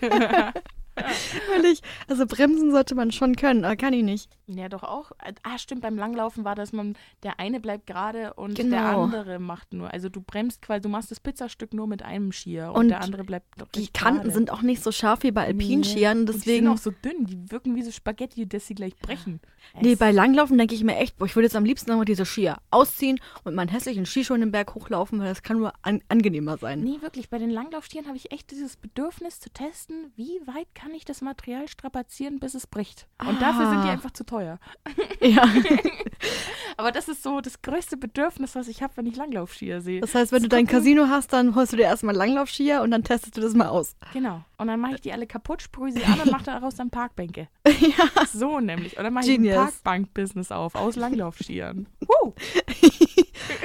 Weil 1.54 1.64
ich, 1.66 1.80
also 2.08 2.26
bremsen 2.26 2.70
sollte 2.70 2.94
man 2.94 3.12
schon 3.12 3.36
können, 3.36 3.64
aber 3.64 3.76
kann 3.76 3.92
ich 3.92 4.02
nicht. 4.02 4.28
Ja, 4.46 4.68
doch 4.68 4.82
auch. 4.82 5.12
Ah, 5.44 5.58
stimmt, 5.58 5.82
beim 5.82 5.96
Langlaufen 5.96 6.44
war 6.44 6.54
das, 6.56 6.72
man, 6.72 6.96
der 7.22 7.38
eine 7.38 7.60
bleibt 7.60 7.86
gerade 7.86 8.34
und 8.34 8.58
der 8.58 8.64
Genau. 8.64 9.04
andere 9.04 9.38
macht 9.38 9.72
nur. 9.72 9.92
Also 9.92 10.08
du 10.08 10.20
bremst 10.20 10.60
quasi, 10.62 10.80
du 10.82 10.88
machst 10.88 11.10
das 11.10 11.20
Pizzastück 11.20 11.72
nur 11.72 11.86
mit 11.86 12.02
einem 12.02 12.32
Skier 12.32 12.70
und, 12.70 12.76
Und 12.76 12.88
der 12.88 13.00
andere 13.02 13.22
bleibt 13.24 13.46
doch 13.60 13.68
Die 13.68 13.86
Kanten 13.88 14.22
gerade. 14.22 14.32
sind 14.32 14.50
auch 14.50 14.62
nicht 14.62 14.82
so 14.82 14.90
scharf 14.90 15.22
wie 15.22 15.30
bei 15.30 15.44
Alpinskiern, 15.46 16.20
Und 16.20 16.26
Die 16.28 16.32
deswegen. 16.32 16.66
sind 16.66 16.74
auch 16.74 16.78
so 16.78 16.90
dünn, 16.90 17.26
die 17.26 17.50
wirken 17.52 17.76
wie 17.76 17.82
so 17.82 17.90
Spaghetti, 17.92 18.48
dass 18.48 18.66
sie 18.66 18.74
gleich 18.74 18.96
brechen. 18.96 19.40
Nee, 19.80 19.92
Es- 19.92 19.98
bei 19.98 20.10
Langlaufen 20.10 20.58
denke 20.58 20.74
ich 20.74 20.82
mir 20.82 20.96
echt, 20.96 21.16
boah, 21.18 21.26
ich 21.26 21.36
würde 21.36 21.46
jetzt 21.46 21.54
am 21.56 21.64
liebsten 21.64 21.90
nochmal 21.90 22.04
diese 22.06 22.24
Skier 22.26 22.56
ausziehen 22.72 23.20
und 23.44 23.54
meinen 23.54 23.68
hässlichen 23.68 24.04
Skischuh 24.06 24.34
in 24.34 24.40
den 24.40 24.50
Berg 24.52 24.74
hochlaufen, 24.74 25.20
weil 25.20 25.28
das 25.28 25.42
kann 25.42 25.58
nur 25.58 25.72
an 25.82 26.02
angenehmer 26.08 26.56
sein. 26.58 26.80
Nee, 26.80 26.98
wirklich, 27.02 27.30
bei 27.30 27.38
den 27.38 27.50
Langlaufstieren 27.50 28.08
habe 28.08 28.16
ich 28.16 28.32
echt 28.32 28.50
dieses 28.50 28.76
Bedürfnis 28.76 29.38
zu 29.38 29.50
testen, 29.50 30.12
wie 30.16 30.40
weit 30.46 30.66
kann 30.74 30.89
ich 30.94 31.04
das 31.04 31.20
Material 31.20 31.68
strapazieren, 31.68 32.38
bis 32.40 32.54
es 32.54 32.66
bricht. 32.66 33.06
Und 33.26 33.40
dafür 33.42 33.68
sind 33.70 33.82
die 33.84 33.88
Ah. 33.88 33.92
einfach 33.92 34.10
zu 34.12 34.24
teuer. 34.24 34.58
Ja. 35.22 35.44
Aber 36.78 36.92
das 36.92 37.08
ist 37.08 37.22
so 37.22 37.42
das 37.42 37.60
größte 37.60 37.98
Bedürfnis, 37.98 38.54
was 38.54 38.66
ich 38.68 38.82
habe, 38.82 38.96
wenn 38.96 39.04
ich 39.04 39.16
Langlaufskier 39.16 39.82
sehe. 39.82 40.00
Das 40.00 40.14
heißt, 40.14 40.32
wenn 40.32 40.38
du 40.42 40.48
Zu 40.48 40.56
dein 40.56 40.66
Casino 40.66 41.08
hast, 41.08 41.30
dann 41.34 41.54
holst 41.54 41.72
du 41.74 41.76
dir 41.76 41.82
erstmal 41.82 42.14
Langlaufskier 42.14 42.80
und 42.80 42.90
dann 42.90 43.04
testest 43.04 43.36
du 43.36 43.42
das 43.42 43.52
mal 43.52 43.68
aus. 43.68 43.96
Genau. 44.14 44.42
Und 44.56 44.68
dann 44.68 44.80
mache 44.80 44.94
ich 44.94 45.00
die 45.02 45.12
alle 45.12 45.26
kaputt, 45.26 45.60
sprühe 45.60 45.92
sie 45.92 46.02
an 46.04 46.20
und 46.20 46.30
mache 46.30 46.44
daraus 46.44 46.76
dann 46.76 46.88
Parkbänke. 46.88 47.48
ja. 47.66 48.24
So 48.32 48.60
nämlich. 48.60 48.96
Und 48.96 49.04
dann 49.04 49.12
mache 49.12 49.30
ich 49.30 49.38
ein. 49.38 49.44
Parkbank-Business 49.54 50.52
auf 50.52 50.74
aus 50.74 50.96
Langlaufskiern. 50.96 51.86
Woo! 52.00 52.34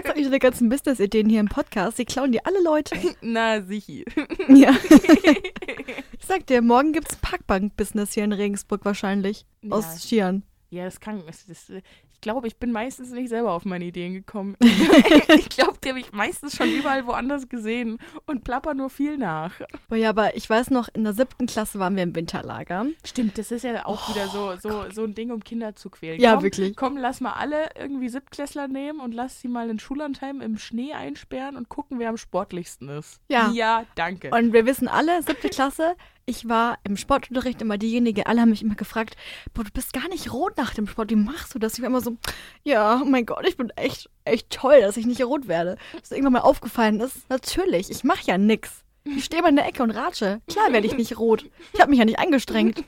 Sag 0.03 0.17
ich 0.17 0.23
deine 0.25 0.39
ganzen 0.39 0.67
Business-Ideen 0.67 1.29
hier 1.29 1.39
im 1.39 1.47
Podcast, 1.47 1.97
die 1.97 2.05
klauen 2.05 2.33
dir 2.33 2.41
alle 2.45 2.61
Leute. 2.63 2.95
Na, 3.21 3.61
sichi. 3.61 4.03
ja. 4.49 4.71
Ich 6.25 6.29
sag 6.29 6.47
dir, 6.47 6.63
morgen 6.63 6.91
gibt's 6.91 7.13
ein 7.13 7.21
Parkbank-Business 7.21 8.13
hier 8.13 8.23
in 8.23 8.33
Regensburg 8.33 8.83
wahrscheinlich. 8.83 9.45
Ja. 9.61 9.75
Aus 9.75 10.01
Skiern. 10.01 10.41
Ja, 10.71 10.83
das 10.85 10.99
kann. 10.99 11.21
Das, 11.27 11.45
das, 11.45 11.69
ich 11.69 12.19
glaube, 12.19 12.47
ich 12.47 12.57
bin 12.57 12.71
meistens 12.71 13.11
nicht 13.11 13.29
selber 13.29 13.51
auf 13.51 13.63
meine 13.63 13.85
Ideen 13.85 14.13
gekommen. 14.13 14.57
ich 14.61 15.49
glaube, 15.49 15.77
die 15.83 15.89
habe 15.89 15.99
ich 15.99 16.11
meistens 16.13 16.55
schon 16.55 16.71
überall 16.71 17.05
woanders 17.05 17.47
gesehen 17.47 17.99
und 18.25 18.43
plapper 18.43 18.73
nur 18.73 18.89
viel 18.89 19.19
nach. 19.19 19.53
Oh 19.91 19.93
ja, 19.93 20.09
aber 20.09 20.35
ich 20.35 20.49
weiß 20.49 20.71
noch, 20.71 20.89
in 20.95 21.03
der 21.03 21.13
siebten 21.13 21.45
Klasse 21.45 21.77
waren 21.77 21.95
wir 21.95 22.01
im 22.01 22.15
Winterlager. 22.15 22.87
Stimmt, 23.05 23.37
das 23.37 23.51
ist 23.51 23.63
ja 23.63 23.85
auch 23.85 24.09
wieder 24.09 24.27
so, 24.27 24.55
so, 24.57 24.89
so 24.91 25.03
ein 25.03 25.13
Ding, 25.13 25.29
um 25.29 25.43
Kinder 25.43 25.75
zu 25.75 25.91
quälen. 25.91 26.19
Oh 26.19 26.23
Ja, 26.23 26.33
komm, 26.33 26.43
wirklich. 26.43 26.75
Komm, 26.75 26.97
lass 26.97 27.21
mal 27.21 27.33
alle 27.33 27.69
irgendwie 27.77 28.09
Siebtklässler 28.09 28.67
nehmen 28.67 28.99
und 28.99 29.13
lass 29.13 29.41
sie 29.41 29.47
mal 29.47 29.69
in 29.69 29.77
Schullandheim 29.77 30.41
im 30.41 30.57
Schnee 30.57 30.93
einsperren 30.93 31.55
und 31.55 31.69
gucken, 31.69 31.99
wer 31.99 32.09
am 32.09 32.17
sportlichsten 32.17 32.89
ist. 32.89 33.21
Ja. 33.27 33.51
Ja, 33.51 33.85
danke. 33.93 34.31
Und 34.31 34.53
wir 34.53 34.65
wissen 34.65 34.87
alle, 34.87 35.21
siebte 35.21 35.49
Klasse, 35.49 35.95
ich 36.25 36.49
war 36.49 36.79
im 36.83 36.97
Sportunterricht 36.97 37.61
immer 37.61 37.77
diejenige, 37.77 38.25
alle 38.25 38.41
haben 38.41 38.49
mich 38.49 38.63
immer 38.63 38.75
gefragt, 38.75 39.15
boah, 39.53 39.63
du 39.63 39.71
bist 39.71 39.93
gar 39.93 40.07
nicht 40.09 40.33
rot 40.33 40.57
nach 40.57 40.73
dem 40.73 40.87
Sport, 40.87 41.11
wie 41.11 41.15
machst 41.15 41.53
du 41.53 41.59
das? 41.59 41.75
Ich 41.75 41.81
war 41.81 41.87
immer 41.87 42.01
so, 42.01 42.17
ja, 42.63 42.99
oh 43.01 43.05
mein 43.05 43.25
Gott, 43.25 43.47
ich 43.47 43.57
bin 43.57 43.69
echt, 43.71 44.09
echt 44.23 44.49
toll, 44.49 44.81
dass 44.81 44.97
ich 44.97 45.05
nicht 45.05 45.23
rot 45.23 45.47
werde. 45.47 45.77
Dass 45.99 46.11
irgendwann 46.11 46.33
mal 46.33 46.39
aufgefallen 46.39 46.99
ist, 46.99 47.29
natürlich, 47.29 47.91
ich 47.91 48.03
mache 48.03 48.25
ja 48.25 48.37
nix. 48.37 48.83
Ich 49.03 49.25
stehe 49.25 49.43
mal 49.43 49.49
in 49.49 49.55
der 49.55 49.67
Ecke 49.67 49.83
und 49.83 49.91
ratsche. 49.91 50.41
Klar 50.47 50.73
werde 50.73 50.87
ich 50.87 50.97
nicht 50.97 51.19
rot. 51.19 51.45
Ich 51.73 51.79
habe 51.79 51.91
mich 51.91 51.99
ja 51.99 52.05
nicht 52.05 52.17
angestrengt. 52.17 52.83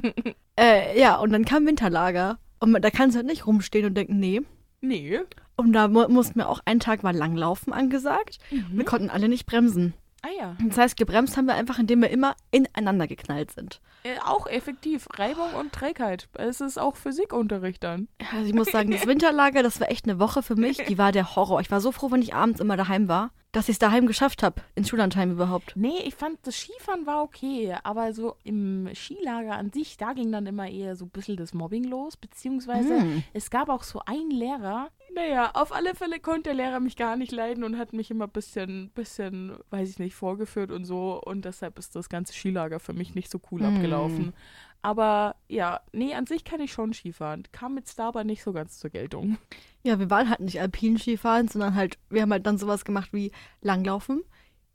äh, 0.56 0.98
ja, 0.98 1.16
und 1.16 1.32
dann 1.32 1.44
kam 1.44 1.66
Winterlager. 1.66 2.38
Und 2.60 2.80
da 2.80 2.90
kannst 2.90 3.14
du 3.14 3.18
halt 3.18 3.26
nicht 3.26 3.48
rumstehen 3.48 3.86
und 3.86 3.94
denken, 3.94 4.20
nee. 4.20 4.42
nee. 4.80 5.18
Und 5.56 5.72
da 5.72 5.88
mu 5.88 6.06
mussten 6.08 6.38
wir 6.38 6.48
auch, 6.48 6.60
einen 6.64 6.78
Tag 6.78 7.02
war 7.02 7.12
Langlaufen 7.12 7.72
angesagt. 7.72 8.38
Wir 8.70 8.84
konnten 8.84 9.10
alle 9.10 9.28
nicht 9.28 9.46
bremsen. 9.46 9.94
Ah 10.22 10.28
ja. 10.38 10.56
Das 10.66 10.78
heißt, 10.78 10.96
gebremst 10.96 11.36
haben 11.36 11.46
wir 11.46 11.54
einfach, 11.54 11.78
indem 11.78 12.02
wir 12.02 12.10
immer 12.10 12.34
ineinander 12.50 13.06
geknallt 13.06 13.50
sind. 13.52 13.80
Äh, 14.02 14.18
auch 14.24 14.46
effektiv. 14.46 15.06
Reibung 15.14 15.52
und 15.58 15.72
Trägheit. 15.72 16.28
Es 16.34 16.60
ist 16.60 16.78
auch 16.78 16.96
Physikunterricht 16.96 17.82
dann. 17.84 18.08
Also 18.32 18.46
ich 18.46 18.54
muss 18.54 18.68
sagen, 18.70 18.90
das 18.90 19.06
Winterlager, 19.06 19.62
das 19.62 19.80
war 19.80 19.90
echt 19.90 20.04
eine 20.08 20.18
Woche 20.18 20.42
für 20.42 20.56
mich. 20.56 20.78
Die 20.78 20.98
war 20.98 21.12
der 21.12 21.36
Horror. 21.36 21.60
Ich 21.60 21.70
war 21.70 21.80
so 21.80 21.92
froh, 21.92 22.10
wenn 22.10 22.22
ich 22.22 22.34
abends 22.34 22.60
immer 22.60 22.76
daheim 22.76 23.08
war, 23.08 23.30
dass 23.52 23.68
ich 23.68 23.74
es 23.74 23.78
daheim 23.78 24.06
geschafft 24.06 24.42
habe. 24.42 24.60
Ins 24.74 24.88
Schullandheim 24.88 25.32
überhaupt. 25.32 25.72
Nee, 25.76 25.98
ich 26.04 26.14
fand, 26.14 26.38
das 26.42 26.56
Skifahren 26.56 27.06
war 27.06 27.22
okay, 27.22 27.74
aber 27.84 28.12
so 28.12 28.36
im 28.44 28.88
Skilager 28.94 29.54
an 29.56 29.70
sich, 29.72 29.96
da 29.96 30.12
ging 30.12 30.30
dann 30.30 30.46
immer 30.46 30.68
eher 30.68 30.94
so 30.96 31.06
ein 31.06 31.10
bisschen 31.10 31.36
das 31.36 31.54
Mobbing 31.54 31.84
los, 31.84 32.16
beziehungsweise 32.16 33.00
Hm. 33.00 33.22
es 33.32 33.50
gab 33.50 33.68
auch 33.68 33.82
so 33.82 34.00
einen 34.04 34.30
Lehrer, 34.30 34.88
naja, 35.16 35.50
auf 35.54 35.72
alle 35.72 35.94
Fälle 35.96 36.20
konnte 36.20 36.42
der 36.44 36.54
Lehrer 36.54 36.78
mich 36.78 36.94
gar 36.96 37.16
nicht 37.16 37.32
leiden 37.32 37.64
und 37.64 37.76
hat 37.78 37.92
mich 37.92 38.10
immer 38.12 38.26
ein 38.26 38.30
bisschen, 38.30 38.90
bisschen, 38.90 39.56
weiß 39.70 39.90
ich 39.90 39.98
nicht, 39.98 40.14
vorgeführt 40.14 40.70
und 40.70 40.84
so 40.84 41.20
und 41.24 41.44
deshalb 41.44 41.78
ist 41.80 41.96
das 41.96 42.08
ganze 42.08 42.32
Skilager 42.32 42.78
für 42.78 42.92
mich 42.92 43.14
nicht 43.16 43.30
so 43.30 43.40
cool 43.50 43.60
Hm. 43.62 43.74
abgelaufen. 43.74 44.34
Aber 44.82 45.34
ja, 45.48 45.80
nee, 45.92 46.14
an 46.14 46.26
sich 46.26 46.44
kann 46.44 46.60
ich 46.60 46.70
schon 46.72 46.92
Skifahren. 46.92 47.42
Kam 47.50 47.74
mit 47.74 47.88
Star 47.88 48.08
aber 48.08 48.22
nicht 48.22 48.44
so 48.44 48.52
ganz 48.52 48.78
zur 48.78 48.90
Geltung. 48.90 49.36
Ja, 49.82 49.98
wir 49.98 50.10
waren 50.10 50.30
halt 50.30 50.40
nicht 50.40 50.60
Alpinskifahren, 50.60 51.48
sondern 51.48 51.74
halt, 51.74 51.98
wir 52.08 52.22
haben 52.22 52.30
halt 52.30 52.46
dann 52.46 52.58
sowas 52.58 52.84
gemacht 52.84 53.08
wie 53.12 53.32
Langlaufen, 53.62 54.22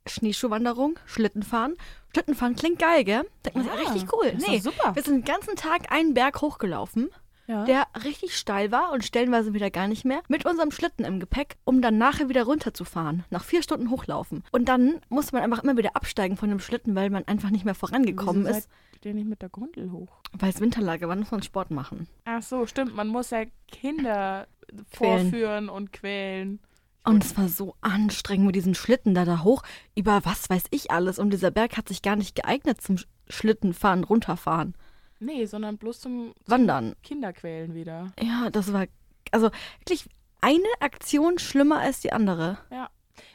Schneeschuhwanderung, 0.08 1.00
Schlittenfahren. 1.06 1.76
Schlittenfahren 2.14 2.56
klingt 2.56 2.80
geil, 2.80 3.04
gell? 3.04 3.24
Denkt 3.46 3.56
man 3.56 3.64
sich, 3.66 3.74
Ja, 3.74 3.80
richtig 3.80 4.14
cool. 4.14 4.34
Nee, 4.48 4.60
super. 4.60 4.96
wir 4.96 5.04
sind 5.04 5.16
den 5.16 5.24
ganzen 5.34 5.56
Tag 5.56 5.92
einen 5.92 6.14
Berg 6.14 6.42
hochgelaufen. 6.42 7.10
Ja. 7.48 7.66
der 7.66 7.88
richtig 8.04 8.38
steil 8.38 8.72
war 8.72 8.92
und 8.94 9.04
stellenweise 9.04 9.54
wieder 9.54 9.70
gar 9.72 9.88
nicht 9.88 10.06
mehr, 10.06 10.22
mit 10.30 10.46
unserem 10.46 10.72
Schlitten 10.72 11.04
im 11.04 11.20
Gepäck, 11.20 11.58
um 11.66 11.82
dann 11.82 11.98
nachher 11.98 12.30
wieder 12.30 12.44
runterzufahren. 12.44 13.24
Nach 13.30 13.44
vier 13.44 13.62
Stunden 13.64 13.90
hochlaufen. 13.90 14.44
Und 14.52 14.70
dann 14.70 15.02
musste 15.10 15.36
man 15.36 15.44
einfach 15.44 15.64
immer 15.64 15.76
wieder 15.76 15.96
absteigen 15.96 16.38
von 16.38 16.50
dem 16.50 16.60
Schlitten, 16.60 16.96
weil 16.96 17.10
man 17.10 17.26
einfach 17.28 17.50
nicht 17.50 17.66
mehr 17.66 17.76
vorangekommen 17.76 18.46
Wieso 18.46 18.58
ist. 18.58 18.70
seid 18.94 19.06
ihr 19.06 19.14
nicht 19.14 19.28
mit 19.28 19.42
der 19.42 19.50
Grundel 19.50 19.92
hoch? 19.92 20.20
Weil 20.32 20.52
es 20.52 20.62
Winterlager 20.62 21.10
war, 21.10 21.16
muss 21.18 21.32
man 21.32 21.44
Sport 21.44 21.72
machen. 21.72 22.08
Ach 22.26 22.42
so, 22.44 22.66
stimmt. 22.66 22.96
Man 22.96 23.08
muss 23.10 23.32
ja 23.32 23.44
Kinder 23.68 24.48
Quälen. 24.94 25.22
vorführen 25.32 25.70
und 25.70 25.92
quälen. 25.92 26.60
Und 27.04 27.26
es 27.26 27.36
war 27.36 27.48
so 27.50 27.76
anstrengend 27.82 28.46
mit 28.46 28.56
diesen 28.56 28.76
Schlitten 28.76 29.16
da, 29.16 29.26
da 29.26 29.44
hoch, 29.44 29.64
über 29.96 30.22
was 30.24 30.50
weiß 30.52 30.66
ich 30.70 30.92
alles. 30.92 31.18
Und 31.18 31.32
dieser 31.32 31.50
Berg 31.50 31.76
hat 31.76 31.88
sich 31.88 32.04
gar 32.04 32.16
nicht 32.16 32.36
geeignet 32.36 32.80
zum 32.80 32.98
Sch- 32.98 33.08
Schlittenfahren, 33.28 34.04
runterfahren, 34.04 34.76
Nee, 35.22 35.46
sondern 35.46 35.78
bloß 35.78 36.02
zum 36.02 36.34
wandern. 36.48 36.96
Kinderquälen 37.04 37.76
wieder. 37.76 38.12
Ja, 38.20 38.50
das 38.50 38.74
war, 38.74 38.88
also 39.32 39.52
wirklich 39.80 40.06
eine 40.42 40.68
Aktion 40.80 41.38
schlimmer 41.38 41.80
als 41.80 42.02
die 42.02 42.12
andere. 42.12 42.58
Ja. 42.72 42.90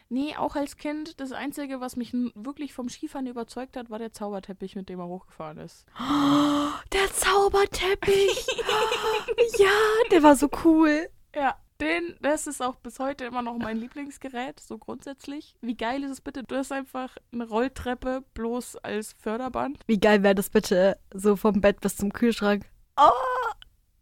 Nee, 0.08 0.34
auch 0.36 0.56
als 0.56 0.76
Kind, 0.76 1.20
das 1.20 1.30
Einzige, 1.30 1.80
was 1.80 1.96
mich 1.96 2.12
wirklich 2.34 2.72
vom 2.72 2.88
Skifahren 2.88 3.26
überzeugt 3.28 3.76
hat, 3.76 3.88
war 3.88 4.00
der 4.00 4.12
Zauberteppich, 4.12 4.74
mit 4.74 4.88
dem 4.88 4.98
er 4.98 5.06
hochgefahren 5.06 5.58
ist. 5.58 5.86
Der 6.92 7.12
Zauberteppich. 7.12 8.46
ja, 9.58 9.70
der 10.10 10.22
war 10.22 10.36
so 10.36 10.48
cool. 10.64 11.08
Ja, 11.34 11.56
den, 11.80 12.16
das 12.20 12.46
ist 12.46 12.62
auch 12.62 12.76
bis 12.76 12.98
heute 12.98 13.24
immer 13.24 13.42
noch 13.42 13.58
mein 13.58 13.76
Lieblingsgerät, 13.76 14.60
so 14.60 14.78
grundsätzlich. 14.78 15.56
Wie 15.60 15.76
geil 15.76 16.02
ist 16.04 16.10
es 16.10 16.20
bitte? 16.20 16.42
Du 16.42 16.56
hast 16.56 16.72
einfach 16.72 17.16
eine 17.32 17.48
Rolltreppe 17.48 18.24
bloß 18.34 18.76
als 18.76 19.14
Förderband. 19.18 19.80
Wie 19.86 20.00
geil 20.00 20.22
wäre 20.22 20.34
das 20.34 20.50
bitte 20.50 20.98
so 21.12 21.36
vom 21.36 21.60
Bett 21.60 21.80
bis 21.80 21.96
zum 21.96 22.12
Kühlschrank? 22.12 22.64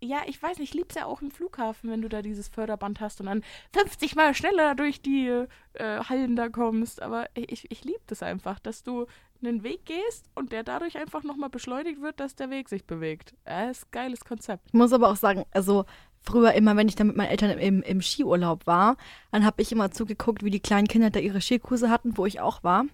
Ja, 0.04 0.18
ich 0.26 0.42
weiß 0.42 0.58
nicht, 0.58 0.74
ich 0.74 0.78
lieb's 0.78 0.96
ja 0.96 1.06
auch 1.06 1.22
im 1.22 1.30
Flughafen, 1.30 1.90
wenn 1.90 2.02
du 2.02 2.10
da 2.10 2.20
dieses 2.20 2.48
Förderband 2.48 3.00
hast 3.00 3.20
und 3.20 3.26
dann 3.26 3.42
50 3.72 4.16
Mal 4.16 4.34
schneller 4.34 4.74
durch 4.74 5.00
die 5.00 5.28
äh, 5.28 5.98
Hallen 6.00 6.36
da 6.36 6.50
kommst. 6.50 7.00
Aber 7.00 7.26
ich, 7.32 7.70
ich 7.70 7.84
liebe 7.84 8.02
das 8.06 8.22
einfach, 8.22 8.58
dass 8.58 8.82
du 8.82 9.06
einen 9.42 9.62
Weg 9.62 9.86
gehst 9.86 10.28
und 10.34 10.52
der 10.52 10.62
dadurch 10.62 10.98
einfach 10.98 11.22
nochmal 11.22 11.48
beschleunigt 11.48 12.02
wird, 12.02 12.20
dass 12.20 12.34
der 12.34 12.50
Weg 12.50 12.68
sich 12.68 12.84
bewegt. 12.84 13.34
Ja, 13.46 13.70
ist 13.70 13.86
ein 13.86 13.92
geiles 13.92 14.26
Konzept. 14.26 14.66
Ich 14.66 14.74
muss 14.74 14.92
aber 14.92 15.08
auch 15.08 15.16
sagen, 15.16 15.44
also 15.52 15.86
früher 16.24 16.52
immer, 16.52 16.76
wenn 16.76 16.88
ich 16.88 16.96
dann 16.96 17.08
mit 17.08 17.16
meinen 17.16 17.30
Eltern 17.30 17.58
im, 17.58 17.82
im 17.82 18.02
Skiurlaub 18.02 18.66
war, 18.66 18.96
dann 19.30 19.44
habe 19.44 19.62
ich 19.62 19.72
immer 19.72 19.90
zugeguckt, 19.90 20.42
wie 20.42 20.50
die 20.50 20.60
kleinen 20.60 20.88
Kinder 20.88 21.10
da 21.10 21.20
ihre 21.20 21.40
Skikurse 21.40 21.90
hatten, 21.90 22.16
wo 22.16 22.26
ich 22.26 22.40
auch 22.40 22.64
war. 22.64 22.84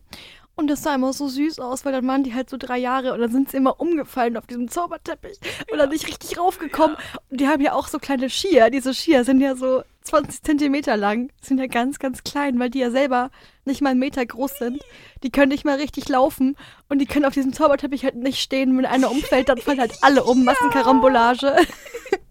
Und 0.57 0.66
das 0.66 0.83
sah 0.83 0.95
immer 0.95 1.12
so 1.14 1.27
süß 1.27 1.59
aus, 1.59 1.87
weil 1.87 1.93
dann 1.93 2.07
waren 2.07 2.23
die 2.23 2.35
halt 2.35 2.51
so 2.51 2.59
drei 2.59 2.77
Jahre 2.77 3.14
und 3.14 3.21
dann 3.21 3.33
sind 3.33 3.51
sie 3.51 3.57
immer 3.57 3.81
umgefallen 3.81 4.37
auf 4.37 4.47
diesem 4.47 4.69
Zauberteppich 4.69 5.38
und 5.73 5.79
dann 5.79 5.88
nicht 5.88 6.07
richtig 6.07 6.38
raufgekommen. 6.38 6.97
Und 7.31 7.40
die 7.40 7.49
haben 7.49 7.62
ja 7.62 7.73
auch 7.73 7.88
so 7.88 7.99
kleine 7.99 8.29
Skier. 8.29 8.69
Diese 8.69 8.93
Skier 8.93 9.25
sind 9.25 9.40
ja 9.40 9.57
so 9.57 9.83
20 10.03 10.43
Zentimeter 10.43 10.99
lang, 10.99 11.31
sind 11.40 11.59
ja 11.59 11.66
ganz, 11.66 11.99
ganz 11.99 12.25
klein, 12.25 12.59
weil 12.59 12.69
die 12.69 12.81
ja 12.81 12.90
selber 12.90 13.31
nicht 13.64 13.81
mal 13.81 13.90
einen 13.90 14.01
Meter 14.01 14.27
groß 14.27 14.59
sind. 14.59 14.83
Die 15.23 15.31
können 15.31 15.51
nicht 15.51 15.64
mal 15.64 15.77
richtig 15.77 16.09
laufen 16.11 16.57
und 16.90 16.99
die 16.99 17.07
können 17.07 17.25
auf 17.25 17.33
diesem 17.33 17.55
Zauberteppich 17.55 18.05
halt 18.05 18.16
nicht 18.16 18.40
stehen. 18.40 18.77
Wenn 18.77 18.85
einer 18.85 19.11
umfällt, 19.11 19.49
dann 19.49 19.59
fallen 19.59 19.81
halt 19.81 19.95
alle 20.03 20.25
um. 20.25 20.45
Massenkarambolage. 20.45 21.57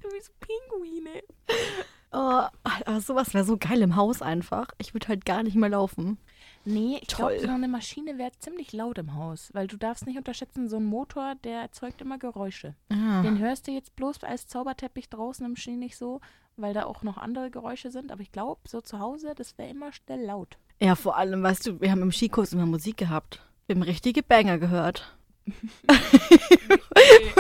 Oh, 2.12 2.42
aber 2.64 3.02
sowas 3.02 3.36
wäre 3.36 3.44
so 3.44 3.58
geil 3.58 3.84
im 3.84 3.96
Haus 3.96 4.24
einfach. 4.24 4.70
Ich 4.80 4.96
würde 4.96 5.10
halt 5.10 5.26
gar 5.26 5.44
nicht 5.44 5.56
mehr 5.56 5.70
laufen. 5.70 6.18
Nee, 6.66 6.98
ich 7.02 7.08
glaube, 7.08 7.40
so 7.40 7.48
eine 7.48 7.68
Maschine 7.68 8.18
wäre 8.18 8.32
ziemlich 8.40 8.74
laut 8.74 8.98
im 8.98 9.14
Haus, 9.16 9.50
weil 9.54 9.68
du 9.68 9.78
darfst 9.78 10.08
nicht 10.08 10.18
unterschätzen, 10.18 10.70
so 10.70 10.78
ein 10.78 10.86
Motor, 10.86 11.36
der 11.44 11.62
erzeugt 11.62 12.02
immer 12.02 12.18
Geräusche. 12.18 12.76
Ah. 12.90 13.22
Den 13.22 13.38
hörst 13.38 13.68
du 13.68 13.72
jetzt 13.72 13.96
bloß 13.96 14.24
als 14.24 14.48
Zauberteppich 14.48 15.10
draußen 15.10 15.46
im 15.46 15.56
Schnee 15.56 15.76
nicht 15.76 15.98
so, 15.98 16.20
weil 16.58 16.74
da 16.74 16.86
auch 16.86 17.04
noch 17.04 17.18
andere 17.18 17.52
Geräusche 17.52 17.92
sind. 17.92 18.12
Aber 18.12 18.22
ich 18.22 18.32
glaube, 18.32 18.62
so 18.68 18.82
zu 18.82 19.00
Hause, 19.00 19.34
das 19.36 19.58
wäre 19.58 19.70
immer 19.70 19.94
schnell 19.94 20.26
laut. 20.26 20.58
Ja, 20.80 20.96
vor 20.96 21.18
allem, 21.18 21.44
weißt 21.44 21.68
du, 21.68 21.80
wir 21.80 21.92
haben 21.92 22.02
im 22.02 22.12
Skikurs 22.12 22.54
immer 22.54 22.66
Musik 22.66 22.98
gehabt. 22.98 23.42
Wir 23.68 23.76
haben 23.76 23.84
richtige 23.84 24.24
Banger 24.24 24.58
gehört. 24.58 25.16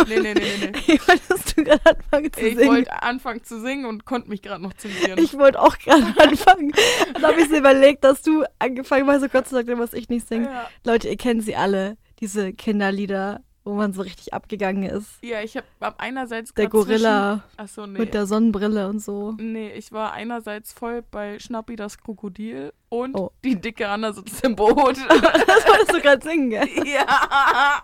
Nee, 0.07 0.19
nee, 0.19 0.33
nee, 0.33 0.33
nee, 0.33 0.71
nee. 0.87 0.99
Wolltest 1.07 1.57
du 1.57 1.63
gerade 1.63 1.81
anfangen 1.85 2.33
zu 2.33 2.39
Ich 2.47 2.55
singen? 2.55 2.67
wollte 2.69 3.01
anfangen 3.03 3.43
zu 3.43 3.59
singen 3.61 3.85
und 3.85 4.05
konnte 4.05 4.29
mich 4.29 4.41
gerade 4.41 4.61
noch 4.63 4.73
zensieren. 4.73 5.19
Ich 5.19 5.37
wollte 5.37 5.61
auch 5.61 5.77
gerade 5.77 6.03
anfangen. 6.21 6.71
Dann 7.13 7.23
habe 7.23 7.41
ich 7.41 7.49
mir 7.49 7.57
überlegt, 7.59 8.03
dass 8.03 8.21
du 8.21 8.43
angefangen 8.59 9.07
hast, 9.07 9.21
so 9.21 9.27
Gott 9.29 9.47
sei 9.47 9.63
Dank, 9.63 9.77
muss 9.79 9.93
ich 9.93 10.09
nicht 10.09 10.27
singen. 10.27 10.45
ja. 10.45 10.67
Leute, 10.85 11.09
ihr 11.09 11.17
kennt 11.17 11.43
sie 11.43 11.55
alle, 11.55 11.97
diese 12.19 12.53
Kinderlieder, 12.53 13.41
wo 13.65 13.73
man 13.75 13.93
so 13.93 14.01
richtig 14.01 14.33
abgegangen 14.33 14.83
ist. 14.83 15.07
ja, 15.21 15.41
ich 15.41 15.55
habe 15.55 15.67
hab 15.81 15.99
einerseits 16.01 16.53
Der 16.53 16.67
grad 16.67 16.83
zwischen- 16.85 17.03
Gorilla 17.03 17.43
Achso, 17.57 17.85
nee. 17.85 17.99
mit 17.99 18.13
der 18.13 18.25
Sonnenbrille 18.25 18.87
und 18.87 18.99
so. 18.99 19.33
Nee, 19.37 19.71
ich 19.73 19.91
war 19.91 20.13
einerseits 20.13 20.73
voll 20.73 21.03
bei 21.03 21.37
Schnappi 21.39 21.75
das 21.75 21.97
Krokodil 21.99 22.73
und 22.87 23.15
Oh. 23.15 23.31
die 23.43 23.59
dicke 23.59 23.87
Anna 23.87 24.13
sitzt 24.13 24.43
im 24.43 24.55
Boot. 24.55 24.97
Das 25.07 25.67
wolltest 25.67 25.93
du 25.93 26.01
gerade 26.01 26.23
singen, 26.23 26.49
gell? 26.49 26.67
ja. 26.87 27.83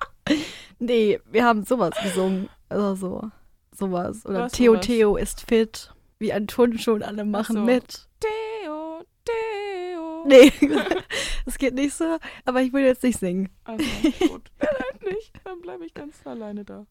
Nee, 0.80 1.20
wir 1.30 1.46
haben 1.46 1.64
sowas 1.64 1.92
gesungen. 2.04 2.50
Also 2.70 2.96
so. 2.96 3.32
Sowas. 3.78 4.26
Oder 4.26 4.44
Was 4.46 4.54
Theo 4.54 4.74
sowas? 4.74 4.86
Theo 4.86 5.16
ist 5.18 5.42
fit. 5.42 5.94
Wie 6.20 6.32
ein 6.34 6.48
Turnschuh 6.48 6.94
und 6.94 7.04
alle 7.04 7.26
machen 7.26 7.58
so. 7.58 7.62
mit. 7.64 8.08
Theo, 8.20 9.04
Theo. 9.26 10.26
Nee, 10.26 10.52
das 11.46 11.58
geht 11.58 11.76
nicht 11.76 11.94
so. 11.94 12.18
Aber 12.46 12.62
ich 12.62 12.74
will 12.74 12.84
jetzt 12.86 13.04
nicht 13.04 13.20
singen. 13.20 13.50
Also, 13.66 13.84
gut. 14.28 14.50
Halt 14.62 15.04
nicht, 15.04 15.34
dann 15.44 15.62
bleibe 15.62 15.86
ich 15.86 15.94
ganz 15.94 16.26
alleine 16.26 16.64
da. 16.66 16.86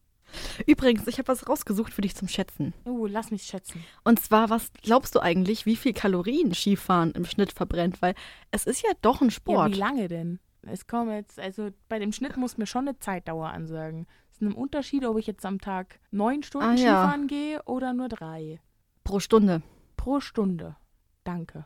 Übrigens, 0.65 1.07
ich 1.07 1.17
habe 1.19 1.27
was 1.27 1.47
rausgesucht 1.47 1.93
für 1.93 2.01
dich 2.01 2.15
zum 2.15 2.27
Schätzen. 2.27 2.73
Oh, 2.85 3.05
lass 3.05 3.29
mich 3.31 3.43
schätzen. 3.43 3.83
Und 4.03 4.19
zwar, 4.19 4.49
was 4.49 4.71
glaubst 4.81 5.13
du 5.15 5.19
eigentlich, 5.19 5.65
wie 5.65 5.75
viel 5.75 5.93
Kalorien 5.93 6.53
Skifahren 6.53 7.11
im 7.11 7.25
Schnitt 7.25 7.51
verbrennt? 7.51 8.01
Weil 8.01 8.15
es 8.51 8.65
ist 8.65 8.81
ja 8.81 8.89
doch 9.01 9.21
ein 9.21 9.27
Ja, 9.29 9.31
Sport. 9.31 9.73
wie 9.73 9.79
lange 9.79 10.07
denn? 10.07 10.39
Es 10.67 10.87
kommen 10.87 11.11
jetzt, 11.11 11.39
also 11.39 11.69
bei 11.89 11.99
dem 11.99 12.11
Schnitt 12.11 12.37
muss 12.37 12.57
mir 12.57 12.65
schon 12.65 12.87
eine 12.87 12.97
Zeitdauer 12.99 13.49
ansagen. 13.49 14.07
Es 14.31 14.37
ist 14.37 14.41
ein 14.41 14.53
Unterschied, 14.53 15.05
ob 15.05 15.17
ich 15.17 15.27
jetzt 15.27 15.45
am 15.45 15.59
Tag 15.59 15.99
neun 16.11 16.43
Stunden 16.43 16.67
Ah, 16.67 16.73
ja. 16.73 16.77
Skifahren 16.77 17.27
gehe 17.27 17.61
oder 17.63 17.93
nur 17.93 18.09
drei. 18.09 18.59
Pro 19.03 19.19
Stunde. 19.19 19.61
Pro 19.95 20.19
Stunde. 20.19 20.75
Danke. 21.23 21.65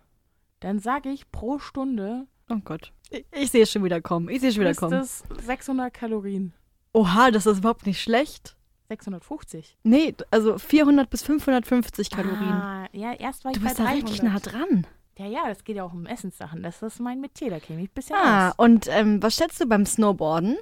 Dann 0.59 0.79
sage 0.79 1.09
ich 1.09 1.31
pro 1.31 1.59
Stunde 1.59 2.27
Oh 2.51 2.57
Gott. 2.63 2.91
Ich, 3.11 3.25
ich 3.31 3.51
sehe 3.51 3.61
es 3.63 3.71
schon 3.71 3.83
wieder 3.83 4.01
kommen. 4.01 4.27
Ich 4.29 4.39
sehe 4.41 4.49
es 4.49 4.55
schon 4.55 4.61
wieder 4.61 4.71
ist 4.71 4.79
kommen. 4.79 4.93
es 4.93 5.23
600 5.45 5.93
Kalorien. 5.93 6.53
Oha, 6.93 7.29
das 7.31 7.45
ist 7.45 7.59
überhaupt 7.59 7.85
nicht 7.85 8.01
schlecht. 8.01 8.55
650. 8.89 9.77
Nee, 9.83 10.15
also 10.31 10.57
400 10.57 11.09
bis 11.11 11.21
550 11.21 12.09
Kalorien. 12.09 12.39
Ah, 12.51 12.87
ja, 12.91 13.13
erst 13.13 13.45
war 13.45 13.51
du 13.51 13.59
ich 13.59 13.63
bist 13.63 13.77
bei 13.77 13.83
da 13.83 13.89
300. 13.91 14.09
richtig 14.09 14.23
nah 14.23 14.39
dran. 14.39 14.87
Ja, 15.19 15.25
ja, 15.25 15.47
das 15.49 15.63
geht 15.65 15.75
ja 15.75 15.83
auch 15.83 15.91
um 15.93 16.05
Essenssachen. 16.05 16.63
Das 16.63 16.81
ist 16.81 16.99
mein 17.01 17.19
Metier, 17.19 17.49
da 17.49 17.59
kenne 17.59 17.81
ich 17.83 17.91
bisschen 17.91 18.15
Ah, 18.15 18.49
aus. 18.49 18.53
und 18.57 18.87
ähm, 18.87 19.21
was 19.21 19.35
schätzt 19.35 19.59
du 19.59 19.65
beim 19.65 19.85
Snowboarden? 19.85 20.57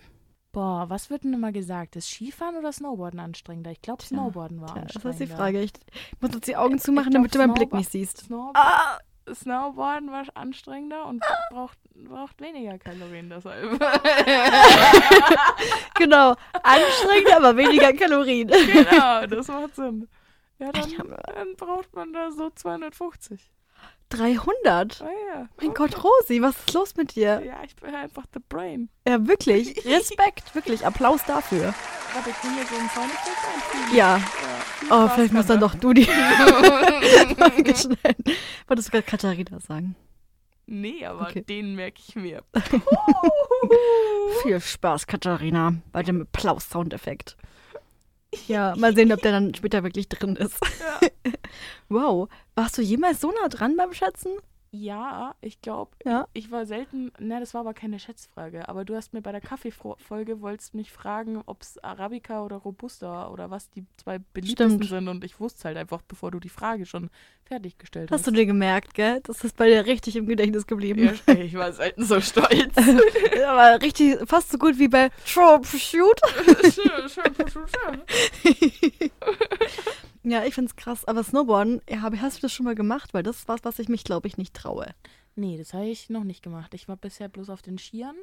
Boah, 0.51 0.85
was 0.89 1.11
wird 1.11 1.23
denn 1.23 1.33
immer 1.33 1.51
gesagt? 1.51 1.95
Ist 1.95 2.09
Skifahren 2.09 2.55
oder 2.55 2.71
Snowboarden 2.71 3.19
anstrengender? 3.19 3.69
Ich 3.69 3.83
glaube, 3.83 4.01
Snowboarden 4.01 4.59
war 4.59 4.69
Tja, 4.73 4.81
das 4.81 4.95
anstrengender. 4.95 5.23
ist 5.23 5.29
die 5.31 5.35
Frage. 5.35 5.61
Ich 5.61 5.71
muss 6.19 6.33
jetzt 6.33 6.47
die 6.47 6.55
Augen 6.55 6.79
zumachen, 6.79 7.09
Ich 7.09 7.13
damit 7.13 7.35
du 7.35 7.37
glaub, 7.37 7.47
meinen 7.49 7.53
Blick 7.55 7.69
Snowboard- 7.69 7.77
nicht 7.77 7.91
siehst. 7.91 8.17
Snow 8.25 8.49
Ah, 8.55 8.97
Snowboarden 9.31 10.09
war 10.09 10.23
anstrengender 10.33 11.05
und 11.05 11.21
braucht, 11.51 11.77
braucht 11.93 12.41
weniger 12.41 12.79
Kalorien 12.79 13.29
deshalb. 13.29 13.77
genau. 15.95 16.33
Anstrengend, 16.63 17.31
aber 17.35 17.55
weniger 17.57 17.93
Kalorien. 17.93 18.47
genau, 18.47 19.25
das 19.27 19.47
macht 19.49 19.75
Sinn. 19.75 20.07
Ja, 20.59 20.71
dann, 20.71 20.91
dann 21.35 21.55
braucht 21.57 21.93
man 21.95 22.13
da 22.13 22.31
so 22.31 22.49
250. 22.49 23.51
300? 24.09 25.01
Ah 25.01 25.05
ja. 25.33 25.49
Mein 25.61 25.73
Gott, 25.73 26.03
Rosi, 26.03 26.41
was 26.41 26.55
ist 26.57 26.73
los 26.73 26.95
mit 26.95 27.15
dir? 27.15 27.41
Ja, 27.45 27.57
ich 27.65 27.75
bin 27.75 27.93
einfach 27.93 28.23
the 28.33 28.39
brain. 28.47 28.89
Ja, 29.07 29.25
wirklich. 29.27 29.75
Respekt, 29.85 30.55
wirklich. 30.55 30.85
Applaus 30.85 31.21
dafür. 31.25 31.73
Warte, 32.13 32.29
können 32.41 32.55
wir 32.57 32.65
so 32.65 32.75
einen 32.75 32.89
Soundeffekt 32.89 33.37
einfügen? 33.53 33.95
Ja. 33.97 34.17
Ja, 34.17 34.23
Oh, 34.89 35.07
vielleicht 35.09 35.33
muss 35.33 35.47
dann 35.47 35.59
doch 35.59 35.75
du 35.75 35.91
die. 35.93 36.07
Wolltest 38.67 38.87
du 38.87 38.91
gerade 38.91 39.03
Katharina 39.03 39.59
sagen? 39.59 39.95
Nee, 40.67 41.05
aber 41.05 41.27
Okay. 41.29 41.41
den 41.41 41.75
merke 41.75 42.01
ich 42.05 42.15
mir. 42.15 42.43
Viel 44.43 44.59
Spaß, 44.59 45.07
Katharina, 45.07 45.73
bei 45.91 46.03
dem 46.03 46.21
Applaus-Soundeffekt. 46.21 47.37
Ja, 48.47 48.75
mal 48.77 48.93
sehen, 48.95 49.11
ob 49.11 49.21
der 49.21 49.31
dann 49.31 49.53
später 49.53 49.83
wirklich 49.83 50.07
drin 50.09 50.35
ist. 50.35 50.59
Ja. 50.79 51.07
Wow, 51.89 52.27
warst 52.53 52.77
du 52.77 52.81
jemals 52.81 53.21
so 53.21 53.31
nah 53.31 53.47
dran 53.47 53.77
beim 53.77 53.93
Schätzen? 53.93 54.33
Ja, 54.79 55.33
ich 55.41 55.61
glaube, 55.61 55.91
Ja. 56.05 56.27
ich 56.33 56.51
war 56.51 56.65
selten, 56.65 57.11
na, 57.19 57.39
das 57.39 57.53
war 57.53 57.61
aber 57.61 57.73
keine 57.73 57.99
Schätzfrage, 57.99 58.69
aber 58.69 58.85
du 58.85 58.95
hast 58.95 59.13
mir 59.13 59.21
bei 59.21 59.31
der 59.31 59.41
Kaffeefolge, 59.41 60.41
wolltest 60.41 60.73
mich 60.75 60.91
fragen, 60.91 61.41
ob 61.45 61.61
es 61.63 61.83
Arabica 61.83 62.43
oder 62.43 62.57
Robusta 62.57 63.29
oder 63.29 63.49
was 63.49 63.69
die 63.71 63.85
zwei 63.97 64.19
beliebtesten 64.19 64.83
Stimmt. 64.83 64.89
sind 64.89 65.07
und 65.07 65.23
ich 65.23 65.39
wusste 65.39 65.65
halt 65.65 65.77
einfach, 65.77 66.01
bevor 66.07 66.31
du 66.31 66.39
die 66.39 66.49
Frage 66.49 66.85
schon 66.85 67.09
fertiggestellt 67.45 68.11
hast. 68.11 68.19
Hast 68.19 68.27
du 68.27 68.31
dir 68.31 68.45
gemerkt, 68.45 68.93
gell? 68.93 69.21
Das 69.23 69.43
ist 69.43 69.55
bei 69.55 69.67
dir 69.67 69.85
richtig 69.85 70.15
im 70.15 70.27
Gedächtnis 70.27 70.67
geblieben. 70.67 71.03
ja, 71.27 71.33
ich 71.33 71.53
war 71.55 71.71
selten 71.73 72.03
so 72.03 72.19
stolz. 72.21 72.75
Aber 73.47 73.81
richtig, 73.81 74.17
fast 74.27 74.51
so 74.51 74.57
gut 74.57 74.77
wie 74.77 74.89
bei 74.89 75.09
schön, 75.25 75.63
schön. 77.09 77.23
Ja, 80.23 80.43
ich 80.43 80.55
find's 80.55 80.75
krass. 80.75 81.05
Aber 81.05 81.23
Snowboarden, 81.23 81.81
ja, 81.89 82.01
hast 82.21 82.37
du 82.37 82.41
das 82.41 82.51
schon 82.51 82.65
mal 82.65 82.75
gemacht? 82.75 83.13
Weil 83.13 83.23
das 83.23 83.37
ist 83.37 83.47
was, 83.47 83.61
was 83.63 83.79
ich 83.79 83.87
mich, 83.87 84.03
glaube 84.03 84.27
ich, 84.27 84.37
nicht 84.37 84.53
traue. 84.53 84.66
Nee, 85.35 85.57
das 85.57 85.73
habe 85.73 85.85
ich 85.85 86.09
noch 86.09 86.23
nicht 86.23 86.43
gemacht. 86.43 86.73
Ich 86.73 86.87
war 86.87 86.97
bisher 86.97 87.29
bloß 87.29 87.49
auf 87.49 87.61
den 87.61 87.77
Skiern. 87.77 88.15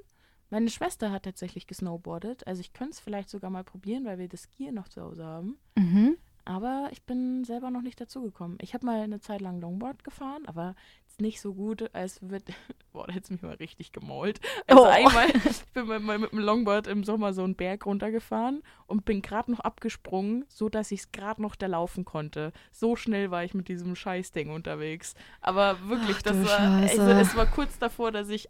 Meine 0.50 0.68
Schwester 0.68 1.10
hat 1.10 1.24
tatsächlich 1.24 1.66
gesnowboardet. 1.66 2.46
Also 2.46 2.60
ich 2.60 2.72
könnte 2.72 2.92
es 2.92 3.00
vielleicht 3.00 3.30
sogar 3.30 3.50
mal 3.50 3.64
probieren, 3.64 4.04
weil 4.04 4.18
wir 4.18 4.28
das 4.28 4.44
Skier 4.44 4.72
noch 4.72 4.88
zu 4.88 5.02
Hause 5.02 5.24
haben. 5.24 5.58
Mhm. 5.76 6.16
Aber 6.46 6.88
ich 6.92 7.02
bin 7.04 7.44
selber 7.44 7.70
noch 7.70 7.80
nicht 7.82 8.00
dazu 8.00 8.22
gekommen. 8.22 8.58
Ich 8.60 8.74
habe 8.74 8.84
mal 8.84 9.00
eine 9.00 9.20
Zeit 9.20 9.40
lang 9.40 9.60
Longboard 9.60 10.04
gefahren, 10.04 10.42
aber 10.46 10.74
nicht 11.18 11.40
so 11.40 11.54
gut, 11.54 11.88
als 11.94 12.18
wird. 12.28 12.42
Boah, 12.92 13.06
da 13.06 13.14
hätte 13.14 13.32
mich 13.32 13.40
mal 13.42 13.54
richtig 13.54 13.92
gemault. 13.92 14.40
Also 14.66 14.82
Oh. 14.82 14.86
einmal, 14.86 15.28
ich 15.48 15.64
bin 15.72 15.86
mal, 15.86 16.18
mit 16.18 16.32
dem 16.32 16.38
Longboard 16.40 16.86
im 16.86 17.02
Sommer 17.04 17.32
so 17.32 17.44
einen 17.44 17.54
Berg 17.54 17.86
runtergefahren 17.86 18.62
und 18.86 19.04
bin 19.04 19.22
gerade 19.22 19.50
noch 19.52 19.60
abgesprungen, 19.60 20.44
so 20.48 20.68
dass 20.68 20.90
ich 20.90 21.00
es 21.00 21.12
gerade 21.12 21.40
noch 21.40 21.54
da 21.54 21.66
laufen 21.66 22.04
konnte. 22.04 22.52
So 22.72 22.94
schnell 22.96 23.30
war 23.30 23.44
ich 23.44 23.54
mit 23.54 23.68
diesem 23.68 23.96
Scheißding 23.96 24.50
unterwegs. 24.50 25.14
Aber 25.40 25.88
wirklich, 25.88 26.16
Ach 26.18 26.22
das 26.22 26.36
war. 26.44 26.48
Scheiße. 26.80 27.00
Also 27.00 27.12
es 27.20 27.36
war 27.36 27.46
kurz 27.46 27.78
davor, 27.78 28.10
dass 28.12 28.28
ich 28.28 28.48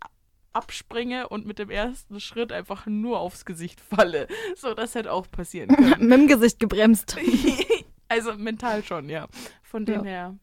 abspringe 0.55 1.29
und 1.29 1.47
mit 1.47 1.59
dem 1.59 1.71
ersten 1.71 2.21
Schritt 2.21 2.53
einfach 2.53 2.87
nur 2.87 3.19
aufs 3.21 3.45
Gesicht 3.45 3.81
falle. 3.81 4.29
So, 4.57 4.75
das 4.75 4.95
hätte 4.95 5.13
auch 5.13 5.31
passieren 5.31 5.69
können. 5.75 5.91
Mit 6.09 6.19
dem 6.21 6.27
Gesicht 6.29 6.59
gebremst. 6.61 7.17
also 8.09 8.35
mental 8.35 8.83
schon, 8.85 9.09
ja. 9.09 9.27
Von 9.63 9.85
dem 9.85 10.05
Ja. 10.05 10.11
her. 10.11 10.39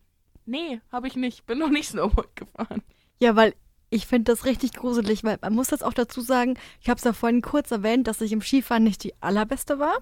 Nee, 0.46 0.82
habe 0.92 1.08
ich 1.08 1.16
nicht. 1.16 1.46
Bin 1.46 1.60
noch 1.60 1.70
nicht 1.70 1.90
Snowboard 1.90 2.36
gefahren. 2.36 2.82
Ja, 3.20 3.36
weil 3.36 3.56
ich 3.90 4.08
finde 4.08 4.32
das 4.32 4.46
richtig 4.46 4.74
gruselig, 4.74 5.24
weil 5.24 5.38
man 5.42 5.54
muss 5.54 5.68
das 5.68 5.84
auch 5.84 5.94
dazu 5.94 6.22
sagen, 6.22 6.58
ich 6.82 6.90
habe 6.90 6.98
es 6.98 7.04
ja 7.04 7.14
vorhin 7.14 7.42
kurz 7.42 7.72
erwähnt, 7.72 8.08
dass 8.08 8.22
ich 8.22 8.32
im 8.32 8.42
Skifahren 8.42 8.84
nicht 8.84 9.04
die 9.04 9.14
allerbeste 9.22 9.80
war. 9.80 10.00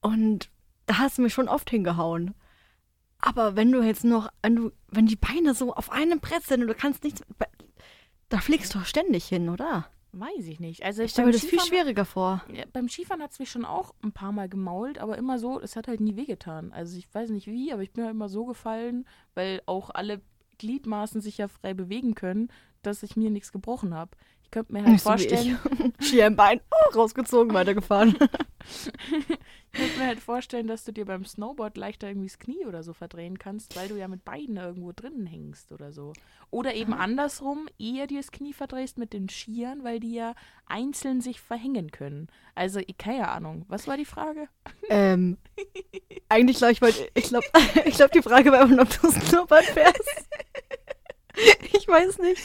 Und 0.00 0.50
da 0.86 0.98
hast 0.98 1.18
du 1.18 1.22
mich 1.22 1.34
schon 1.34 1.48
oft 1.48 1.70
hingehauen. 1.70 2.34
Aber 3.20 3.56
wenn 3.56 3.72
du 3.72 3.82
jetzt 3.82 4.04
noch, 4.04 4.28
wenn 4.42 4.56
du, 4.56 4.72
wenn 4.88 5.06
die 5.06 5.16
Beine 5.16 5.54
so 5.54 5.74
auf 5.74 5.90
einem 5.90 6.20
Brett 6.20 6.44
sind 6.44 6.62
und 6.62 6.68
du 6.68 6.74
kannst 6.74 7.02
nichts, 7.04 7.22
da 8.28 8.38
fliegst 8.38 8.74
du 8.74 8.78
doch 8.78 8.86
ständig 8.86 9.26
hin, 9.26 9.48
oder? 9.48 9.88
Weiß 10.12 10.46
ich 10.46 10.58
nicht. 10.58 10.84
Also 10.84 11.02
Ich 11.02 11.10
stelle 11.12 11.26
mir 11.26 11.32
das 11.32 11.44
viel 11.44 11.60
schwieriger 11.60 12.04
vor. 12.04 12.42
Ja, 12.52 12.64
beim 12.72 12.88
Skifahren 12.88 13.22
hat 13.22 13.32
es 13.32 13.38
mich 13.38 13.50
schon 13.50 13.64
auch 13.64 13.94
ein 14.02 14.12
paar 14.12 14.32
Mal 14.32 14.48
gemault, 14.48 14.98
aber 14.98 15.18
immer 15.18 15.38
so, 15.38 15.60
es 15.60 15.76
hat 15.76 15.86
halt 15.86 16.00
nie 16.00 16.16
wehgetan. 16.16 16.72
Also 16.72 16.96
ich 16.96 17.12
weiß 17.12 17.30
nicht 17.30 17.46
wie, 17.46 17.72
aber 17.72 17.82
ich 17.82 17.92
bin 17.92 18.04
halt 18.04 18.14
immer 18.14 18.28
so 18.28 18.46
gefallen, 18.46 19.06
weil 19.34 19.62
auch 19.66 19.90
alle 19.90 20.22
Gliedmaßen 20.56 21.20
sich 21.20 21.38
ja 21.38 21.48
frei 21.48 21.74
bewegen 21.74 22.14
können, 22.14 22.48
dass 22.82 23.02
ich 23.02 23.16
mir 23.16 23.30
nichts 23.30 23.52
gebrochen 23.52 23.94
habe. 23.94 24.16
Ich 24.48 24.52
könnte 24.52 24.72
mir 24.72 24.78
halt 24.78 24.92
Nicht 24.92 25.02
so 25.04 25.10
vorstellen, 25.10 25.58
Ski 26.00 26.20
im 26.20 26.34
Bein, 26.34 26.62
oh, 26.70 26.94
rausgezogen, 26.98 27.52
weitergefahren. 27.52 28.16
ich 29.10 29.78
könnte 29.78 29.98
mir 29.98 30.06
halt 30.06 30.20
vorstellen, 30.20 30.66
dass 30.66 30.84
du 30.84 30.92
dir 30.92 31.04
beim 31.04 31.26
Snowboard 31.26 31.76
leichter 31.76 32.08
irgendwie 32.08 32.28
das 32.28 32.38
Knie 32.38 32.64
oder 32.64 32.82
so 32.82 32.94
verdrehen 32.94 33.38
kannst, 33.38 33.76
weil 33.76 33.88
du 33.88 33.96
ja 33.96 34.08
mit 34.08 34.24
beiden 34.24 34.56
irgendwo 34.56 34.92
drinnen 34.92 35.26
hängst 35.26 35.70
oder 35.70 35.92
so. 35.92 36.14
Oder 36.50 36.72
eben 36.74 36.94
andersrum, 36.94 37.68
eher 37.78 38.06
dir 38.06 38.20
das 38.20 38.32
Knie 38.32 38.54
verdrehst 38.54 38.96
mit 38.96 39.12
den 39.12 39.28
Skiern, 39.28 39.84
weil 39.84 40.00
die 40.00 40.14
ja 40.14 40.34
einzeln 40.64 41.20
sich 41.20 41.42
verhängen 41.42 41.90
können. 41.90 42.28
Also, 42.54 42.80
ich- 42.80 42.96
keine 42.96 43.28
Ahnung. 43.28 43.66
Was 43.68 43.86
war 43.86 43.98
die 43.98 44.06
Frage? 44.06 44.48
ähm, 44.88 45.36
eigentlich 46.30 46.56
glaube 46.56 46.72
ich, 46.88 47.10
ich 47.12 47.24
glaube, 47.24 47.46
ich 47.84 47.96
glaube, 47.96 48.12
die 48.14 48.22
Frage 48.22 48.50
war 48.50 48.62
ob 48.62 48.88
du 49.02 49.10
Snowboard 49.10 49.64
fährst. 49.66 50.26
Ich 51.72 51.86
weiß 51.88 52.18
nicht. 52.18 52.42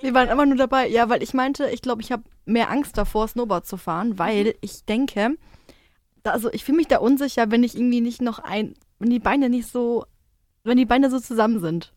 Wir 0.00 0.14
waren 0.14 0.28
immer 0.28 0.46
nur 0.46 0.56
dabei. 0.56 0.88
Ja, 0.88 1.08
weil 1.08 1.22
ich 1.22 1.32
meinte, 1.34 1.70
ich 1.70 1.80
glaube, 1.82 2.02
ich 2.02 2.10
habe 2.12 2.24
mehr 2.44 2.70
Angst 2.70 2.98
davor, 2.98 3.28
Snowboard 3.28 3.66
zu 3.66 3.76
fahren, 3.76 4.18
weil 4.18 4.54
ich 4.60 4.84
denke, 4.84 5.36
da, 6.22 6.32
also 6.32 6.52
ich 6.52 6.64
fühle 6.64 6.78
mich 6.78 6.88
da 6.88 6.98
unsicher, 6.98 7.50
wenn 7.50 7.62
ich 7.62 7.74
irgendwie 7.76 8.00
nicht 8.00 8.20
noch 8.20 8.38
ein, 8.40 8.74
wenn 8.98 9.10
die 9.10 9.18
Beine 9.20 9.48
nicht 9.48 9.68
so, 9.68 10.06
wenn 10.64 10.76
die 10.76 10.86
Beine 10.86 11.10
so 11.10 11.20
zusammen 11.20 11.60
sind. 11.60 11.92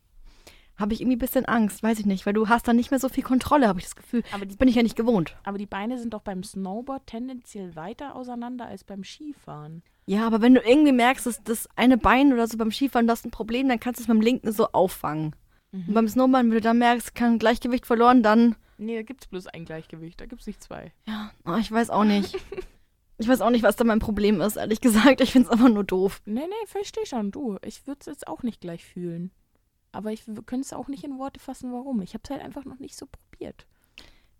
Habe 0.76 0.92
ich 0.94 1.00
irgendwie 1.00 1.16
ein 1.16 1.20
bisschen 1.20 1.44
Angst, 1.46 1.82
weiß 1.82 1.98
ich 1.98 2.06
nicht, 2.06 2.24
weil 2.24 2.34
du 2.34 2.48
hast 2.48 2.68
dann 2.68 2.76
nicht 2.76 2.92
mehr 2.92 3.00
so 3.00 3.08
viel 3.08 3.24
Kontrolle, 3.24 3.66
habe 3.66 3.80
ich 3.80 3.86
das 3.86 3.96
Gefühl. 3.96 4.22
Aber 4.32 4.44
die, 4.44 4.48
Das 4.50 4.58
bin 4.58 4.68
ich 4.68 4.76
ja 4.76 4.84
nicht 4.84 4.94
gewohnt. 4.94 5.36
aber 5.42 5.58
die 5.58 5.66
Beine 5.66 5.98
sind 5.98 6.14
doch 6.14 6.22
beim 6.22 6.44
Snowboard 6.44 7.04
tendenziell 7.06 7.74
weiter 7.74 8.14
auseinander 8.14 8.66
als 8.66 8.84
beim 8.84 9.02
Skifahren. 9.02 9.82
Ja, 10.06 10.24
aber 10.26 10.40
wenn 10.40 10.54
du 10.54 10.60
irgendwie 10.60 10.92
merkst, 10.92 11.26
dass 11.26 11.42
das 11.42 11.68
eine 11.74 11.98
Bein 11.98 12.32
oder 12.32 12.46
so 12.46 12.56
beim 12.56 12.70
Skifahren, 12.70 13.08
das 13.08 13.20
ist 13.20 13.24
ein 13.26 13.30
Problem, 13.32 13.68
dann 13.68 13.80
kannst 13.80 13.98
du 13.98 14.04
es 14.04 14.08
mit 14.08 14.16
dem 14.18 14.20
linken 14.22 14.52
so 14.52 14.68
auffangen. 14.68 15.34
Und 15.72 15.92
beim 15.92 16.08
Snowboard, 16.08 16.44
wenn 16.44 16.50
du 16.50 16.60
dann 16.60 16.78
merkst, 16.78 17.14
kein 17.14 17.38
Gleichgewicht 17.38 17.86
verloren, 17.86 18.22
dann, 18.22 18.56
Nee, 18.78 18.96
da 18.96 19.02
gibt's 19.02 19.26
bloß 19.26 19.48
ein 19.48 19.64
Gleichgewicht, 19.64 20.20
da 20.20 20.26
gibt's 20.26 20.46
nicht 20.46 20.62
zwei. 20.62 20.92
ja, 21.06 21.30
oh, 21.44 21.56
ich 21.56 21.70
weiß 21.70 21.90
auch 21.90 22.04
nicht. 22.04 22.36
Ich 23.20 23.26
weiß 23.26 23.40
auch 23.40 23.50
nicht, 23.50 23.64
was 23.64 23.74
da 23.74 23.82
mein 23.82 23.98
Problem 23.98 24.40
ist, 24.40 24.54
ehrlich 24.56 24.80
gesagt. 24.80 25.20
Ich 25.20 25.32
finde 25.32 25.48
es 25.48 25.52
einfach 25.52 25.68
nur 25.68 25.82
doof. 25.82 26.22
Nee, 26.24 26.46
nee, 26.46 26.66
versteh 26.66 27.04
schon, 27.04 27.32
du. 27.32 27.58
Ich 27.64 27.84
würde 27.86 27.98
es 28.00 28.06
jetzt 28.06 28.28
auch 28.28 28.44
nicht 28.44 28.60
gleich 28.60 28.84
fühlen. 28.84 29.32
Aber 29.90 30.12
ich 30.12 30.24
könnte 30.24 30.60
es 30.60 30.72
auch 30.72 30.86
nicht 30.86 31.02
in 31.02 31.18
Worte 31.18 31.40
fassen, 31.40 31.72
warum. 31.72 32.00
Ich 32.00 32.14
habe 32.14 32.22
es 32.22 32.30
halt 32.30 32.40
einfach 32.42 32.64
noch 32.64 32.78
nicht 32.78 32.96
so 32.96 33.06
probiert. 33.06 33.66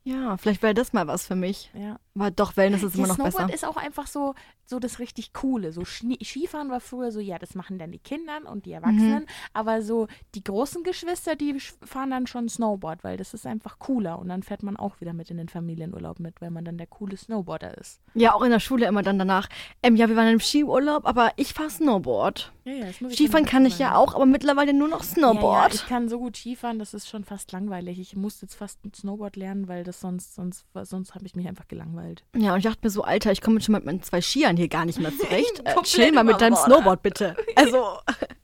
Ja, 0.05 0.37
vielleicht 0.37 0.63
wäre 0.63 0.75
das 0.75 0.93
mal 0.93 1.09
was 1.09 1.27
für 1.27 1.35
mich. 1.35 1.73
Ja. 1.75 1.99
Aber 2.19 2.31
doch, 2.31 2.57
Wellness 2.57 2.83
ist 2.83 2.95
Ja, 2.95 2.99
immer 2.99 3.09
noch 3.09 3.15
Snowboard 3.17 3.47
besser. 3.47 3.55
ist 3.55 3.65
auch 3.65 3.77
einfach 3.77 4.07
so, 4.07 4.35
so 4.65 4.79
das 4.79 4.99
richtig 4.99 5.33
Coole. 5.33 5.73
So 5.73 5.85
Schnie 5.85 6.19
Skifahren 6.23 6.71
war 6.71 6.81
früher 6.81 7.13
so, 7.13 7.21
ja, 7.21 7.39
das 7.39 7.55
machen 7.55 7.79
dann 7.79 7.93
die 7.93 7.99
Kinder 7.99 8.39
und 8.51 8.67
die 8.67 8.73
Erwachsenen. 8.73 9.23
Mhm. 9.23 9.27
Aber 9.53 9.83
so 9.83 10.09
die 10.35 10.43
großen 10.45 10.83
Geschwister, 10.83 11.37
die 11.37 11.59
fahren 11.85 12.11
dann 12.11 12.27
schon 12.27 12.49
Snowboard, 12.49 13.05
weil 13.05 13.17
das 13.17 13.35
ist 13.35 13.47
einfach 13.47 13.79
cooler. 13.79 14.19
Und 14.19 14.29
dann 14.29 14.43
fährt 14.43 14.63
man 14.63 14.77
auch 14.77 15.01
wieder 15.01 15.13
mit 15.13 15.31
in 15.31 15.37
den 15.37 15.49
Familienurlaub 15.49 16.19
mit, 16.21 16.41
weil 16.41 16.51
man 16.51 16.65
dann 16.65 16.79
der 16.79 16.87
coole 16.87 17.17
Snowboarder 17.17 17.79
ist. 17.79 18.01
Ja, 18.15 18.35
auch 18.35 18.43
in 18.43 18.51
der 18.51 18.61
Schule 18.61 18.87
immer 18.87 19.03
dann 19.03 19.19
danach. 19.19 19.49
Ähm, 19.83 19.97
ja, 19.97 20.09
wir 20.09 20.17
waren 20.17 20.29
im 20.29 20.41
Skiurlaub, 20.41 21.07
aber 21.07 21.33
ich 21.37 21.55
fahre 21.55 21.71
Snowboard. 21.71 22.53
Ja, 22.65 22.73
ja, 22.73 22.93
Skifahren 23.11 23.47
kann 23.47 23.65
ich 23.65 23.79
ja 23.79 23.97
auch, 23.97 24.15
aber 24.15 24.27
mittlerweile 24.27 24.75
nur 24.75 24.89
noch 24.89 25.03
Snowboard. 25.03 25.75
ich 25.75 25.87
kann 25.87 26.09
so 26.09 26.19
gut 26.19 26.37
Skifahren, 26.37 26.79
das 26.79 26.95
ist 26.95 27.09
schon 27.09 27.25
fast 27.25 27.53
langweilig. 27.53 27.99
Ich 27.99 28.17
musste 28.17 28.47
jetzt 28.47 28.55
fast 28.57 28.85
ein 28.85 28.93
Snowboard 28.93 29.37
lernen, 29.37 29.69
weil 29.69 29.85
das 29.85 30.01
sonst, 30.01 30.35
sonst, 30.35 30.67
sonst 30.83 31.15
habe 31.15 31.25
ich 31.27 31.35
mich 31.35 31.47
einfach 31.49 31.69
gelangweilt. 31.69 32.08
Ja, 32.37 32.53
und 32.53 32.59
ich 32.59 32.65
dachte 32.65 32.81
mir 32.83 32.91
so, 32.91 33.03
Alter, 33.03 33.33
ich 33.33 33.41
komme 33.41 33.57
jetzt 33.57 33.67
schon 33.67 33.75
mit 33.75 33.85
meinen 33.85 34.03
zwei 34.03 34.21
Skiern 34.21 34.57
hier 34.57 34.69
gar 34.69 34.85
nicht 34.85 34.99
mehr 35.01 35.13
zurecht. 35.17 35.63
Äh, 35.65 35.83
chill 35.83 36.13
mal 36.13 36.25
mit 36.25 36.41
deinem. 36.41 36.57
Snowboard, 36.57 37.03
bitte. 37.03 37.37
Also, 37.57 37.99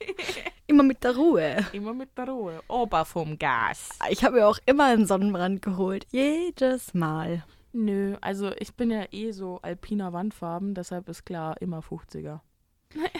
immer 0.67 0.83
mit 0.83 1.03
der 1.05 1.17
Ruhe. 1.17 1.57
Immer 1.73 1.95
mit 1.95 2.17
der 2.17 2.29
Ruhe. 2.29 2.61
Ober 2.69 3.05
vom 3.05 3.39
Gas. 3.39 3.91
Ich 4.11 4.25
habe 4.25 4.37
mir 4.37 4.47
auch 4.49 4.59
immer 4.67 4.85
einen 4.87 5.07
Sonnenbrand 5.07 5.63
geholt. 5.63 6.07
Jedes 6.11 6.95
Mal. 6.95 7.45
Nö, 7.73 8.17
also 8.21 8.53
ich 8.59 8.75
bin 8.75 8.91
ja 8.91 9.05
eh 9.11 9.33
so 9.33 9.59
alpiner 9.63 10.13
Wandfarben, 10.13 10.75
deshalb 10.75 11.09
ist 11.09 11.27
klar 11.27 11.61
immer 11.61 11.81
50er. 11.81 12.41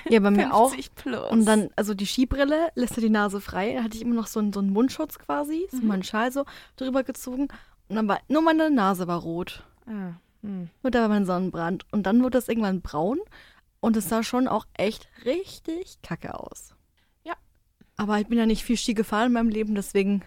Ja, 0.09 0.21
bei 0.21 0.31
mir 0.31 0.55
auch. 0.55 0.69
50 0.71 0.95
plus. 0.95 1.31
Und 1.33 1.45
dann, 1.47 1.71
also 1.75 1.95
die 1.95 2.07
Skibrille 2.07 2.69
lässt 2.77 2.95
ja 2.97 3.01
die 3.03 3.11
Nase 3.11 3.41
frei. 3.41 3.75
Da 3.75 3.83
hatte 3.83 3.97
ich 3.97 4.03
immer 4.03 4.15
noch 4.15 4.29
so 4.29 4.39
einen, 4.39 4.53
so 4.53 4.61
einen 4.61 4.71
Mundschutz 4.73 5.19
quasi, 5.19 5.67
so 5.73 5.79
Mhm. 5.79 5.89
meinen 5.89 6.03
Schal 6.05 6.31
so 6.31 6.45
drüber 6.77 7.03
gezogen. 7.03 7.49
Und 7.89 7.97
dann 7.97 8.07
war 8.07 8.21
nur 8.29 8.43
meine 8.43 8.71
Nase 8.71 9.09
war 9.09 9.19
rot. 9.21 9.65
Ah, 9.87 10.13
hm. 10.45 10.69
Und 10.83 10.95
da 10.95 11.01
war 11.01 11.09
mein 11.09 11.25
Sonnenbrand. 11.25 11.87
Und 11.93 12.05
dann 12.05 12.23
wurde 12.23 12.39
das 12.39 12.49
irgendwann 12.49 12.83
braun. 12.83 13.19
Und 13.81 13.97
es 13.97 14.09
sah 14.09 14.23
schon 14.23 14.47
auch 14.49 14.67
echt 14.75 15.09
richtig 15.25 16.01
kacke 16.03 16.39
aus. 16.39 16.75
Ja. 17.25 17.35
Aber 17.97 18.19
ich 18.19 18.27
bin 18.27 18.39
ja 18.39 18.47
nicht 18.47 18.63
viel 18.65 18.77
Ski 18.77 18.95
gefahren 18.95 19.27
in 19.29 19.33
meinem 19.33 19.49
Leben, 19.49 19.75
deswegen, 19.75 20.23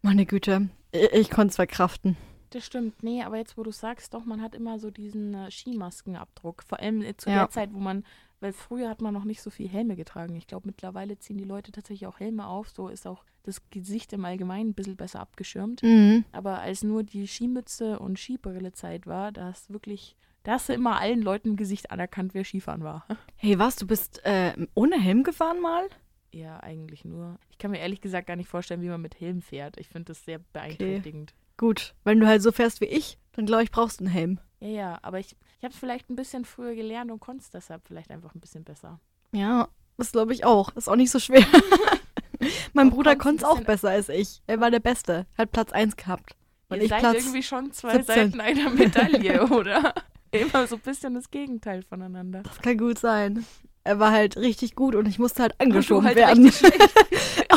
meine 0.00 0.26
Güte, 0.26 0.68
ich, 0.92 1.12
ich 1.12 1.30
konnte 1.30 1.50
es 1.50 1.56
verkraften. 1.56 2.16
Das 2.50 2.66
stimmt. 2.66 3.02
Nee, 3.02 3.22
aber 3.22 3.38
jetzt, 3.38 3.56
wo 3.56 3.62
du 3.62 3.70
sagst, 3.70 4.12
doch, 4.12 4.24
man 4.24 4.42
hat 4.42 4.54
immer 4.54 4.78
so 4.78 4.90
diesen 4.90 5.34
äh, 5.34 5.50
Skimaskenabdruck. 5.50 6.62
Vor 6.62 6.80
allem 6.80 7.02
äh, 7.02 7.16
zu 7.16 7.30
Ja. 7.30 7.36
der 7.40 7.50
Zeit, 7.50 7.72
wo 7.72 7.78
man, 7.78 8.04
weil 8.40 8.52
früher 8.52 8.88
hat 8.90 9.00
man 9.00 9.14
noch 9.14 9.24
nicht 9.24 9.40
so 9.42 9.50
viel 9.50 9.68
Helme 9.68 9.96
getragen. 9.96 10.36
Ich 10.36 10.46
glaube, 10.46 10.66
mittlerweile 10.66 11.18
ziehen 11.18 11.38
die 11.38 11.44
Leute 11.44 11.72
tatsächlich 11.72 12.06
auch 12.06 12.20
Helme 12.20 12.46
auf. 12.46 12.68
So 12.68 12.88
ist 12.88 13.06
auch 13.06 13.24
das 13.42 13.60
Gesicht 13.70 14.12
im 14.12 14.24
Allgemeinen 14.24 14.70
ein 14.70 14.74
bisschen 14.74 14.96
besser 14.96 15.20
abgeschirmt. 15.20 15.82
Mhm. 15.82 16.24
Aber 16.32 16.60
als 16.60 16.82
nur 16.82 17.02
die 17.02 17.26
Skimütze 17.26 17.98
und 17.98 18.18
Skibrille-Zeit 18.18 19.06
war, 19.06 19.32
da 19.32 19.46
hast 19.46 19.72
wirklich, 19.72 20.16
da 20.44 20.52
hast 20.52 20.68
du 20.68 20.72
immer 20.72 21.00
allen 21.00 21.22
Leuten 21.22 21.50
im 21.50 21.56
Gesicht 21.56 21.90
anerkannt, 21.90 22.34
wer 22.34 22.44
Skifahren 22.44 22.84
war. 22.84 23.06
Hey, 23.36 23.58
was, 23.58 23.74
du 23.74 23.88
bist 23.88 24.24
äh, 24.24 24.52
ohne 24.74 25.00
Helm 25.00 25.24
gefahren 25.24 25.60
mal? 25.60 25.88
Ja, 26.30 26.60
eigentlich 26.60 27.04
nur. 27.04 27.38
Ich 27.50 27.58
kann 27.58 27.72
mir 27.72 27.80
ehrlich 27.80 28.00
gesagt 28.00 28.28
gar 28.28 28.36
nicht 28.36 28.48
vorstellen, 28.48 28.82
wie 28.82 28.88
man 28.88 29.02
mit 29.02 29.20
Helm 29.20 29.42
fährt. 29.42 29.76
Ich 29.78 29.88
finde 29.88 30.12
das 30.12 30.24
sehr 30.24 30.38
beeinträchtigend. 30.38 31.34
Gut, 31.56 31.94
wenn 32.04 32.20
du 32.20 32.26
halt 32.26 32.40
so 32.40 32.52
fährst 32.52 32.80
wie 32.80 32.86
ich, 32.86 33.18
dann 33.32 33.46
glaube 33.46 33.64
ich, 33.64 33.72
brauchst 33.72 34.00
du 34.00 34.04
einen 34.04 34.12
Helm. 34.12 34.40
Ja, 34.60 34.68
ja, 34.68 34.98
aber 35.02 35.18
ich, 35.18 35.36
ich 35.58 35.64
habe 35.64 35.74
es 35.74 35.78
vielleicht 35.78 36.08
ein 36.08 36.16
bisschen 36.16 36.44
früher 36.44 36.74
gelernt 36.74 37.10
und 37.10 37.18
konnte 37.18 37.42
es 37.42 37.50
deshalb 37.50 37.86
vielleicht 37.86 38.12
einfach 38.12 38.34
ein 38.34 38.40
bisschen 38.40 38.62
besser. 38.62 39.00
Ja, 39.32 39.68
das 39.96 40.12
glaube 40.12 40.32
ich 40.32 40.44
auch. 40.44 40.74
Ist 40.76 40.88
auch 40.88 40.96
nicht 40.96 41.10
so 41.10 41.18
schwer. 41.18 41.44
mein 42.72 42.88
Auch 42.88 42.94
Bruder 42.94 43.16
konnte 43.16 43.44
es 43.44 43.50
auch 43.50 43.60
besser 43.60 43.90
als 43.90 44.08
ich. 44.08 44.42
Er 44.46 44.60
war 44.60 44.70
der 44.70 44.80
Beste. 44.80 45.26
Hat 45.38 45.52
Platz 45.52 45.72
1 45.72 45.96
gehabt. 45.96 46.34
Und 46.68 46.78
Ihr 46.78 46.84
ich 46.84 46.88
seid 46.90 47.00
Platz. 47.00 47.16
irgendwie 47.16 47.42
schon 47.42 47.72
zwei 47.72 47.92
17. 47.94 48.06
Seiten 48.06 48.40
einer 48.40 48.70
Medaille, 48.70 49.42
oder? 49.50 49.94
Immer 50.30 50.66
so 50.66 50.76
ein 50.76 50.80
bisschen 50.80 51.14
das 51.14 51.30
Gegenteil 51.30 51.82
voneinander. 51.82 52.42
Das 52.42 52.60
kann 52.62 52.78
gut 52.78 52.98
sein. 52.98 53.44
Er 53.84 53.98
war 53.98 54.12
halt 54.12 54.36
richtig 54.36 54.74
gut 54.76 54.94
und 54.94 55.06
ich 55.08 55.18
musste 55.18 55.42
halt 55.42 55.60
angeschoben 55.60 56.06
halt 56.06 56.16
werden. 56.16 56.44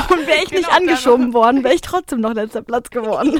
Und 0.09 0.27
wäre 0.27 0.37
ich 0.43 0.51
nicht 0.51 0.51
Genau, 0.51 0.67
dann- 0.69 0.77
angeschoben 0.89 1.33
worden, 1.33 1.63
wäre 1.63 1.73
ich 1.75 1.81
trotzdem 1.81 2.19
noch 2.19 2.33
letzter 2.33 2.61
Platz 2.63 2.89
geworden. 2.89 3.39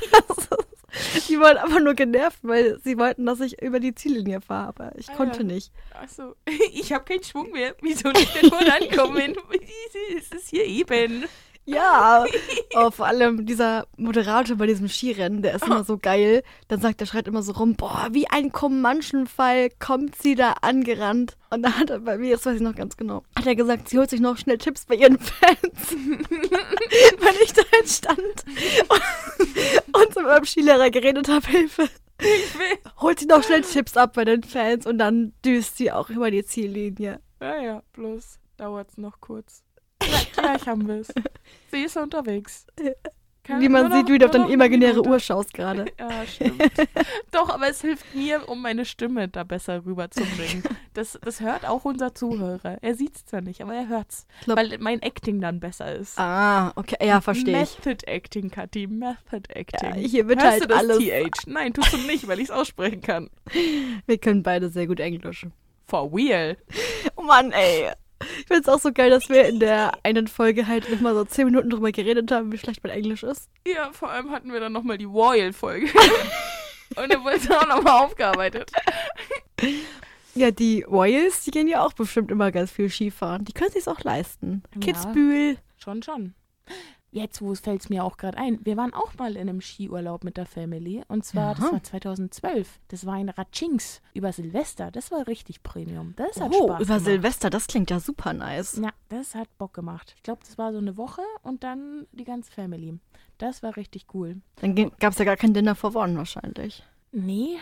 die 1.29 1.39
waren 1.39 1.57
einfach 1.57 1.79
nur 1.79 1.93
genervt, 1.93 2.39
weil 2.43 2.79
sie 2.83 2.97
wollten, 2.97 3.25
dass 3.25 3.39
ich 3.39 3.61
über 3.61 3.79
die 3.79 3.93
Ziellinie 3.95 4.41
fahre, 4.41 4.67
aber 4.69 4.91
ich 4.97 5.09
Ah, 5.09 5.15
konnte 5.15 5.39
ja. 5.39 5.43
nicht. 5.45 5.71
Achso, 5.93 6.35
ich 6.73 6.91
habe 6.93 7.03
keinen 7.05 7.23
Schwung 7.23 7.51
mehr. 7.51 7.75
Wieso 7.81 8.09
nicht 8.09 8.35
denn 8.41 8.49
vorankommen? 8.49 9.35
Es 10.17 10.29
ist 10.31 10.49
hier 10.49 10.65
eben. 10.65 11.25
Ja, 11.65 12.25
oh, 12.75 12.91
vor 12.91 13.07
allem 13.07 13.45
dieser 13.45 13.87
Moderator 13.97 14.55
bei 14.55 14.67
diesem 14.67 14.87
Skirennen, 14.87 15.41
der 15.41 15.55
ist 15.55 15.65
immer 15.65 15.83
so 15.83 15.97
geil. 15.97 16.43
Dann 16.67 16.79
sagt 16.79 17.01
er, 17.01 17.07
schreit 17.07 17.27
immer 17.27 17.41
so 17.41 17.53
rum, 17.53 17.75
boah, 17.75 18.07
wie 18.11 18.27
ein 18.27 18.51
Comanchen-Fall 18.51 19.69
kommt 19.79 20.15
sie 20.15 20.35
da 20.35 20.53
angerannt. 20.61 21.37
Und 21.49 21.63
dann 21.63 21.77
hat 21.77 21.89
er 21.89 21.99
bei 21.99 22.17
mir, 22.17 22.35
das 22.35 22.45
weiß 22.45 22.57
ich 22.57 22.61
noch 22.61 22.75
ganz 22.75 22.97
genau, 22.97 23.23
hat 23.35 23.47
er 23.47 23.55
gesagt, 23.55 23.89
sie 23.89 23.97
holt 23.97 24.09
sich 24.09 24.19
noch 24.19 24.37
schnell 24.37 24.59
Tipps 24.59 24.85
bei 24.85 24.95
ihren 24.95 25.17
Fans. 25.17 25.57
Weil 25.91 27.35
ich 27.43 27.53
da 27.53 27.63
halt 27.73 27.89
stand 27.89 28.19
und, 28.19 29.95
und 29.95 30.13
so 30.13 30.19
mit 30.21 30.29
meinem 30.29 30.45
Skilehrer 30.45 30.91
geredet 30.91 31.27
habe, 31.27 31.47
Hilfe. 31.47 31.89
Holt 33.01 33.19
sie 33.19 33.25
noch 33.25 33.43
schnell 33.43 33.61
Tipps 33.61 33.97
ab 33.97 34.13
bei 34.13 34.23
den 34.23 34.43
Fans 34.43 34.85
und 34.85 34.99
dann 34.99 35.33
düst 35.43 35.77
sie 35.77 35.91
auch 35.91 36.09
über 36.09 36.31
die 36.31 36.45
Ziellinie. 36.45 37.19
Ja, 37.41 37.61
ja, 37.61 37.83
bloß 37.93 38.39
dauert's 38.57 38.97
noch 38.97 39.19
kurz. 39.19 39.64
Gleich, 40.35 40.67
haben 40.67 40.87
wir's. 40.87 41.07
Sie 41.71 41.83
ist 41.83 41.97
unterwegs. 41.97 42.67
Kann- 43.43 43.61
Wie 43.61 43.69
man 43.69 43.91
sieht, 43.91 44.09
wie 44.09 44.17
du 44.17 44.25
auf 44.25 44.31
deine 44.31 44.51
imaginäre. 44.51 45.05
Uhr 45.05 45.19
schaust 45.19 45.53
gerade. 45.53 45.85
Ja, 45.99 46.25
stimmt. 46.25 46.63
Doch, 47.31 47.49
aber 47.49 47.69
es 47.69 47.79
hilft 47.81 48.15
mir, 48.15 48.49
um 48.49 48.59
meine 48.61 48.85
Stimme 48.85 49.27
da 49.27 49.43
besser 49.43 49.85
rüberzubringen. 49.85 50.63
Das, 50.95 51.19
das 51.21 51.41
hört 51.41 51.63
auch 51.67 51.85
unser 51.85 52.15
Zuhörer. 52.15 52.77
Er 52.81 52.95
sieht's 52.95 53.23
zwar 53.25 53.41
nicht, 53.41 53.61
aber 53.61 53.75
er 53.75 53.87
hört's. 53.87 54.25
glaub- 54.45 54.57
weil 54.57 54.75
mein 54.79 54.99
Acting 55.03 55.41
dann 55.41 55.59
besser 55.59 55.93
ist. 55.95 56.17
Ah, 56.17 56.71
okay, 56.75 56.95
ja, 57.05 57.21
verstehe 57.21 57.61
ich. 57.61 57.77
Method 57.85 58.07
Acting, 58.07 58.49
Kathi. 58.49 58.87
Method 58.87 59.47
Acting. 59.53 59.89
Ja, 59.89 59.95
hier 59.95 60.27
wird 60.27 60.41
Hörst 60.41 60.51
halt 60.53 60.63
du 60.63 60.67
das 60.69 60.77
alles- 60.79 60.97
TH? 60.97 61.45
Nein, 61.47 61.73
tust 61.73 61.93
du 61.93 61.97
nicht, 61.97 62.27
weil 62.27 62.39
ich 62.39 62.45
es 62.45 62.51
aussprechen 62.51 63.01
kann. 63.01 63.29
Wir 64.07 64.17
können 64.17 64.41
beide 64.41 64.69
sehr 64.69 64.87
gut 64.87 64.99
Englisch. 64.99 65.45
For 65.87 66.11
real. 66.11 66.57
Oh 67.15 67.21
Mann, 67.21 67.51
ey. 67.51 67.91
Ich 68.21 68.47
finde 68.47 68.61
es 68.61 68.67
auch 68.67 68.79
so 68.79 68.91
geil, 68.91 69.09
dass 69.09 69.29
wir 69.29 69.45
in 69.45 69.59
der 69.59 69.93
einen 70.03 70.27
Folge 70.27 70.67
halt 70.67 70.87
immer 70.89 71.13
so 71.13 71.25
zehn 71.25 71.45
Minuten 71.45 71.69
drüber 71.69 71.91
geredet 71.91 72.31
haben, 72.31 72.51
wie 72.51 72.57
schlecht 72.57 72.83
mein 72.83 72.93
Englisch 72.93 73.23
ist. 73.23 73.49
Ja, 73.67 73.91
vor 73.91 74.09
allem 74.09 74.31
hatten 74.31 74.51
wir 74.51 74.59
dann 74.59 74.73
nochmal 74.73 74.97
die 74.97 75.05
Royal-Folge. 75.05 75.87
Und 76.95 77.11
dann 77.11 77.23
wurde 77.23 77.37
es 77.37 77.51
auch 77.51 77.67
nochmal 77.67 78.05
aufgearbeitet. 78.05 78.71
Ja, 80.35 80.51
die 80.51 80.83
Royals, 80.83 81.43
die 81.43 81.51
gehen 81.51 81.67
ja 81.67 81.83
auch 81.83 81.93
bestimmt 81.93 82.29
immer 82.29 82.51
ganz 82.51 82.71
viel 82.71 82.89
Skifahren. 82.89 83.45
Die 83.45 83.53
können 83.53 83.71
sich's 83.71 83.87
auch 83.87 84.01
leisten. 84.01 84.63
Ja. 84.73 84.81
Kitzbühel. 84.81 85.57
Schon, 85.77 86.03
schon. 86.03 86.35
Jetzt, 87.15 87.41
wo 87.41 87.53
es 87.53 87.61
fällt 87.61 87.79
es 87.79 87.87
mir 87.89 88.03
auch 88.03 88.17
gerade 88.17 88.37
ein, 88.37 88.59
wir 88.65 88.75
waren 88.75 88.93
auch 88.93 89.13
mal 89.17 89.37
in 89.37 89.47
einem 89.47 89.61
Skiurlaub 89.61 90.25
mit 90.25 90.35
der 90.35 90.45
Family. 90.45 91.01
Und 91.07 91.23
zwar, 91.23 91.55
das 91.55 91.63
Aha. 91.63 91.71
war 91.71 91.81
2012. 91.81 92.67
Das 92.89 93.05
war 93.05 93.17
in 93.17 93.29
Ratschings 93.29 94.01
über 94.13 94.33
Silvester. 94.33 94.91
Das 94.91 95.11
war 95.11 95.25
richtig 95.25 95.63
Premium. 95.63 96.13
Das 96.17 96.41
hat 96.41 96.51
Oh, 96.53 96.65
Spaß 96.67 96.81
über 96.81 96.95
gemacht. 96.95 97.05
Silvester, 97.05 97.49
das 97.49 97.67
klingt 97.67 97.89
ja 97.89 98.01
super 98.01 98.33
nice. 98.33 98.75
Ja, 98.83 98.89
das 99.07 99.33
hat 99.33 99.47
Bock 99.57 99.73
gemacht. 99.73 100.13
Ich 100.17 100.23
glaube, 100.23 100.41
das 100.45 100.57
war 100.57 100.73
so 100.73 100.77
eine 100.79 100.97
Woche 100.97 101.21
und 101.41 101.63
dann 101.63 102.05
die 102.11 102.25
ganze 102.25 102.51
Family. 102.51 102.99
Das 103.37 103.63
war 103.63 103.77
richtig 103.77 104.07
cool. 104.13 104.41
Dann 104.57 104.75
gab 104.75 105.13
es 105.13 105.17
ja 105.19 105.23
gar 105.23 105.37
kein 105.37 105.53
Dinner 105.53 105.75
for 105.75 105.95
One 105.95 106.17
wahrscheinlich. 106.17 106.83
Nee, 107.13 107.55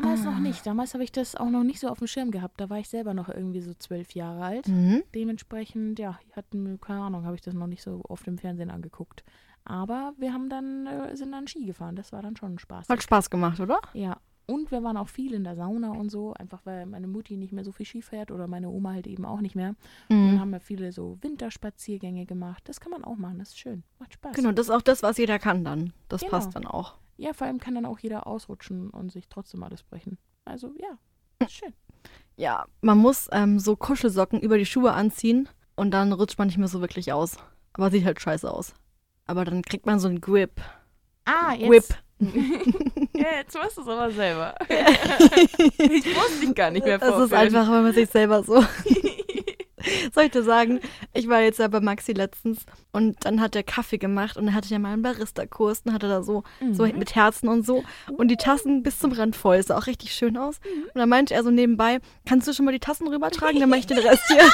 damals 0.00 0.24
noch 0.24 0.36
Ah. 0.36 0.40
nicht. 0.40 0.66
Damals 0.66 0.94
habe 0.94 1.04
ich 1.04 1.12
das 1.12 1.34
auch 1.36 1.50
noch 1.50 1.64
nicht 1.64 1.80
so 1.80 1.88
auf 1.88 1.98
dem 1.98 2.06
Schirm 2.06 2.30
gehabt. 2.30 2.60
Da 2.60 2.70
war 2.70 2.78
ich 2.78 2.88
selber 2.88 3.14
noch 3.14 3.28
irgendwie 3.28 3.60
so 3.60 3.74
zwölf 3.74 4.12
Jahre 4.14 4.42
alt. 4.42 4.68
Mhm. 4.68 5.02
Dementsprechend, 5.14 5.98
ja, 5.98 6.18
hatten 6.34 6.64
wir, 6.66 6.78
keine 6.78 7.00
Ahnung, 7.02 7.24
habe 7.24 7.34
ich 7.36 7.42
das 7.42 7.54
noch 7.54 7.66
nicht 7.66 7.82
so 7.82 8.00
auf 8.08 8.22
dem 8.22 8.38
Fernsehen 8.38 8.70
angeguckt. 8.70 9.24
Aber 9.64 10.12
wir 10.18 10.32
haben 10.32 10.48
dann, 10.48 10.86
äh, 10.86 11.16
sind 11.16 11.32
dann 11.32 11.46
Ski 11.46 11.64
gefahren. 11.66 11.94
Das 11.96 12.12
war 12.12 12.22
dann 12.22 12.36
schon 12.36 12.58
Spaß. 12.58 12.88
Hat 12.88 13.02
Spaß 13.02 13.30
gemacht, 13.30 13.60
oder? 13.60 13.78
Ja. 13.94 14.16
Und 14.46 14.72
wir 14.72 14.82
waren 14.82 14.96
auch 14.96 15.06
viel 15.08 15.34
in 15.34 15.44
der 15.44 15.54
Sauna 15.54 15.92
und 15.92 16.10
so, 16.10 16.34
einfach 16.34 16.60
weil 16.64 16.84
meine 16.86 17.06
Mutti 17.06 17.36
nicht 17.36 17.52
mehr 17.52 17.62
so 17.64 17.70
viel 17.70 17.86
Ski 17.86 18.02
fährt 18.02 18.32
oder 18.32 18.48
meine 18.48 18.68
Oma 18.70 18.90
halt 18.92 19.06
eben 19.06 19.24
auch 19.24 19.40
nicht 19.40 19.54
mehr. 19.54 19.76
Dann 20.08 20.34
Mhm. 20.34 20.40
haben 20.40 20.50
wir 20.50 20.58
viele 20.58 20.90
so 20.90 21.16
Winterspaziergänge 21.22 22.26
gemacht. 22.26 22.62
Das 22.66 22.80
kann 22.80 22.90
man 22.90 23.04
auch 23.04 23.16
machen, 23.16 23.38
das 23.38 23.50
ist 23.50 23.58
schön. 23.60 23.84
Macht 24.00 24.14
Spaß. 24.14 24.34
Genau, 24.34 24.50
das 24.50 24.66
ist 24.66 24.74
auch 24.74 24.82
das, 24.82 25.02
was 25.04 25.16
jeder 25.16 25.38
kann 25.38 25.64
dann. 25.64 25.92
Das 26.08 26.20
Genau. 26.22 26.32
passt 26.32 26.56
dann 26.56 26.66
auch. 26.66 26.94
Ja, 27.16 27.32
vor 27.32 27.46
allem 27.46 27.58
kann 27.58 27.74
dann 27.74 27.86
auch 27.86 27.98
jeder 27.98 28.26
ausrutschen 28.26 28.90
und 28.90 29.12
sich 29.12 29.28
trotzdem 29.28 29.62
alles 29.62 29.82
brechen. 29.82 30.18
Also 30.44 30.72
ja, 30.78 30.98
ist 31.46 31.52
schön. 31.52 31.72
Ja, 32.36 32.66
man 32.80 32.98
muss 32.98 33.28
ähm, 33.32 33.58
so 33.58 33.76
Kuschelsocken 33.76 34.40
über 34.40 34.58
die 34.58 34.66
Schuhe 34.66 34.92
anziehen 34.92 35.48
und 35.76 35.90
dann 35.92 36.12
rutscht 36.12 36.38
man 36.38 36.48
nicht 36.48 36.58
mehr 36.58 36.68
so 36.68 36.80
wirklich 36.80 37.12
aus. 37.12 37.36
Aber 37.74 37.90
sieht 37.90 38.04
halt 38.04 38.20
scheiße 38.20 38.50
aus. 38.50 38.74
Aber 39.26 39.44
dann 39.44 39.62
kriegt 39.62 39.86
man 39.86 39.98
so 39.98 40.08
einen 40.08 40.20
Grip. 40.20 40.60
Ah, 41.24 41.52
Whip. 41.58 41.84
ja, 43.14 43.26
jetzt 43.38 43.54
machst 43.54 43.76
du 43.76 43.82
es 43.82 43.88
aber 43.88 44.10
selber. 44.10 44.54
ich 44.68 46.14
muss 46.14 46.40
dich 46.40 46.54
gar 46.54 46.70
nicht 46.70 46.84
mehr 46.84 46.98
Das 46.98 47.24
ist 47.24 47.32
einfach, 47.32 47.70
wenn 47.70 47.82
man 47.82 47.94
sich 47.94 48.10
selber 48.10 48.42
so. 48.42 48.64
Soll 50.14 50.24
ich 50.24 50.30
dir 50.30 50.42
sagen, 50.42 50.80
ich 51.12 51.28
war 51.28 51.40
jetzt 51.40 51.58
ja 51.58 51.68
bei 51.68 51.80
Maxi 51.80 52.12
letztens 52.12 52.64
und 52.92 53.24
dann 53.24 53.40
hat 53.40 53.56
er 53.56 53.62
Kaffee 53.62 53.98
gemacht 53.98 54.36
und 54.36 54.48
er 54.48 54.54
hatte 54.54 54.68
ja 54.68 54.78
mal 54.78 54.92
einen 54.92 55.02
Barista-Kurs 55.02 55.82
und 55.84 55.92
hatte 55.92 56.08
da 56.08 56.22
so, 56.22 56.42
so 56.72 56.86
Mhm. 56.86 56.98
mit 56.98 57.14
Herzen 57.14 57.48
und 57.48 57.64
so 57.66 57.82
und 58.16 58.28
die 58.28 58.36
Tassen 58.36 58.82
bis 58.82 58.98
zum 58.98 59.12
Rand 59.12 59.36
voll. 59.36 59.62
Sah 59.62 59.76
auch 59.78 59.86
richtig 59.86 60.14
schön 60.14 60.36
aus. 60.36 60.60
Mhm. 60.64 60.84
Und 60.84 60.96
dann 60.96 61.08
meinte 61.08 61.34
er 61.34 61.42
so 61.42 61.50
nebenbei, 61.50 62.00
kannst 62.26 62.46
du 62.48 62.52
schon 62.52 62.64
mal 62.64 62.72
die 62.72 62.80
Tassen 62.80 63.08
rübertragen, 63.08 63.60
dann 63.60 63.68
mache 63.70 63.80
ich 63.80 63.86
den 63.86 63.98
Rest 64.06 64.22
hier. 64.28 64.44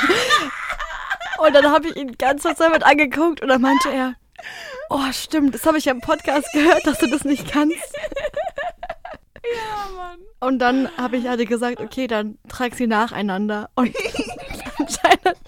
und 1.44 1.54
dann 1.54 1.70
habe 1.70 1.88
ich 1.88 1.96
ihn 1.96 2.16
ganz 2.18 2.42
kurz 2.42 2.58
damit 2.58 2.82
angeguckt 2.84 3.40
und 3.42 3.48
dann 3.48 3.60
meinte 3.62 3.90
er, 3.90 4.14
oh 4.90 5.12
stimmt, 5.12 5.54
das 5.54 5.66
habe 5.66 5.78
ich 5.78 5.84
ja 5.86 5.92
im 5.92 6.00
Podcast 6.00 6.46
gehört, 6.52 6.86
dass 6.86 6.98
du 6.98 7.06
das 7.08 7.24
nicht 7.24 7.50
kannst. 7.50 7.76
Ja, 9.44 9.96
Mann. 9.96 10.18
Und 10.40 10.58
dann 10.58 10.88
habe 10.96 11.16
ich 11.16 11.26
hatte 11.26 11.44
gesagt, 11.46 11.80
okay, 11.80 12.06
dann 12.06 12.38
trag 12.48 12.74
sie 12.74 12.86
nacheinander. 12.86 13.70
Und 13.74 13.94
anscheinend 14.86 15.38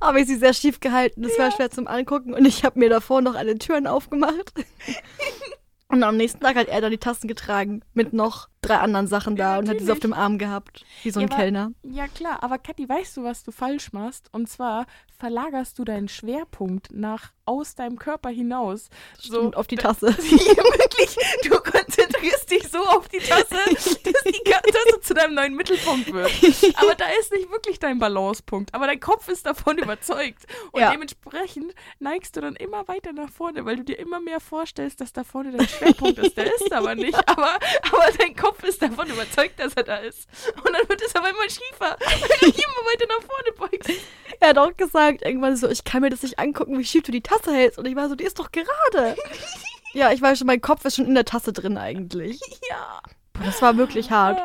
habe 0.00 0.20
ich 0.20 0.26
sie 0.26 0.36
sehr 0.36 0.54
schief 0.54 0.80
gehalten. 0.80 1.22
Das 1.22 1.38
war 1.38 1.50
schwer 1.50 1.70
zum 1.70 1.86
Angucken. 1.86 2.34
Und 2.34 2.44
ich 2.44 2.64
habe 2.64 2.78
mir 2.78 2.88
davor 2.88 3.20
noch 3.22 3.34
alle 3.34 3.58
Türen 3.58 3.86
aufgemacht. 3.86 4.52
Und 5.88 6.02
am 6.02 6.16
nächsten 6.16 6.40
Tag 6.40 6.56
hat 6.56 6.68
er 6.68 6.80
dann 6.80 6.90
die 6.90 6.98
Tassen 6.98 7.28
getragen 7.28 7.82
mit 7.94 8.12
noch 8.12 8.48
drei 8.60 8.76
anderen 8.78 9.06
Sachen 9.06 9.36
da 9.36 9.54
Ja, 9.54 9.58
und 9.58 9.68
hat 9.68 9.80
diese 9.80 9.92
auf 9.92 10.00
dem 10.00 10.12
Arm 10.12 10.38
gehabt, 10.38 10.84
wie 11.02 11.10
so 11.10 11.20
ein 11.20 11.28
Ja, 11.28 11.32
aber- 11.34 11.42
Kellner. 11.42 11.72
Ja, 11.82 12.08
klar, 12.08 12.42
aber 12.42 12.58
Kathi, 12.58 12.88
weißt 12.88 13.16
du, 13.16 13.24
was 13.24 13.44
du 13.44 13.52
falsch 13.52 13.92
machst? 13.92 14.28
Und 14.32 14.48
zwar 14.48 14.86
verlagerst 15.18 15.78
du 15.78 15.84
deinen 15.84 16.08
Schwerpunkt 16.08 16.92
nach 16.92 17.32
aus 17.44 17.74
deinem 17.74 17.98
Körper 17.98 18.28
hinaus. 18.28 18.88
So 19.18 19.50
auf 19.52 19.66
die 19.66 19.76
Tasse. 19.76 20.08
Wirklich, 20.18 21.16
du 21.44 21.50
konzentrierst 21.60 22.50
dich 22.50 22.68
so 22.68 22.78
auf 22.78 23.08
die 23.08 23.18
Tasse, 23.18 23.56
dass 23.74 24.22
die 24.24 24.42
Tasse 24.44 25.00
zu 25.00 25.14
deinem 25.14 25.34
neuen 25.34 25.54
Mittelpunkt 25.54 26.12
wird. 26.12 26.30
Aber 26.76 26.94
da 26.94 27.06
ist 27.18 27.32
nicht 27.32 27.50
wirklich 27.50 27.78
dein 27.78 27.98
Balancepunkt. 27.98 28.74
Aber 28.74 28.86
dein 28.86 29.00
Kopf 29.00 29.28
ist 29.28 29.46
davon 29.46 29.78
überzeugt. 29.78 30.44
Und 30.72 30.80
Ja. 30.82 30.90
dementsprechend 30.92 31.74
neigst 31.98 32.36
du 32.36 32.40
dann 32.42 32.54
immer 32.56 32.86
weiter 32.86 33.12
nach 33.12 33.30
vorne, 33.30 33.64
weil 33.64 33.76
du 33.76 33.84
dir 33.84 33.98
immer 33.98 34.20
mehr 34.20 34.40
vorstellst, 34.40 35.00
dass 35.00 35.12
da 35.12 35.24
vorne 35.24 35.52
dein 35.52 35.66
Schwerpunkt 35.68 36.18
ist. 36.18 36.36
Der 36.36 36.54
ist 36.54 36.72
aber 36.72 36.94
nicht. 36.94 37.16
Aber, 37.28 37.54
aber 37.92 38.04
dein 38.18 38.36
Kopf 38.36 38.47
ist 38.64 38.82
davon 38.82 39.08
überzeugt, 39.08 39.58
dass 39.58 39.74
er 39.74 39.84
da 39.84 39.96
ist. 39.96 40.28
Und 40.56 40.72
dann 40.72 40.88
wird 40.88 41.02
es 41.02 41.14
aber 41.14 41.30
immer 41.30 41.48
schiefer, 41.48 41.96
weil 41.98 42.38
du 42.40 42.46
immer 42.46 42.84
weiter 42.86 43.06
nach 43.08 43.26
vorne 43.26 43.52
beugst. 43.56 43.90
Er 44.40 44.50
hat 44.50 44.58
auch 44.58 44.76
gesagt, 44.76 45.22
irgendwann 45.22 45.56
so, 45.56 45.68
ich 45.68 45.82
kann 45.82 46.00
mir 46.00 46.10
das 46.10 46.22
nicht 46.22 46.38
angucken, 46.38 46.78
wie 46.78 46.84
schief 46.84 47.02
du 47.02 47.10
die 47.10 47.22
Tasse 47.22 47.52
hältst. 47.52 47.76
Und 47.76 47.86
ich 47.86 47.96
war 47.96 48.08
so, 48.08 48.14
die 48.14 48.22
ist 48.22 48.38
doch 48.38 48.52
gerade. 48.52 49.16
ja, 49.94 50.12
ich 50.12 50.22
weiß 50.22 50.38
schon, 50.38 50.46
mein 50.46 50.60
Kopf 50.60 50.84
ist 50.84 50.94
schon 50.94 51.06
in 51.06 51.16
der 51.16 51.24
Tasse 51.24 51.52
drin 51.52 51.76
eigentlich. 51.76 52.38
Ja. 52.70 53.00
Boah, 53.32 53.44
das 53.44 53.60
war 53.62 53.76
wirklich 53.76 54.12
hart. 54.12 54.40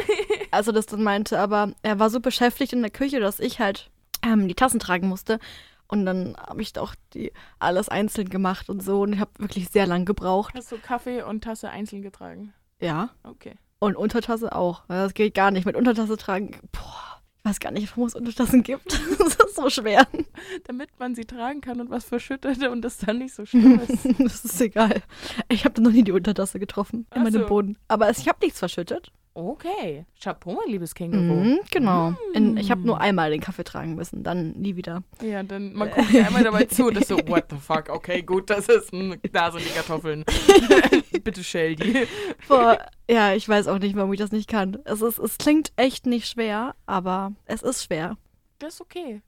Als 0.50 0.66
er 0.66 0.74
das 0.74 0.84
dann 0.84 1.02
meinte, 1.02 1.38
aber 1.38 1.72
er 1.82 1.98
war 1.98 2.10
so 2.10 2.20
beschäftigt 2.20 2.74
in 2.74 2.82
der 2.82 2.90
Küche, 2.90 3.18
dass 3.18 3.40
ich 3.40 3.60
halt 3.60 3.90
ähm, 4.22 4.46
die 4.46 4.54
Tassen 4.54 4.80
tragen 4.80 5.08
musste. 5.08 5.38
Und 5.88 6.06
dann 6.06 6.36
habe 6.36 6.62
ich 6.62 6.78
auch 6.78 6.94
die 7.14 7.32
alles 7.58 7.88
einzeln 7.88 8.28
gemacht 8.28 8.68
und 8.68 8.82
so. 8.82 9.00
Und 9.00 9.14
ich 9.14 9.20
habe 9.20 9.30
wirklich 9.38 9.70
sehr 9.70 9.86
lang 9.86 10.04
gebraucht. 10.04 10.54
Hast 10.54 10.70
du 10.70 10.78
Kaffee 10.78 11.22
und 11.22 11.42
Tasse 11.42 11.70
einzeln 11.70 12.02
getragen? 12.02 12.52
Ja. 12.80 13.10
Okay. 13.22 13.54
Und 13.78 13.96
Untertasse 13.96 14.54
auch. 14.54 14.84
Das 14.88 15.14
geht 15.14 15.34
gar 15.34 15.50
nicht. 15.50 15.64
Mit 15.64 15.76
Untertasse 15.76 16.16
tragen, 16.16 16.58
boah, 16.72 17.20
ich 17.38 17.44
weiß 17.48 17.60
gar 17.60 17.70
nicht, 17.70 17.96
wo 17.96 18.04
es 18.06 18.14
Untertassen 18.14 18.62
gibt. 18.62 18.92
das 19.18 19.34
ist 19.36 19.56
so 19.56 19.70
schwer. 19.70 20.06
Damit 20.64 20.90
man 20.98 21.14
sie 21.14 21.24
tragen 21.24 21.62
kann 21.62 21.80
und 21.80 21.88
was 21.90 22.04
verschüttet 22.04 22.62
und 22.66 22.82
das 22.82 22.98
dann 22.98 23.18
nicht 23.18 23.34
so 23.34 23.46
schlimm 23.46 23.80
ist. 23.88 24.04
das 24.18 24.44
ist 24.44 24.60
egal. 24.60 25.02
Ich 25.48 25.64
habe 25.64 25.80
noch 25.80 25.90
nie 25.92 26.02
die 26.02 26.12
Untertasse 26.12 26.58
getroffen 26.58 27.06
in 27.14 27.20
Ach 27.20 27.22
meinem 27.24 27.42
so. 27.42 27.46
Boden. 27.46 27.78
Aber 27.88 28.08
es, 28.10 28.18
ich 28.18 28.28
habe 28.28 28.38
nichts 28.42 28.58
verschüttet. 28.58 29.10
Okay. 29.32 30.06
Chapeau, 30.20 30.54
mein 30.54 30.68
liebes 30.68 30.94
Känguru. 30.94 31.20
Mhm, 31.20 31.60
genau. 31.70 32.14
In, 32.34 32.56
ich 32.56 32.70
habe 32.70 32.80
nur 32.80 33.00
einmal 33.00 33.30
den 33.30 33.40
Kaffee 33.40 33.62
tragen 33.62 33.94
müssen, 33.94 34.24
dann 34.24 34.52
nie 34.52 34.74
wieder. 34.76 35.02
Ja, 35.22 35.42
dann 35.42 35.72
man 35.72 35.90
guckt 35.90 36.12
dir 36.12 36.26
einmal 36.26 36.42
dabei 36.42 36.64
zu 36.64 36.86
und 36.86 36.96
ist 36.98 37.08
so, 37.08 37.16
what 37.28 37.44
the 37.50 37.56
fuck, 37.56 37.88
okay, 37.90 38.22
gut, 38.22 38.50
das 38.50 38.68
ist, 38.68 38.90
hm, 38.90 39.16
da 39.32 39.52
sind 39.52 39.64
die 39.64 39.70
Kartoffeln. 39.70 40.24
Bitte 41.24 41.44
schäl 41.44 41.76
die. 41.76 42.06
Boah, 42.48 42.78
ja, 43.08 43.32
ich 43.34 43.48
weiß 43.48 43.68
auch 43.68 43.78
nicht, 43.78 43.94
warum 43.94 44.12
ich 44.12 44.18
das 44.18 44.32
nicht 44.32 44.48
kann. 44.48 44.78
Es, 44.84 45.00
ist, 45.00 45.18
es 45.18 45.38
klingt 45.38 45.72
echt 45.76 46.06
nicht 46.06 46.26
schwer, 46.26 46.74
aber 46.86 47.32
es 47.46 47.62
ist 47.62 47.84
schwer. 47.84 48.16
Das 48.58 48.74
ist 48.74 48.80
okay. 48.80 49.22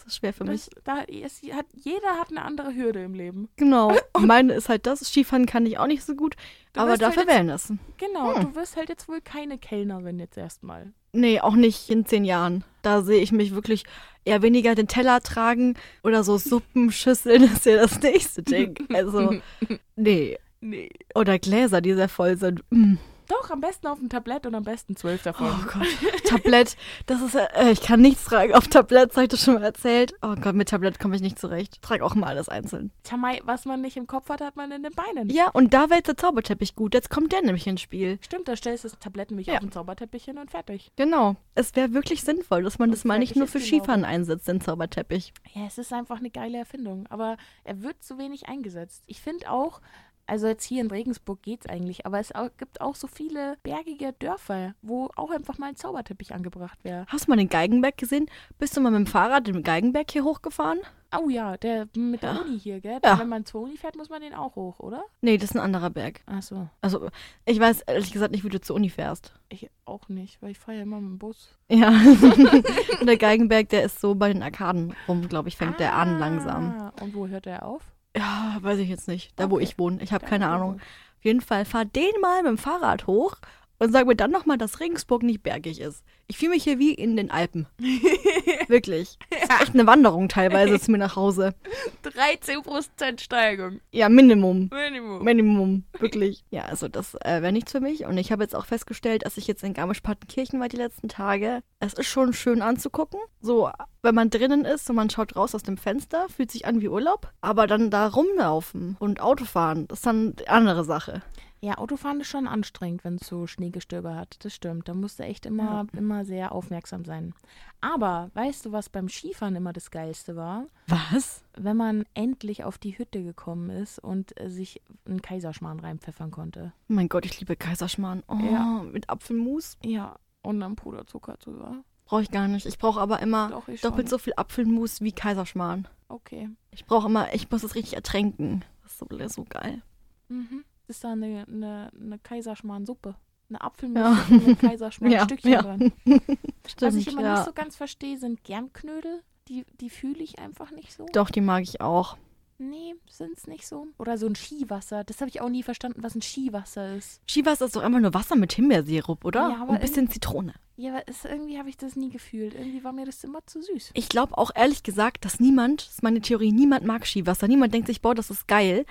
Es 0.00 0.04
ist 0.06 0.16
schwer 0.16 0.32
für 0.32 0.44
mich. 0.44 0.68
Das, 0.74 0.84
da 0.84 0.98
ist, 1.02 1.42
hat, 1.52 1.66
jeder 1.74 2.18
hat 2.20 2.30
eine 2.30 2.42
andere 2.42 2.74
Hürde 2.74 3.02
im 3.02 3.14
Leben. 3.14 3.48
Genau. 3.56 3.92
Meine 4.18 4.54
ist 4.54 4.68
halt 4.68 4.86
das. 4.86 5.00
Skifahren 5.00 5.46
kann 5.46 5.66
ich 5.66 5.78
auch 5.78 5.86
nicht 5.86 6.04
so 6.04 6.14
gut, 6.14 6.36
Du 6.72 6.80
aber 6.80 6.90
halt 6.90 7.02
dafür 7.02 7.22
jetzt- 7.22 7.32
Wellness. 7.34 7.72
Genau, 7.96 8.34
Hm. 8.36 8.42
du 8.42 8.54
wirst 8.54 8.76
halt 8.76 8.88
jetzt 8.88 9.08
wohl 9.08 9.20
keine 9.20 9.58
Kellnerin 9.58 10.18
jetzt 10.18 10.36
erstmal. 10.36 10.92
Nee, 11.12 11.40
auch 11.40 11.54
nicht 11.54 11.88
in 11.88 12.04
zehn 12.04 12.24
Jahren. 12.24 12.62
Da 12.82 13.02
sehe 13.02 13.20
ich 13.22 13.32
mich 13.32 13.54
wirklich 13.54 13.84
eher 14.24 14.42
weniger 14.42 14.74
den 14.74 14.86
Teller 14.88 15.20
tragen 15.20 15.74
oder 16.04 16.22
so 16.24 16.36
Suppenschüsseln. 16.36 17.42
Das 17.48 17.52
ist 17.58 17.66
ja 17.66 17.76
das 17.76 18.00
nächste 18.02 18.42
Ding. 18.42 18.76
Also, 18.92 19.34
nee. 19.96 20.38
Nee. 20.60 20.90
Oder 21.14 21.38
Gläser, 21.38 21.80
die 21.80 21.94
sehr 21.94 22.08
voll 22.08 22.36
sind. 22.38 22.62
Mm. 22.70 22.94
Doch, 23.28 23.50
am 23.50 23.60
besten 23.60 23.86
auf 23.88 23.98
dem 23.98 24.08
Tablett 24.08 24.46
und 24.46 24.54
am 24.54 24.62
besten 24.64 24.96
zwölf 24.96 25.22
davon. 25.22 25.48
Oh 25.48 25.66
Gott. 25.72 25.86
Tablett, 26.24 26.76
das 27.06 27.20
ist, 27.22 27.34
äh, 27.34 27.70
ich 27.72 27.80
kann 27.82 28.00
nichts 28.00 28.24
tragen 28.24 28.54
auf 28.54 28.68
Tablett, 28.68 29.10
das 29.10 29.16
habe 29.16 29.24
ich 29.24 29.30
das 29.30 29.42
schon 29.44 29.54
mal 29.54 29.64
erzählt. 29.64 30.14
Oh 30.22 30.34
Gott, 30.36 30.54
mit 30.54 30.68
Tablett 30.68 30.98
komme 30.98 31.16
ich 31.16 31.22
nicht 31.22 31.38
zurecht. 31.38 31.74
Ich 31.76 31.80
trage 31.80 32.04
auch 32.04 32.14
immer 32.14 32.26
alles 32.28 32.48
einzeln. 32.48 32.90
Tamai, 33.02 33.40
was 33.44 33.64
man 33.64 33.80
nicht 33.80 33.96
im 33.96 34.06
Kopf 34.06 34.28
hat, 34.28 34.40
hat 34.40 34.56
man 34.56 34.70
in 34.72 34.82
den 34.82 34.92
Beinen. 34.92 35.28
Ja, 35.30 35.48
und 35.50 35.74
da 35.74 35.88
wäre 35.90 35.96
jetzt 35.98 36.08
der 36.08 36.16
Zauberteppich 36.16 36.74
gut. 36.76 36.94
Jetzt 36.94 37.10
kommt 37.10 37.32
der 37.32 37.42
nämlich 37.42 37.66
ins 37.66 37.80
Spiel. 37.80 38.18
Stimmt, 38.20 38.48
da 38.48 38.56
stellst 38.56 38.84
du 38.84 38.88
das 38.88 38.98
Tablett 38.98 39.30
nämlich 39.30 39.46
Ja. 39.48 39.54
auf 39.54 39.60
den 39.60 39.72
Zauberteppich 39.72 40.24
hin 40.24 40.38
und 40.38 40.50
fertig. 40.50 40.90
Genau. 40.96 41.36
Es 41.54 41.74
wäre 41.76 41.92
wirklich 41.94 42.22
sinnvoll, 42.22 42.62
dass 42.62 42.78
man 42.78 42.90
Und 42.90 42.94
das 42.96 43.04
mal 43.04 43.18
nicht 43.18 43.36
nur 43.36 43.46
für 43.46 43.58
Laube. 43.58 43.66
Skifahren 43.66 44.04
einsetzt, 44.04 44.46
den 44.48 44.60
Zauberteppich. 44.60 45.32
Ja, 45.54 45.66
es 45.66 45.78
ist 45.78 45.92
einfach 45.92 46.18
eine 46.18 46.30
geile 46.30 46.58
Erfindung, 46.58 47.06
aber 47.08 47.36
er 47.64 47.82
wird 47.82 48.02
zu 48.04 48.18
wenig 48.18 48.48
eingesetzt. 48.48 49.02
Ich 49.06 49.20
finde 49.20 49.50
auch, 49.50 49.80
also 50.26 50.46
jetzt 50.48 50.64
hier 50.64 50.80
in 50.82 50.90
Regensburg 50.90 51.42
geht's 51.42 51.66
eigentlich, 51.66 52.04
aber 52.06 52.18
es 52.18 52.34
au- 52.34 52.48
gibt 52.58 52.80
auch 52.80 52.94
so 52.96 53.06
viele 53.06 53.56
bergige 53.62 54.12
Dörfer, 54.12 54.74
wo 54.82 55.08
auch 55.16 55.30
einfach 55.30 55.58
mal 55.58 55.68
ein 55.68 55.76
Zauberteppich 55.76 56.34
angebracht 56.34 56.78
wäre. 56.82 57.04
Hast 57.08 57.26
du 57.26 57.30
mal 57.30 57.36
den 57.36 57.48
Geigenberg 57.48 57.96
gesehen? 57.96 58.26
Bist 58.58 58.76
du 58.76 58.80
mal 58.80 58.90
mit 58.90 58.98
dem 59.00 59.06
Fahrrad 59.06 59.46
den 59.46 59.62
Geigenberg 59.62 60.10
hier 60.10 60.24
hochgefahren? 60.24 60.78
Oh 61.16 61.28
ja, 61.30 61.56
der 61.56 61.86
mit 61.96 62.22
der 62.24 62.34
Ja. 62.34 62.40
Uni 62.40 62.58
hier, 62.58 62.80
gell? 62.80 62.98
Ja. 63.02 63.18
Wenn 63.18 63.28
man 63.28 63.44
zur 63.46 63.62
Uni 63.62 63.76
fährt, 63.76 63.96
muss 63.96 64.10
man 64.10 64.20
den 64.20 64.34
auch 64.34 64.56
hoch, 64.56 64.80
oder? 64.80 65.04
Nee, 65.20 65.38
das 65.38 65.50
ist 65.50 65.56
ein 65.56 65.62
anderer 65.62 65.88
Berg. 65.88 66.20
Ach 66.26 66.42
so, 66.42 66.68
Also, 66.80 67.08
ich 67.44 67.60
weiß 67.60 67.82
ehrlich 67.82 68.12
gesagt 68.12 68.32
nicht, 68.32 68.44
wie 68.44 68.48
du 68.48 68.60
zur 68.60 68.74
Uni 68.76 68.90
fährst. 68.90 69.32
ich 69.48 69.70
auch 69.84 70.08
nicht, 70.08 70.42
weil 70.42 70.50
ich 70.50 70.58
fahre 70.58 70.78
ja 70.78 70.82
immer 70.82 71.00
mit 71.00 71.10
dem 71.10 71.18
Bus. 71.18 71.56
Ja. 71.70 71.88
Und 73.00 73.06
der 73.06 73.16
Geigenberg, 73.16 73.68
der 73.68 73.84
ist 73.84 74.00
so 74.00 74.14
bei 74.14 74.32
den 74.32 74.42
Arkaden 74.42 74.94
rum, 75.08 75.28
glaube 75.28 75.48
ich, 75.48 75.56
fängt 75.56 75.78
der 75.80 75.94
an 75.94 76.18
langsam. 76.18 76.70
Ah, 76.78 76.92
Und 77.00 77.14
wo 77.14 77.28
hört 77.28 77.46
er 77.46 77.64
auf? 77.64 77.82
Ja, 78.16 78.56
weiß 78.60 78.78
ich 78.78 78.88
jetzt 78.88 79.08
nicht. 79.08 79.32
Da, 79.38 79.50
wo 79.50 79.56
Okay. 79.56 79.64
ich 79.64 79.78
wohne. 79.78 80.02
Ich 80.02 80.12
habe 80.12 80.26
keine 80.26 80.46
wo- 80.46 80.50
Ahnung. 80.50 80.74
Auf 81.18 81.24
jeden 81.24 81.40
Fall, 81.40 81.64
fahr 81.64 81.84
den 81.84 82.12
mal 82.20 82.42
mit 82.42 82.50
dem 82.50 82.58
Fahrrad 82.58 83.06
hoch 83.06 83.36
und 83.78 83.92
sag 83.92 84.06
mir 84.06 84.16
dann 84.16 84.30
nochmal, 84.30 84.58
dass 84.58 84.80
Regensburg 84.80 85.22
nicht 85.22 85.42
bergig 85.42 85.80
ist. 85.80 86.04
Ich 86.28 86.38
fühle 86.38 86.50
mich 86.50 86.64
hier 86.64 86.80
wie 86.80 86.92
in 86.92 87.16
den 87.16 87.30
Alpen. 87.30 87.66
Wirklich. 88.68 89.16
Das 89.30 89.42
ist 89.42 89.62
echt 89.62 89.74
eine 89.74 89.86
Wanderung 89.86 90.28
teilweise 90.28 90.80
zu 90.80 90.90
mir 90.90 90.98
nach 90.98 91.14
Hause. 91.14 91.54
13% 92.02 93.20
Steigung. 93.20 93.80
Ja, 93.92 94.08
Minimum. 94.08 94.70
Minimum. 94.72 95.22
Minimum, 95.22 95.84
wirklich. 95.98 96.44
Ja, 96.50 96.64
also 96.64 96.88
das 96.88 97.14
äh, 97.14 97.42
wäre 97.42 97.52
nichts 97.52 97.72
für 97.72 97.80
mich. 97.80 98.06
Und 98.06 98.18
ich 98.18 98.32
habe 98.32 98.42
jetzt 98.42 98.56
auch 98.56 98.66
festgestellt, 98.66 99.24
dass 99.24 99.36
ich 99.36 99.46
jetzt 99.46 99.62
in 99.62 99.74
Garmisch-Partenkirchen 99.74 100.58
war 100.58 100.68
die 100.68 100.76
letzten 100.76 101.08
Tage. 101.08 101.62
Es 101.78 101.94
ist 101.94 102.08
schon 102.08 102.32
schön 102.32 102.60
anzugucken. 102.60 103.20
So, 103.40 103.70
wenn 104.02 104.14
man 104.14 104.30
drinnen 104.30 104.64
ist 104.64 104.88
und 104.90 104.96
man 104.96 105.10
schaut 105.10 105.36
raus 105.36 105.54
aus 105.54 105.62
dem 105.62 105.76
Fenster, 105.76 106.26
fühlt 106.28 106.50
sich 106.50 106.66
an 106.66 106.80
wie 106.80 106.88
Urlaub. 106.88 107.32
Aber 107.40 107.66
dann 107.66 107.90
da 107.90 108.08
rumlaufen 108.08 108.96
und 108.98 109.20
Autofahren, 109.20 109.86
das 109.88 109.98
ist 109.98 110.06
dann 110.06 110.34
die 110.36 110.48
andere 110.48 110.84
Sache. 110.84 111.22
Ja, 111.60 111.78
Autofahren 111.78 112.20
ist 112.20 112.28
schon 112.28 112.46
anstrengend, 112.46 113.02
wenn 113.04 113.16
es 113.16 113.26
so 113.26 113.46
Schneegestöber 113.46 114.14
hat. 114.14 114.36
Das 114.44 114.54
stimmt. 114.54 114.88
Da 114.88 114.94
musst 114.94 115.18
du 115.18 115.22
echt 115.24 115.46
immer, 115.46 115.86
immer 115.96 116.24
sehr 116.24 116.52
aufmerksam 116.52 117.04
sein. 117.04 117.34
Aber 117.80 118.30
weißt 118.34 118.66
du, 118.66 118.72
was 118.72 118.88
beim 118.88 119.08
Skifahren 119.08 119.56
immer 119.56 119.72
das 119.72 119.90
Geilste 119.90 120.36
war? 120.36 120.66
Was? 120.86 121.42
Wenn 121.56 121.76
man 121.76 122.04
endlich 122.14 122.64
auf 122.64 122.78
die 122.78 122.98
Hütte 122.98 123.22
gekommen 123.24 123.70
ist 123.70 123.98
und 123.98 124.38
äh, 124.40 124.50
sich 124.50 124.82
einen 125.06 125.22
Kaiserschmarrn 125.22 125.80
reinpfeffern 125.80 126.30
konnte. 126.30 126.72
Mein 126.88 127.08
Gott, 127.08 127.24
ich 127.24 127.38
liebe 127.40 127.56
Kaiserschmarrn. 127.56 128.22
Oh, 128.28 128.36
Ja. 128.36 128.82
mit 128.82 129.08
Apfelmus. 129.08 129.76
Ja, 129.84 130.16
und 130.42 130.60
dann 130.60 130.76
Puderzucker 130.76 131.36
drüber. 131.38 131.82
Brauche 132.04 132.22
ich 132.22 132.30
gar 132.30 132.46
nicht. 132.48 132.66
Ich 132.66 132.78
brauche 132.78 133.00
aber 133.00 133.20
immer 133.20 133.48
Doch, 133.50 133.66
doppelt 133.82 134.08
so 134.08 134.18
viel 134.18 134.34
Apfelmus 134.36 135.00
wie 135.00 135.10
Kaiserschmarrn. 135.12 135.88
Okay. 136.08 136.50
Ich 136.70 136.84
brauche 136.84 137.08
immer, 137.08 137.34
ich 137.34 137.50
muss 137.50 137.64
es 137.64 137.74
richtig 137.74 137.94
ertränken. 137.94 138.64
Das 138.82 138.92
ist 138.92 138.98
so, 138.98 139.06
das 139.06 139.26
ist 139.28 139.34
so 139.34 139.44
geil. 139.48 139.82
Mhm. 140.28 140.64
Ist 140.88 141.04
da 141.04 141.12
eine, 141.12 141.44
eine, 141.48 141.90
eine 142.00 142.18
Kaiserschmarrnsuppe. 142.18 143.14
Eine 143.48 143.58
Ja. 143.60 143.64
Apfelmus 143.66 144.28
mit 144.28 144.58
Kaiserschmarrnstückchen 144.58 145.50
Ja, 145.52 145.56
ja. 145.58 145.76
drin. 145.76 145.92
Stimmt, 146.66 146.82
Was 146.82 146.94
ich 146.94 147.08
immer 147.08 147.22
ja. 147.22 147.34
nicht 147.34 147.44
so 147.44 147.52
ganz 147.52 147.76
verstehe, 147.76 148.18
sind 148.18 148.44
Germknödel. 148.44 149.22
Die, 149.48 149.64
die 149.80 149.90
fühle 149.90 150.22
ich 150.24 150.38
einfach 150.40 150.72
nicht 150.72 150.92
so. 150.92 151.06
Doch, 151.12 151.30
die 151.30 151.40
mag 151.40 151.62
ich 151.62 151.80
auch. 151.80 152.16
Nee, 152.58 152.94
sind's 153.08 153.46
nicht 153.46 153.66
so. 153.66 153.86
Oder 153.98 154.16
so 154.16 154.26
ein 154.26 154.34
Skiwasser. 154.34 155.04
Das 155.04 155.20
habe 155.20 155.28
ich 155.28 155.40
auch 155.42 155.50
nie 155.50 155.62
verstanden, 155.62 156.02
was 156.02 156.14
ein 156.14 156.22
Skiwasser 156.22 156.96
ist. 156.96 157.20
Skiwasser 157.30 157.66
ist 157.66 157.76
doch 157.76 157.82
einfach 157.82 158.00
nur 158.00 158.14
Wasser 158.14 158.34
mit 158.34 158.52
Himbeersirup, 158.54 159.24
oder? 159.26 159.50
Ja, 159.50 159.56
aber 159.60 159.68
Und 159.70 159.74
ein 159.76 159.80
bisschen 159.82 160.08
Zitrone. 160.08 160.54
Ja, 160.76 160.92
aber 160.94 161.02
es, 161.06 161.24
irgendwie 161.26 161.58
habe 161.58 161.68
ich 161.68 161.76
das 161.76 161.96
nie 161.96 162.08
gefühlt. 162.10 162.54
Irgendwie 162.54 162.82
war 162.82 162.92
mir 162.92 163.04
das 163.04 163.22
immer 163.24 163.46
zu 163.46 163.60
süß. 163.62 163.90
Ich 163.94 164.08
glaube 164.08 164.38
auch 164.38 164.50
ehrlich 164.54 164.82
gesagt, 164.82 165.24
dass 165.26 165.38
niemand, 165.38 165.82
das 165.82 165.90
ist 165.96 166.02
meine 166.02 166.20
Theorie, 166.22 166.50
niemand 166.50 166.84
mag 166.86 167.06
Skiwasser. 167.06 167.46
Niemand 167.46 167.74
denkt 167.74 167.88
sich, 167.88 168.00
boah, 168.00 168.14
das 168.14 168.30
ist 168.30 168.48
geil. 168.48 168.86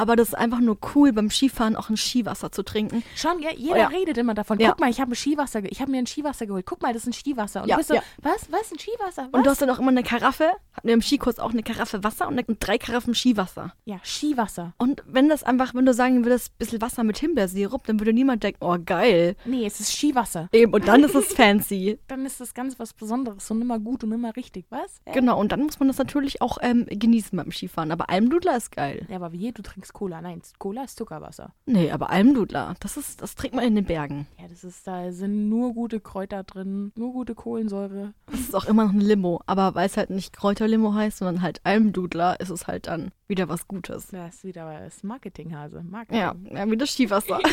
Aber 0.00 0.16
das 0.16 0.28
ist 0.28 0.34
einfach 0.34 0.60
nur 0.60 0.78
cool, 0.94 1.12
beim 1.12 1.28
Skifahren 1.30 1.76
auch 1.76 1.90
ein 1.90 1.96
Skiwasser 1.96 2.50
zu 2.50 2.62
trinken. 2.62 3.02
Schon, 3.14 3.40
ja, 3.42 3.50
jeder 3.54 3.74
Oh 3.74 3.76
ja. 3.76 3.86
redet 3.88 4.16
immer 4.18 4.32
davon. 4.34 4.58
Ja. 4.58 4.70
Guck 4.70 4.80
mal, 4.80 4.88
ich 4.90 5.00
habe 5.00 5.12
ein 5.12 5.14
Skiwasser, 5.14 5.62
ich 5.64 5.80
habe 5.82 5.90
mir 5.90 5.98
ein 5.98 6.06
Skiwasser 6.06 6.46
geholt. 6.46 6.64
Guck 6.66 6.80
mal, 6.82 6.92
das 6.94 7.02
ist 7.02 7.08
ein 7.08 7.12
Skiwasser. 7.12 7.62
Und 7.62 7.68
Ja, 7.68 7.76
du 7.76 7.80
bist 7.80 7.90
so, 7.90 7.96
was, 8.22 8.50
was, 8.50 8.72
ein 8.72 8.78
Skiwasser? 8.78 9.28
Was? 9.30 9.38
Und 9.38 9.44
du 9.46 9.50
hast 9.50 9.60
dann 9.60 9.68
auch 9.70 9.78
immer 9.78 9.90
eine 9.90 10.02
Karaffe, 10.02 10.48
hatten 10.72 10.88
wir 10.88 10.94
im 10.94 11.02
Skikurs 11.02 11.38
auch 11.38 11.50
eine 11.52 11.62
Karaffe 11.62 12.02
Wasser 12.02 12.26
und 12.28 12.38
eine- 12.38 12.56
drei 12.58 12.78
Karaffen 12.78 13.14
Skiwasser. 13.14 13.74
ja, 13.84 13.98
Skiwasser. 14.02 14.72
Und 14.78 15.02
wenn 15.06 15.28
das 15.28 15.42
einfach, 15.42 15.74
wenn 15.74 15.84
du 15.86 15.92
sagen 15.92 16.24
würdest, 16.24 16.52
ein 16.52 16.58
bisschen 16.58 16.80
Wasser 16.80 17.04
mit 17.04 17.18
Himbeersirup, 17.18 17.86
dann 17.86 18.00
würde 18.00 18.12
niemand 18.12 18.42
denken, 18.42 18.58
oh 18.64 18.76
geil. 18.84 19.36
Nee, 19.44 19.66
es 19.66 19.80
ist 19.80 19.92
Skiwasser. 19.92 20.48
Eben, 20.52 20.72
und 20.72 20.88
dann 20.88 21.04
ist 21.04 21.14
es 21.14 21.26
fancy. 21.34 21.98
Dann 22.08 22.24
ist 22.24 22.40
das 22.40 22.54
ganz 22.54 22.78
was 22.78 22.94
Besonderes 22.94 23.50
und 23.50 23.60
immer 23.60 23.78
gut 23.78 24.04
und 24.04 24.12
immer 24.12 24.34
richtig. 24.36 24.66
Was? 24.70 25.00
Äh? 25.04 25.12
Genau, 25.12 25.38
und 25.38 25.52
dann 25.52 25.62
muss 25.62 25.78
man 25.78 25.88
das 25.88 25.98
natürlich 25.98 26.40
auch 26.42 26.58
ähm, 26.62 26.86
genießen 26.88 27.36
beim 27.36 27.50
Skifahren. 27.52 27.90
Aber 27.92 28.08
Almdudler 28.10 28.56
ist 28.56 28.72
geil. 28.72 29.06
Ja, 29.08 29.16
aber 29.16 29.32
wie, 29.32 29.52
du 29.52 29.62
trinkst 29.62 29.89
Cola. 29.92 30.20
Nein, 30.20 30.42
Cola 30.58 30.84
ist 30.84 30.96
Zuckerwasser. 30.96 31.52
Nee, 31.66 31.90
aber 31.90 32.10
Almdudler, 32.10 32.74
das 32.80 32.96
ist, 32.96 33.22
das 33.22 33.34
trinkt 33.34 33.56
man 33.56 33.64
in 33.64 33.74
den 33.74 33.84
Bergen. 33.84 34.26
Ja, 34.40 34.48
das 34.48 34.64
ist, 34.64 34.86
da 34.86 35.12
sind 35.12 35.48
nur 35.48 35.74
gute 35.74 36.00
Kräuter 36.00 36.44
drin, 36.44 36.92
nur 36.96 37.12
gute 37.12 37.34
Kohlensäure. 37.34 38.14
Das 38.26 38.40
ist 38.40 38.54
auch 38.54 38.66
immer 38.66 38.84
noch 38.84 38.92
ein 38.92 39.00
Limo. 39.00 39.40
Aber 39.46 39.74
weil 39.74 39.86
es 39.86 39.96
halt 39.96 40.10
nicht 40.10 40.32
Kräuterlimo 40.32 40.94
heißt, 40.94 41.18
sondern 41.18 41.42
halt 41.42 41.60
Almdudler, 41.64 42.40
ist 42.40 42.50
es 42.50 42.66
halt 42.66 42.86
dann 42.86 43.10
wieder 43.26 43.48
was 43.48 43.68
Gutes. 43.68 44.08
Das 44.08 44.36
ist 44.36 44.44
wieder 44.44 44.80
das 44.80 45.02
Marketinghase. 45.02 45.82
Marketing. 45.82 46.20
Ja, 46.20 46.34
ja 46.50 46.70
wie 46.70 46.76
das 46.76 46.90
Skiwasser. 46.90 47.40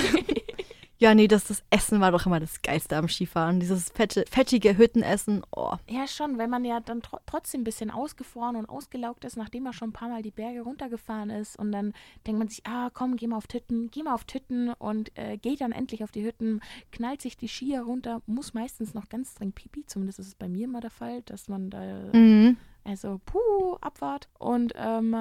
ja, 0.99 1.13
nee, 1.13 1.27
das, 1.27 1.45
das 1.45 1.63
Essen 1.69 1.99
war 1.99 2.11
doch 2.11 2.25
immer 2.25 2.39
das 2.39 2.61
Geilste 2.61 2.97
am 2.97 3.07
Skifahren. 3.07 3.59
Dieses 3.59 3.89
fette, 3.89 4.25
fettige 4.29 4.77
Hüttenessen. 4.77 5.43
Oh. 5.55 5.73
Ja, 5.89 6.07
schon, 6.07 6.37
wenn 6.37 6.49
man 6.49 6.65
ja 6.65 6.79
dann 6.79 7.01
tro 7.01 7.17
trotzdem 7.25 7.61
ein 7.61 7.63
bisschen 7.63 7.91
ausgefroren 7.91 8.55
und 8.55 8.67
ausgelaugt 8.67 9.23
ist, 9.25 9.37
nachdem 9.37 9.63
man 9.63 9.73
schon 9.73 9.89
ein 9.89 9.93
paar 9.93 10.09
Mal 10.09 10.21
die 10.23 10.31
Berge 10.31 10.61
runtergefahren 10.61 11.29
ist. 11.29 11.57
Und 11.59 11.71
dann 11.71 11.93
denkt 12.25 12.39
man 12.39 12.47
sich, 12.47 12.65
ah, 12.65 12.89
komm, 12.93 13.15
geh 13.15 13.27
mal 13.27 13.37
auf 13.37 13.47
Tütten, 13.47 13.89
geh 13.91 14.03
mal 14.03 14.13
auf 14.13 14.25
Tütten 14.25 14.73
und 14.73 15.11
äh, 15.17 15.37
geht 15.37 15.61
dann 15.61 15.71
endlich 15.71 16.03
auf 16.03 16.11
die 16.11 16.23
Hütten, 16.25 16.61
knallt 16.91 17.21
sich 17.21 17.37
die 17.37 17.47
Skier 17.47 17.81
runter, 17.81 18.21
muss 18.25 18.53
meistens 18.53 18.93
noch 18.93 19.07
ganz 19.09 19.35
dringend 19.35 19.55
pipi, 19.55 19.85
zumindest 19.85 20.19
ist 20.19 20.27
es 20.27 20.35
bei 20.35 20.49
mir 20.49 20.65
immer 20.65 20.81
der 20.81 20.89
Fall, 20.91 21.21
dass 21.23 21.47
man 21.47 21.69
da, 21.69 21.77
Mhm. 22.13 22.57
also 22.83 23.19
puh, 23.25 23.75
Abfahrt 23.81 24.29
und 24.39 24.73
ähm, 24.75 25.15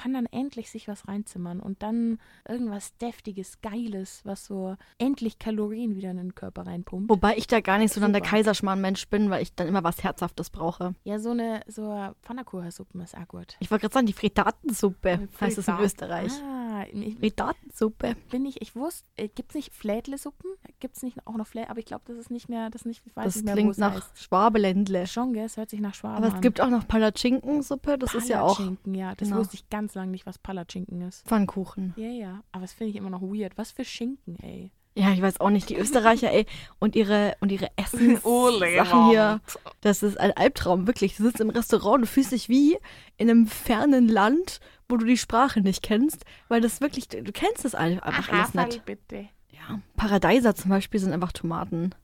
kann 0.00 0.14
dann 0.14 0.26
endlich 0.26 0.70
sich 0.70 0.88
was 0.88 1.06
reinzimmern 1.08 1.60
und 1.60 1.82
dann 1.82 2.18
irgendwas 2.48 2.96
Deftiges, 2.98 3.60
Geiles, 3.60 4.22
was 4.24 4.46
so 4.46 4.76
endlich 4.98 5.38
Kalorien 5.38 5.94
wieder 5.96 6.10
in 6.10 6.16
den 6.16 6.34
Körper 6.34 6.66
reinpumpt. 6.66 7.10
Wobei 7.10 7.36
ich 7.36 7.46
da 7.46 7.60
gar 7.60 7.76
nicht 7.78 7.92
so 7.92 8.00
dann 8.00 8.12
der. 8.12 8.22
Kaiserschmarrn-Mensch 8.22 9.08
bin, 9.08 9.28
weil 9.30 9.42
ich 9.42 9.54
dann 9.54 9.66
immer 9.68 9.82
was 9.84 10.02
Herzhaftes 10.02 10.50
brauche. 10.50 10.94
Ja, 11.04 11.18
so 11.18 11.30
eine 11.30 11.60
so 11.66 11.94
Pfannkuchensuppe 12.22 13.02
ist 13.02 13.16
auch 13.16 13.28
gut. 13.28 13.56
Ich 13.60 13.70
wollte 13.70 13.82
gerade 13.82 13.94
sagen, 13.94 14.06
die 14.06 14.12
Fritatensuppe 14.12 15.28
heißt 15.40 15.58
es 15.58 15.68
in 15.68 15.78
Österreich. 15.78 16.32
Ah, 16.42 16.84
ich, 16.92 17.16
Fritatensuppe. 17.18 18.16
bin 18.30 18.44
ich, 18.46 18.62
ich 18.62 18.76
wusste, 18.76 19.04
äh, 19.16 19.28
gibt 19.28 19.50
es 19.50 19.54
nicht 19.56 19.74
Flädle-Suppen? 19.74 20.50
Gibt 20.78 20.96
es 20.96 21.02
nicht 21.02 21.26
auch 21.26 21.34
noch 21.36 21.46
Flädle? 21.46 21.70
Aber 21.70 21.78
ich 21.78 21.86
glaube, 21.86 22.04
das 22.06 22.16
ist 22.16 22.30
nicht 22.30 22.48
mehr, 22.48 22.70
das 22.70 22.84
nicht, 22.84 23.02
ich 23.04 23.14
weiß 23.16 23.24
Das 23.24 23.36
nicht 23.36 23.44
mehr, 23.44 23.54
klingt 23.54 23.72
es 23.72 23.78
nach 23.78 23.94
heißt. 23.94 24.22
Schwabeländle. 24.22 25.06
Schon, 25.06 25.32
gell? 25.32 25.44
Es 25.46 25.56
hört 25.56 25.70
sich 25.70 25.80
nach 25.80 25.94
Schwaben 25.94 26.16
Aber 26.18 26.28
es 26.28 26.34
an. 26.34 26.40
gibt 26.40 26.60
auch 26.60 26.70
noch 26.70 26.86
Palatschinkensuppe, 26.86 27.98
das 27.98 28.14
ist 28.14 28.28
ja 28.28 28.42
auch 28.42 28.56
Palatschinken, 28.56 28.94
ja. 28.94 29.14
Das 29.14 29.28
Genau. 29.28 29.40
wusste 29.40 29.54
ich 29.56 29.68
ganz 29.70 29.89
lange 29.94 30.10
nicht, 30.10 30.26
was 30.26 30.38
Palatschinken 30.38 31.00
ist. 31.02 31.26
Pfannkuchen. 31.26 31.94
Ja, 31.96 32.08
ja. 32.08 32.40
Aber 32.52 32.62
das 32.62 32.72
finde 32.72 32.90
ich 32.90 32.96
immer 32.96 33.10
noch 33.10 33.22
weird. 33.22 33.56
Was 33.56 33.72
für 33.72 33.84
Schinken, 33.84 34.36
ey. 34.42 34.70
Ja, 34.96 35.12
ich 35.12 35.22
weiß 35.22 35.40
auch 35.40 35.50
nicht, 35.50 35.68
die 35.68 35.76
Österreicher, 35.76 36.32
ey, 36.32 36.46
und 36.80 36.96
ihre, 36.96 37.36
und 37.40 37.52
ihre 37.52 37.68
Oh, 38.24 38.48
Essenssachen 38.50 39.10
hier, 39.10 39.40
das 39.82 40.02
ist 40.02 40.18
ein 40.18 40.32
Albtraum, 40.36 40.86
wirklich. 40.88 41.16
Du 41.16 41.22
sitzt 41.22 41.40
im 41.40 41.50
Restaurant, 41.50 42.02
du 42.02 42.06
fühlst 42.08 42.32
dich 42.32 42.48
wie 42.48 42.76
in 43.16 43.30
einem 43.30 43.46
fernen 43.46 44.08
Land, 44.08 44.58
wo 44.88 44.96
du 44.96 45.06
die 45.06 45.16
Sprache 45.16 45.60
nicht 45.60 45.82
kennst, 45.82 46.24
weil 46.48 46.60
das 46.60 46.80
wirklich, 46.80 47.06
du 47.08 47.22
kennst 47.32 47.64
das 47.64 47.74
einfach 47.76 48.28
alles 48.32 48.54
nicht. 48.54 48.84
bitte. 48.84 49.28
Ja, 49.52 49.80
Paradeiser 49.96 50.54
zum 50.56 50.70
Beispiel 50.70 50.98
sind 50.98 51.12
einfach 51.12 51.32
Tomaten. 51.32 51.94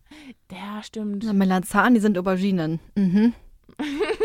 Ja, 0.53 0.81
stimmt. 0.83 1.25
Melanzani 1.33 1.99
sind 2.01 2.17
Auberginen. 2.17 2.79
Mhm. 2.95 3.35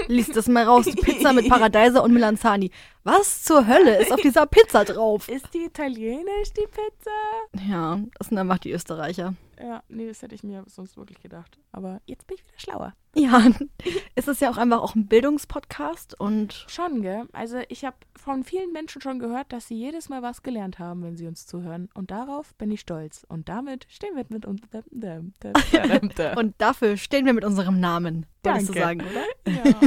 Lies 0.07 0.29
das 0.29 0.47
mal 0.47 0.65
raus. 0.65 0.85
Pizza 0.85 1.33
mit 1.33 1.49
Paradeiser 1.49 2.03
und 2.03 2.13
Melanzani. 2.13 2.71
Was 3.03 3.43
zur 3.43 3.67
Hölle 3.67 3.99
ist 3.99 4.11
auf 4.11 4.21
dieser 4.21 4.45
Pizza 4.45 4.85
drauf? 4.85 5.27
Ist 5.27 5.53
die 5.53 5.65
italienisch, 5.65 6.53
die 6.55 6.67
Pizza? 6.67 7.67
Ja, 7.67 7.99
das 8.17 8.27
sind 8.27 8.37
einfach 8.37 8.59
die 8.59 8.71
Österreicher. 8.71 9.33
Ja, 9.59 9.83
nee, 9.89 10.07
das 10.07 10.21
hätte 10.21 10.35
ich 10.35 10.43
mir 10.43 10.63
sonst 10.67 10.97
wirklich 10.97 11.19
gedacht. 11.21 11.59
Aber 11.71 12.01
jetzt 12.05 12.25
bin 12.27 12.37
ich 12.37 12.45
wieder 12.45 12.59
schlauer. 12.59 12.93
Ja, 13.15 13.47
es 14.15 14.27
ist 14.27 14.41
ja 14.41 14.49
auch 14.49 14.57
einfach 14.57 14.81
auch 14.81 14.95
ein 14.95 15.07
Bildungspodcast 15.07 16.19
und 16.19 16.65
Schon, 16.67 17.01
gell? 17.01 17.25
Also 17.31 17.59
ich 17.69 17.85
habe 17.85 17.97
von 18.15 18.43
vielen 18.43 18.71
Menschen 18.71 19.01
schon 19.01 19.19
gehört, 19.19 19.51
dass 19.51 19.67
sie 19.67 19.75
jedes 19.75 20.09
Mal 20.09 20.21
was 20.21 20.43
gelernt 20.43 20.79
haben, 20.79 21.03
wenn 21.03 21.17
sie 21.17 21.27
uns 21.27 21.45
zuhören. 21.45 21.89
Und 21.93 22.11
darauf 22.11 22.55
bin 22.55 22.71
ich 22.71 22.81
stolz. 22.81 23.25
Und 23.27 23.49
damit 23.49 23.85
stehen 23.89 24.15
wir 24.15 24.25
mit 24.29 24.45
uns. 24.45 24.61
und 26.37 26.55
dafür 26.57 26.97
stehen 26.97 27.25
wir 27.25 27.33
mit 27.33 27.45
unserem 27.45 27.79
Namen, 27.79 28.25
würdest 28.43 28.69
du 28.69 28.73
Danke. 28.73 29.03
sagen, 29.05 29.11
oder? 29.11 29.53
ja. 29.53 29.75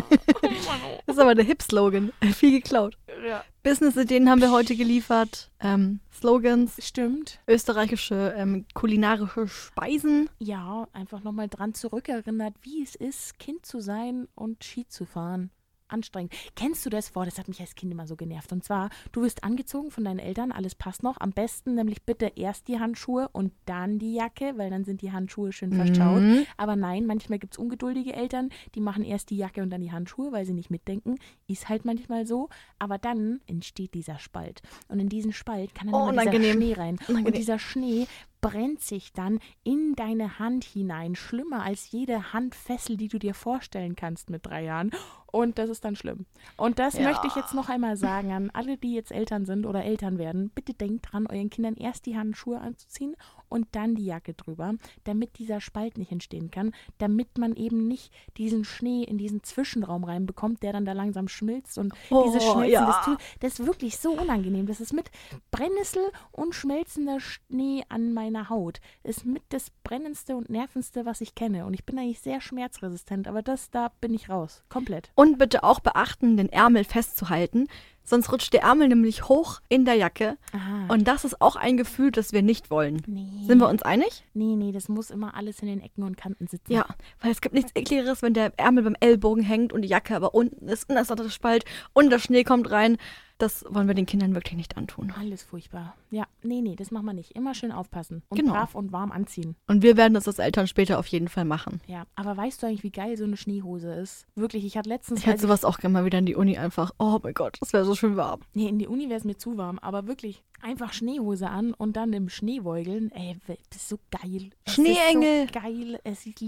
Das 1.06 1.16
ist 1.16 1.22
aber 1.22 1.34
der 1.34 1.44
Hip-Slogan. 1.44 2.12
Viel 2.34 2.60
geklaut. 2.60 2.96
ja. 3.26 3.44
Business-Ideen 3.62 4.28
haben 4.28 4.40
wir 4.40 4.50
heute 4.50 4.74
geliefert. 4.74 5.50
Ähm, 5.60 6.00
Slogans, 6.12 6.76
Stimmt. 6.86 7.40
österreichische 7.46 8.34
ähm, 8.36 8.64
kulinarische 8.74 9.46
Speisen. 9.48 10.28
Ja, 10.38 10.88
einfach 10.92 11.22
nochmal 11.22 11.48
dran 11.48 11.74
zurückerinnert, 11.74 12.54
wie 12.62 12.82
es 12.82 12.94
ist, 12.94 13.38
Kind 13.38 13.66
zu 13.66 13.80
sein 13.80 14.28
und 14.34 14.64
Ski 14.64 14.86
zu 14.88 15.04
fahren. 15.04 15.50
Anstrengend. 15.88 16.32
Kennst 16.56 16.84
du 16.86 16.90
das? 16.90 17.10
Boah, 17.10 17.24
das 17.26 17.38
hat 17.38 17.46
mich 17.46 17.60
als 17.60 17.74
Kind 17.74 17.92
immer 17.92 18.06
so 18.06 18.16
genervt. 18.16 18.52
Und 18.52 18.64
zwar, 18.64 18.88
du 19.12 19.22
wirst 19.22 19.44
angezogen 19.44 19.90
von 19.90 20.04
deinen 20.04 20.18
Eltern, 20.18 20.50
alles 20.50 20.74
passt 20.74 21.02
noch. 21.02 21.20
Am 21.20 21.32
besten 21.32 21.74
nämlich 21.74 22.02
bitte 22.04 22.32
erst 22.36 22.68
die 22.68 22.80
Handschuhe 22.80 23.28
und 23.32 23.52
dann 23.66 23.98
die 23.98 24.14
Jacke, 24.14 24.54
weil 24.56 24.70
dann 24.70 24.84
sind 24.84 25.02
die 25.02 25.12
Handschuhe 25.12 25.52
schön 25.52 25.72
verstaut. 25.72 26.22
Mhm. 26.22 26.46
Aber 26.56 26.74
nein, 26.74 27.06
manchmal 27.06 27.38
gibt 27.38 27.54
es 27.54 27.58
ungeduldige 27.58 28.14
Eltern, 28.14 28.48
die 28.74 28.80
machen 28.80 29.04
erst 29.04 29.28
die 29.30 29.36
Jacke 29.36 29.62
und 29.62 29.70
dann 29.70 29.82
die 29.82 29.92
Handschuhe, 29.92 30.32
weil 30.32 30.46
sie 30.46 30.54
nicht 30.54 30.70
mitdenken. 30.70 31.16
Ist 31.46 31.68
halt 31.68 31.84
manchmal 31.84 32.26
so. 32.26 32.48
Aber 32.78 32.96
dann 32.98 33.40
entsteht 33.46 33.92
dieser 33.94 34.18
Spalt. 34.18 34.62
Und 34.88 35.00
in 35.00 35.08
diesen 35.10 35.32
Spalt 35.34 35.74
kann 35.74 35.88
dann 35.90 35.94
Oh, 36.00 36.08
immer 36.08 36.24
dieser. 36.24 36.52
Schnee 36.54 36.72
rein. 36.72 36.94
Und 36.94 37.08
Unangenehm. 37.10 37.32
dieser 37.34 37.58
Schnee 37.58 38.06
brennt 38.44 38.80
sich 38.82 39.12
dann 39.14 39.38
in 39.62 39.94
deine 39.96 40.38
Hand 40.38 40.64
hinein. 40.64 41.14
Schlimmer 41.14 41.62
als 41.62 41.90
jede 41.90 42.34
Handfessel, 42.34 42.98
die 42.98 43.08
du 43.08 43.18
dir 43.18 43.32
vorstellen 43.32 43.96
kannst 43.96 44.28
mit 44.28 44.44
drei 44.44 44.64
Jahren. 44.64 44.90
Und 45.32 45.58
das 45.58 45.70
ist 45.70 45.84
dann 45.84 45.96
schlimm. 45.96 46.26
Und 46.58 46.78
das 46.78 46.94
Ja. 46.94 47.08
möchte 47.08 47.26
ich 47.26 47.34
jetzt 47.34 47.54
noch 47.54 47.68
einmal 47.70 47.96
sagen 47.96 48.32
an 48.32 48.50
alle, 48.50 48.76
die 48.76 48.94
jetzt 48.94 49.12
Eltern 49.12 49.46
sind 49.46 49.64
oder 49.66 49.82
Eltern 49.84 50.18
werden. 50.18 50.50
Bitte 50.54 50.74
denkt 50.74 51.10
dran, 51.10 51.26
euren 51.26 51.48
Kindern 51.50 51.74
erst 51.74 52.04
die 52.06 52.16
Handschuhe 52.16 52.60
anzuziehen 52.60 53.16
und 53.54 53.68
dann 53.70 53.94
die 53.94 54.04
Jacke 54.04 54.34
drüber, 54.34 54.74
damit 55.04 55.38
dieser 55.38 55.60
Spalt 55.60 55.96
nicht 55.96 56.10
entstehen 56.10 56.50
kann, 56.50 56.72
damit 56.98 57.38
man 57.38 57.54
eben 57.54 57.86
nicht 57.86 58.12
diesen 58.36 58.64
Schnee 58.64 59.04
in 59.04 59.16
diesen 59.16 59.44
Zwischenraum 59.44 60.02
reinbekommt, 60.02 60.64
der 60.64 60.72
dann 60.72 60.84
da 60.84 60.92
langsam 60.92 61.28
schmilzt 61.28 61.78
und 61.78 61.94
Oh, 62.10 62.24
dieses 62.24 62.42
Schmelzen, 62.42 62.72
ja. 62.72 62.86
das, 62.86 63.04
tut, 63.04 63.18
das 63.38 63.60
ist 63.60 63.66
wirklich 63.66 63.96
so 63.96 64.10
unangenehm. 64.10 64.66
Das 64.66 64.80
ist 64.80 64.92
mit 64.92 65.08
Brennnessel 65.52 66.02
und 66.32 66.56
schmelzender 66.56 67.20
Schnee 67.20 67.84
an 67.88 68.12
meiner 68.12 68.48
Haut. 68.48 68.80
Ist 69.04 69.24
mit 69.24 69.42
das 69.50 69.70
brennendste 69.84 70.34
und 70.34 70.50
nervendste, 70.50 71.06
was 71.06 71.20
ich 71.20 71.36
kenne. 71.36 71.64
Und 71.64 71.74
ich 71.74 71.84
bin 71.84 71.96
eigentlich 71.96 72.20
sehr 72.20 72.40
schmerzresistent, 72.40 73.28
aber 73.28 73.42
das, 73.42 73.70
da 73.70 73.92
bin 74.00 74.14
ich 74.14 74.28
raus. 74.28 74.64
Komplett. 74.68 75.12
Und 75.14 75.38
bitte 75.38 75.62
auch 75.62 75.78
beachten, 75.78 76.36
den 76.36 76.48
Ärmel 76.48 76.82
festzuhalten. 76.82 77.68
Sonst 78.04 78.30
rutscht 78.30 78.52
der 78.52 78.62
Ärmel 78.62 78.88
nämlich 78.88 79.28
hoch 79.28 79.60
in 79.68 79.84
der 79.84 79.94
Jacke. 79.94 80.36
Aha. 80.52 80.92
Und 80.92 81.08
das 81.08 81.24
ist 81.24 81.40
auch 81.40 81.56
ein 81.56 81.76
Gefühl, 81.76 82.10
das 82.10 82.32
wir 82.32 82.42
nicht 82.42 82.70
wollen. 82.70 83.02
nee. 83.06 83.46
Sind 83.46 83.58
wir 83.58 83.68
uns 83.68 83.82
einig? 83.82 84.24
Nee, 84.34 84.56
nee, 84.56 84.72
das 84.72 84.88
muss 84.88 85.10
immer 85.10 85.34
alles 85.34 85.60
in 85.60 85.68
den 85.68 85.80
Ecken 85.80 86.02
und 86.02 86.16
Kanten 86.16 86.46
sitzen. 86.46 86.72
Ja, 86.72 86.86
weil 87.20 87.30
es 87.30 87.40
gibt 87.40 87.54
nichts 87.54 87.72
ekligeres, 87.74 88.22
wenn 88.22 88.34
der 88.34 88.52
Ärmel 88.58 88.84
beim 88.84 88.96
Ellbogen 89.00 89.42
hängt 89.42 89.72
und 89.72 89.82
die 89.82 89.88
Jacke 89.88 90.14
aber 90.14 90.34
unten 90.34 90.68
ist 90.68 90.88
und 90.88 90.96
das 90.96 91.10
ist 91.10 91.18
der 91.18 91.30
Spalt 91.30 91.64
und 91.92 92.10
der 92.10 92.18
Schnee 92.18 92.44
kommt 92.44 92.70
rein. 92.70 92.98
Das 93.38 93.64
wollen 93.68 93.88
wir 93.88 93.94
den 93.94 94.06
Kindern 94.06 94.34
wirklich 94.34 94.54
nicht 94.56 94.76
antun. 94.76 95.12
Alles 95.18 95.42
furchtbar. 95.42 95.96
Ja, 96.10 96.24
nee, 96.42 96.60
nee, 96.60 96.76
das 96.76 96.90
machen 96.92 97.06
wir 97.06 97.12
nicht. 97.12 97.32
Immer 97.32 97.54
schön 97.54 97.72
aufpassen. 97.72 98.22
Und 98.28 98.38
Genau. 98.38 98.52
brav 98.52 98.74
und 98.76 98.92
warm 98.92 99.10
anziehen. 99.10 99.56
Und 99.66 99.82
wir 99.82 99.96
werden 99.96 100.14
das 100.14 100.28
als 100.28 100.38
Eltern 100.38 100.68
später 100.68 100.98
auf 101.00 101.06
jeden 101.08 101.28
Fall 101.28 101.44
machen. 101.44 101.80
Ja, 101.88 102.04
aber 102.14 102.36
weißt 102.36 102.62
du 102.62 102.66
eigentlich, 102.68 102.84
wie 102.84 102.90
geil 102.92 103.16
so 103.16 103.24
eine 103.24 103.36
Schneehose 103.36 103.92
ist? 103.92 104.26
Wirklich, 104.36 104.64
ich 104.64 104.76
hatte 104.76 104.88
letztens. 104.88 105.20
Ich 105.20 105.26
hätte 105.26 105.42
sowas 105.42 105.64
auch 105.64 105.78
gerne 105.78 105.92
mal 105.94 106.04
wieder 106.04 106.18
in 106.18 106.26
die 106.26 106.36
Uni 106.36 106.56
einfach. 106.58 106.92
Oh 106.98 107.18
mein 107.22 107.34
Gott, 107.34 107.56
das 107.60 107.72
wäre 107.72 107.84
so 107.84 107.94
schön 107.96 108.16
warm. 108.16 108.40
Nee, 108.54 108.68
in 108.68 108.78
die 108.78 108.86
Uni 108.86 109.08
wäre 109.08 109.18
es 109.18 109.24
mir 109.24 109.36
zu 109.36 109.56
warm, 109.56 109.78
aber 109.80 110.06
wirklich 110.06 110.44
einfach 110.62 110.92
Schneehose 110.92 111.48
an 111.50 111.74
und 111.74 111.96
dann 111.96 112.12
im 112.12 112.28
Schnee 112.28 112.60
beugeln. 112.60 113.10
Ey, 113.12 113.36
das 113.70 113.82
ist 113.82 113.88
so 113.88 113.98
geil. 114.10 114.50
Schneeengel. 114.68 115.44
Ist 115.46 115.54
so 115.54 115.60
geil, 115.60 116.00
es 116.04 116.24
ich 116.26 116.40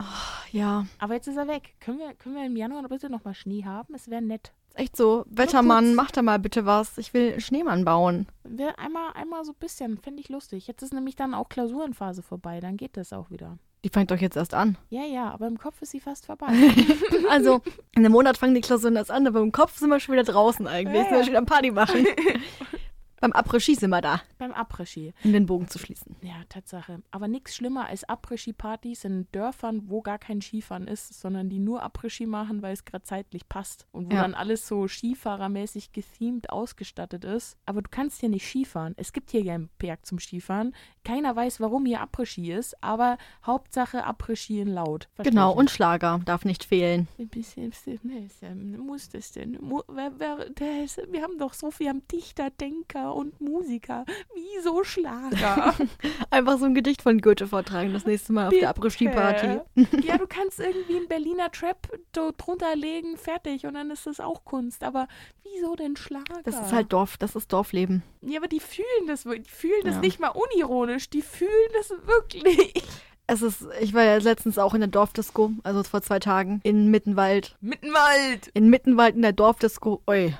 lieb's. 0.00 0.52
Ja, 0.52 0.86
Aber 0.98 1.14
jetzt 1.14 1.28
ist 1.28 1.36
er 1.36 1.46
weg. 1.48 1.74
Können 1.80 1.98
wir, 1.98 2.14
können 2.14 2.34
wir 2.34 2.44
im 2.44 2.56
Januar 2.56 2.82
bitte 2.88 3.08
nochmal 3.10 3.34
Schnee 3.34 3.64
haben? 3.64 3.94
Es 3.94 4.10
wäre 4.10 4.22
nett. 4.22 4.52
ist 4.70 4.78
echt 4.78 4.96
so. 4.96 5.24
Wettermann, 5.28 5.94
mach 5.94 6.10
da 6.10 6.22
mal 6.22 6.38
bitte 6.38 6.66
was. 6.66 6.98
Ich 6.98 7.14
will 7.14 7.32
einen 7.32 7.40
Schneemann 7.40 7.84
bauen. 7.84 8.26
Wär 8.44 8.78
einmal, 8.78 9.12
einmal 9.14 9.44
so 9.44 9.52
ein 9.52 9.58
bisschen, 9.60 9.98
fände 9.98 10.20
ich 10.20 10.28
lustig. 10.28 10.66
Jetzt 10.66 10.82
ist 10.82 10.92
nämlich 10.92 11.16
dann 11.16 11.34
auch 11.34 11.48
Klausurenphase 11.48 12.22
vorbei, 12.22 12.60
dann 12.60 12.76
geht 12.76 12.96
das 12.96 13.12
auch 13.12 13.30
wieder. 13.30 13.58
Die 13.84 13.88
fängt 13.88 14.10
doch 14.10 14.18
jetzt 14.18 14.36
erst 14.36 14.52
an. 14.52 14.76
Ja, 14.90 15.04
ja, 15.04 15.30
aber 15.30 15.46
im 15.46 15.56
Kopf 15.58 15.80
ist 15.80 15.90
sie 15.92 16.00
fast 16.00 16.26
vorbei. 16.26 16.48
Also, 17.30 17.60
in 17.94 18.04
einem 18.04 18.12
Monat 18.12 18.36
fangen 18.38 18.54
die 18.56 18.60
Klausuren 18.60 18.96
erst 18.96 19.10
an, 19.12 19.24
aber 19.26 19.40
im 19.40 19.52
Kopf 19.52 19.78
sind 19.78 19.88
wir 19.88 20.00
schon 20.00 20.14
wieder 20.14 20.24
draußen 20.24 20.66
eigentlich. 20.66 20.96
Ja, 20.96 21.02
Sind 21.04 21.12
wir 21.12 21.18
ja. 21.18 21.24
schon 21.24 21.36
am 21.36 21.46
Party 21.46 21.70
machen. 21.70 22.04
Beim 23.20 23.32
Après-Ski 23.32 23.74
sind 23.74 23.90
wir 23.90 24.00
da, 24.00 24.22
Beim 24.38 24.52
Après-Ski. 24.52 25.12
um 25.24 25.32
den 25.32 25.44
Bogen 25.46 25.68
zu 25.68 25.78
schließen. 25.78 26.16
Ja, 26.22 26.36
Tatsache. 26.48 27.02
Aber 27.10 27.28
nichts 27.28 27.54
schlimmer 27.54 27.86
als 27.86 28.08
Après-Ski-Partys 28.08 29.04
in 29.04 29.28
Dörfern, 29.32 29.82
wo 29.90 30.00
gar 30.00 30.18
kein 30.18 30.40
Skifahren 30.40 30.86
ist, 30.88 31.20
sondern 31.20 31.48
die 31.50 31.58
nur 31.58 31.82
Après-Ski 31.82 32.24
machen, 32.26 32.62
weil 32.62 32.72
es 32.72 32.84
gerade 32.86 33.04
zeitlich 33.04 33.48
passt. 33.48 33.86
Und 33.92 34.10
wo 34.10 34.16
Ja. 34.16 34.22
dann 34.22 34.34
alles 34.34 34.66
so 34.66 34.88
Skifahrermäßig 34.88 35.92
gethemed 35.92 36.50
ausgestattet 36.50 37.24
ist. 37.24 37.58
Aber 37.66 37.82
du 37.82 37.90
kannst 37.90 38.20
hier 38.20 38.28
nicht 38.30 38.46
Skifahren. 38.48 38.94
Es 38.96 39.12
gibt 39.12 39.30
hier 39.30 39.44
keinen 39.44 39.68
Berg 39.78 40.06
zum 40.06 40.18
Skifahren. 40.18 40.74
Keiner 41.04 41.36
weiß, 41.36 41.60
warum 41.60 41.84
hier 41.86 42.00
Après-Ski 42.00 42.52
ist, 42.52 42.82
aber 42.82 43.18
Hauptsache 43.44 44.04
Après-Ski 44.04 44.60
in 44.62 44.68
laut. 44.68 45.08
Versteh 45.14 45.30
Genau, 45.30 45.52
ich 45.52 45.58
und 45.58 45.70
Schlager 45.70 46.20
darf 46.24 46.44
nicht 46.46 46.64
fehlen. 46.64 47.06
ja- 47.18 48.54
muss 48.54 49.08
das 49.10 49.32
denn? 49.32 49.58
Wir 49.60 51.22
haben 51.22 51.38
doch 51.38 51.52
so 51.54 51.70
viel, 51.70 51.86
wir 51.86 51.90
haben 51.90 52.06
Dichter, 52.08 52.50
Denker 52.50 53.09
und 53.14 53.40
Musiker. 53.40 54.04
Wieso 54.34 54.84
Schlager? 54.84 55.74
Einfach 56.30 56.58
so 56.58 56.64
ein 56.66 56.74
Gedicht 56.74 57.02
von 57.02 57.20
Goethe 57.20 57.46
vortragen 57.46 57.92
das 57.92 58.06
nächste 58.06 58.32
Mal 58.32 58.48
auf 58.48 58.54
der 58.54 58.70
Après-Ski-Party. 58.74 59.60
Bitte. 59.74 60.00
ja, 60.06 60.18
du 60.18 60.26
kannst 60.26 60.60
irgendwie 60.60 60.96
einen 60.96 61.08
Berliner 61.08 61.50
Trap 61.50 61.88
drunter 62.12 62.76
legen, 62.76 63.16
fertig, 63.16 63.66
und 63.66 63.74
dann 63.74 63.90
ist 63.90 64.06
das 64.06 64.20
auch 64.20 64.44
Kunst. 64.44 64.82
Aber 64.84 65.08
wieso 65.42 65.76
denn 65.76 65.96
Schlager? 65.96 66.42
Das 66.44 66.54
ist 66.60 66.72
halt 66.72 66.92
Dorf, 66.92 67.16
das 67.16 67.36
ist 67.36 67.52
Dorfleben. 67.52 68.02
Ja, 68.22 68.38
aber 68.38 68.48
die 68.48 68.60
fühlen 68.60 69.06
das, 69.06 69.22
die 69.24 69.42
fühlen 69.46 69.82
das 69.84 69.96
Ja. 69.96 70.00
nicht 70.00 70.20
mal 70.20 70.28
unironisch, 70.30 71.10
die 71.10 71.22
fühlen 71.22 71.50
das 71.74 71.90
wirklich. 72.06 72.82
Es 73.26 73.42
ist, 73.42 73.64
ich 73.80 73.94
war 73.94 74.02
ja 74.02 74.16
letztens 74.16 74.58
auch 74.58 74.74
in 74.74 74.80
der 74.80 74.88
Dorfdisco, 74.88 75.52
also 75.62 75.84
vor 75.84 76.02
zwei 76.02 76.18
Tagen, 76.18 76.60
in 76.64 76.90
Mittenwald. 76.90 77.56
Mittenwald. 77.60 78.48
In 78.54 78.68
Mittenwald 78.70 79.14
in 79.14 79.22
der 79.22 79.32
Dorfdisco. 79.32 80.02
Ui. 80.08 80.34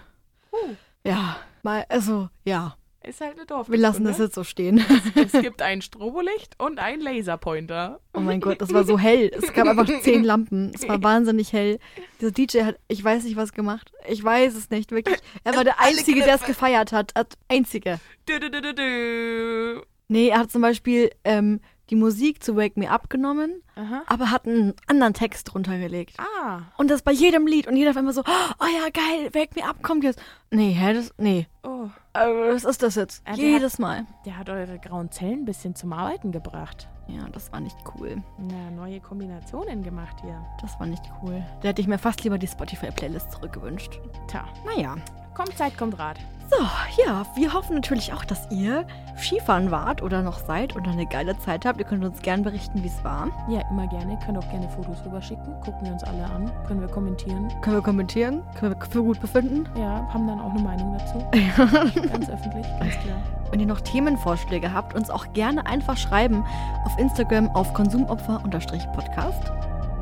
Uh, 0.52 0.56
Ja, 1.04 1.36
mal, 1.64 1.84
also, 1.88 2.28
ja. 2.44 2.76
ist 3.02 3.20
halt 3.20 3.36
eine 3.36 3.46
Dorf. 3.46 3.70
Wir 3.70 3.78
lassen 3.78 4.04
das 4.04 4.18
jetzt 4.18 4.34
so 4.34 4.44
stehen. 4.44 4.84
Es 5.14 5.32
gibt 5.32 5.62
ein 5.62 5.82
Strobolicht 5.82 6.54
und 6.58 6.78
ein 6.78 7.00
Laserpointer. 7.00 8.00
Oh 8.14 8.20
mein 8.20 8.40
Gott, 8.40 8.60
das 8.60 8.72
war 8.72 8.84
so 8.84 8.98
hell. 8.98 9.30
Es 9.34 9.52
gab 9.52 9.66
einfach 9.68 9.86
zehn 10.02 10.22
Lampen. 10.24 10.72
Es 10.74 10.86
war 10.88 11.02
wahnsinnig 11.02 11.52
hell. 11.52 11.78
Dieser 12.20 12.32
DJ 12.32 12.62
hat, 12.64 12.76
ich 12.88 13.02
weiß 13.02 13.24
nicht, 13.24 13.36
was 13.36 13.52
gemacht. 13.52 13.92
Ich 14.08 14.22
weiß 14.22 14.54
es 14.54 14.70
nicht, 14.70 14.90
wirklich. 14.92 15.18
Er 15.44 15.56
war 15.56 15.64
der 15.64 15.80
Einzige, 15.80 16.20
der 16.22 16.34
es 16.34 16.42
gefeiert 16.44 16.92
hat. 16.92 17.12
Hat- 17.16 17.34
Einzige. 17.48 18.00
Du, 18.26 18.38
du, 18.38 18.50
du, 18.50 18.60
du, 18.60 18.74
du. 18.74 19.82
Nee, 20.08 20.28
er 20.28 20.40
hat 20.40 20.50
zum 20.50 20.60
Beispiel 20.62 21.10
ähm, 21.24 21.60
die 21.90 21.96
Musik 21.96 22.42
zu 22.42 22.56
Wake 22.56 22.76
Me 22.76 22.90
Up 22.90 23.10
genommen, 23.10 23.62
Aha. 23.74 24.02
aber 24.06 24.30
hat 24.30 24.46
einen 24.46 24.74
anderen 24.86 25.12
Text 25.14 25.52
drunter 25.52 25.78
gelegt. 25.78 26.16
Ah. 26.18 26.60
Und 26.76 26.90
das 26.90 27.02
bei 27.02 27.12
jedem 27.12 27.46
Lied. 27.46 27.66
Und 27.66 27.76
jeder 27.76 27.90
auf 27.90 27.96
einmal 27.96 28.14
so, 28.14 28.22
oh 28.22 28.64
ja, 28.64 28.88
geil, 28.92 29.30
Wake 29.34 29.56
Me 29.56 29.68
Up 29.68 29.82
kommt 29.82 30.04
jetzt. 30.04 30.20
Nee, 30.50 30.72
hä, 30.72 30.94
das, 30.94 31.12
nee. 31.18 31.46
Oh. 31.62 31.88
Äh, 32.12 32.26
was 32.54 32.64
ist 32.64 32.82
das 32.82 32.94
jetzt? 32.94 33.22
Ja, 33.26 33.34
der 33.34 33.44
Jedes 33.44 33.78
Mal. 33.78 34.06
Der 34.24 34.38
hat 34.38 34.48
eure 34.48 34.78
grauen 34.78 35.10
Zellen 35.10 35.40
ein 35.40 35.44
bisschen 35.44 35.74
zum 35.74 35.92
Arbeiten 35.92 36.32
gebracht. 36.32 36.88
Ja, 37.08 37.28
das 37.32 37.52
war 37.52 37.60
nicht 37.60 37.76
cool. 37.94 38.22
Na, 38.38 38.70
neue 38.70 39.00
Kombinationen 39.00 39.82
gemacht 39.82 40.16
hier. 40.22 40.40
Das 40.60 40.78
war 40.78 40.86
nicht 40.86 41.02
cool. 41.22 41.42
Da 41.60 41.68
hätte 41.68 41.82
ich 41.82 41.88
mir 41.88 41.98
fast 41.98 42.22
lieber 42.22 42.38
die 42.38 42.46
Spotify-Playlist 42.46 43.32
zurückgewünscht. 43.32 44.00
Tja, 44.28 44.44
Naja. 44.64 44.96
Kommt 45.34 45.56
Zeit, 45.56 45.76
kommt 45.76 45.98
Rat. 45.98 46.16
So, 46.50 46.66
ja, 47.04 47.24
wir 47.36 47.52
hoffen 47.52 47.76
natürlich 47.76 48.12
auch, 48.12 48.24
dass 48.24 48.50
ihr 48.50 48.84
Skifahren 49.16 49.70
wart 49.70 50.02
oder 50.02 50.20
noch 50.22 50.40
seid 50.40 50.74
oder 50.74 50.90
eine 50.90 51.06
geile 51.06 51.38
Zeit 51.38 51.64
habt. 51.64 51.78
Ihr 51.78 51.84
könnt 51.84 52.04
uns 52.04 52.20
gern 52.22 52.42
berichten, 52.42 52.82
wie 52.82 52.88
es 52.88 53.04
war. 53.04 53.28
Ja, 53.48 53.62
immer 53.70 53.86
gerne. 53.86 54.18
Könnt 54.26 54.36
auch 54.36 54.50
gerne 54.50 54.68
Fotos 54.70 54.96
rüberschicken. 55.06 55.60
Gucken 55.60 55.84
wir 55.84 55.92
uns 55.92 56.02
alle 56.02 56.24
an. 56.24 56.50
Können 56.66 56.80
wir 56.80 56.88
kommentieren. 56.88 57.48
Können 57.62 57.76
wir 57.76 57.82
kommentieren? 57.82 58.42
Können 58.58 58.74
wir 58.74 58.86
für 58.88 59.02
gut 59.02 59.20
befinden? 59.20 59.68
Ja, 59.78 60.08
haben 60.12 60.26
dann 60.26 60.40
auch 60.40 60.50
eine 60.50 60.62
Meinung 60.62 60.98
dazu. 60.98 61.18
Ganz 62.08 62.28
öffentlich, 62.28 62.66
ganz 62.80 62.98
klar. 62.98 63.22
Wenn 63.50 63.60
ihr 63.60 63.66
noch 63.66 63.80
Themenvorschläge 63.80 64.72
habt, 64.72 64.94
uns 64.94 65.08
auch 65.08 65.32
gerne 65.32 65.66
einfach 65.66 65.96
schreiben 65.96 66.44
auf 66.84 66.98
Instagram 66.98 67.48
auf 67.50 67.72
konsumopfer-podcast. 67.74 69.52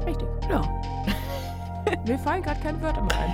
Richtig. 0.06 0.28
Ja. 0.50 0.62
Mir 2.06 2.18
fallen 2.18 2.42
gerade 2.42 2.60
keine 2.60 2.80
Wörter 2.82 3.02
mehr 3.02 3.18
ein. 3.18 3.32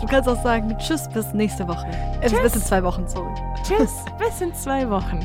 Du 0.00 0.06
kannst 0.06 0.28
auch 0.28 0.42
sagen, 0.42 0.76
tschüss, 0.78 1.08
bis 1.08 1.32
nächste 1.32 1.66
Woche. 1.66 1.86
Also 2.20 2.36
Tschüss. 2.36 2.52
bis 2.52 2.56
in 2.56 2.62
zwei 2.62 2.82
Wochen, 2.82 3.08
sorry. 3.08 3.32
Tschüss, 3.62 4.04
bis 4.18 4.40
in 4.40 4.54
zwei 4.54 4.88
Wochen. 4.90 5.20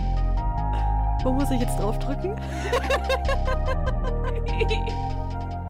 Wo 1.23 1.33
muss 1.33 1.51
ich 1.51 1.59
jetzt 1.59 1.77
drauf 1.79 1.99
drücken? 1.99 2.35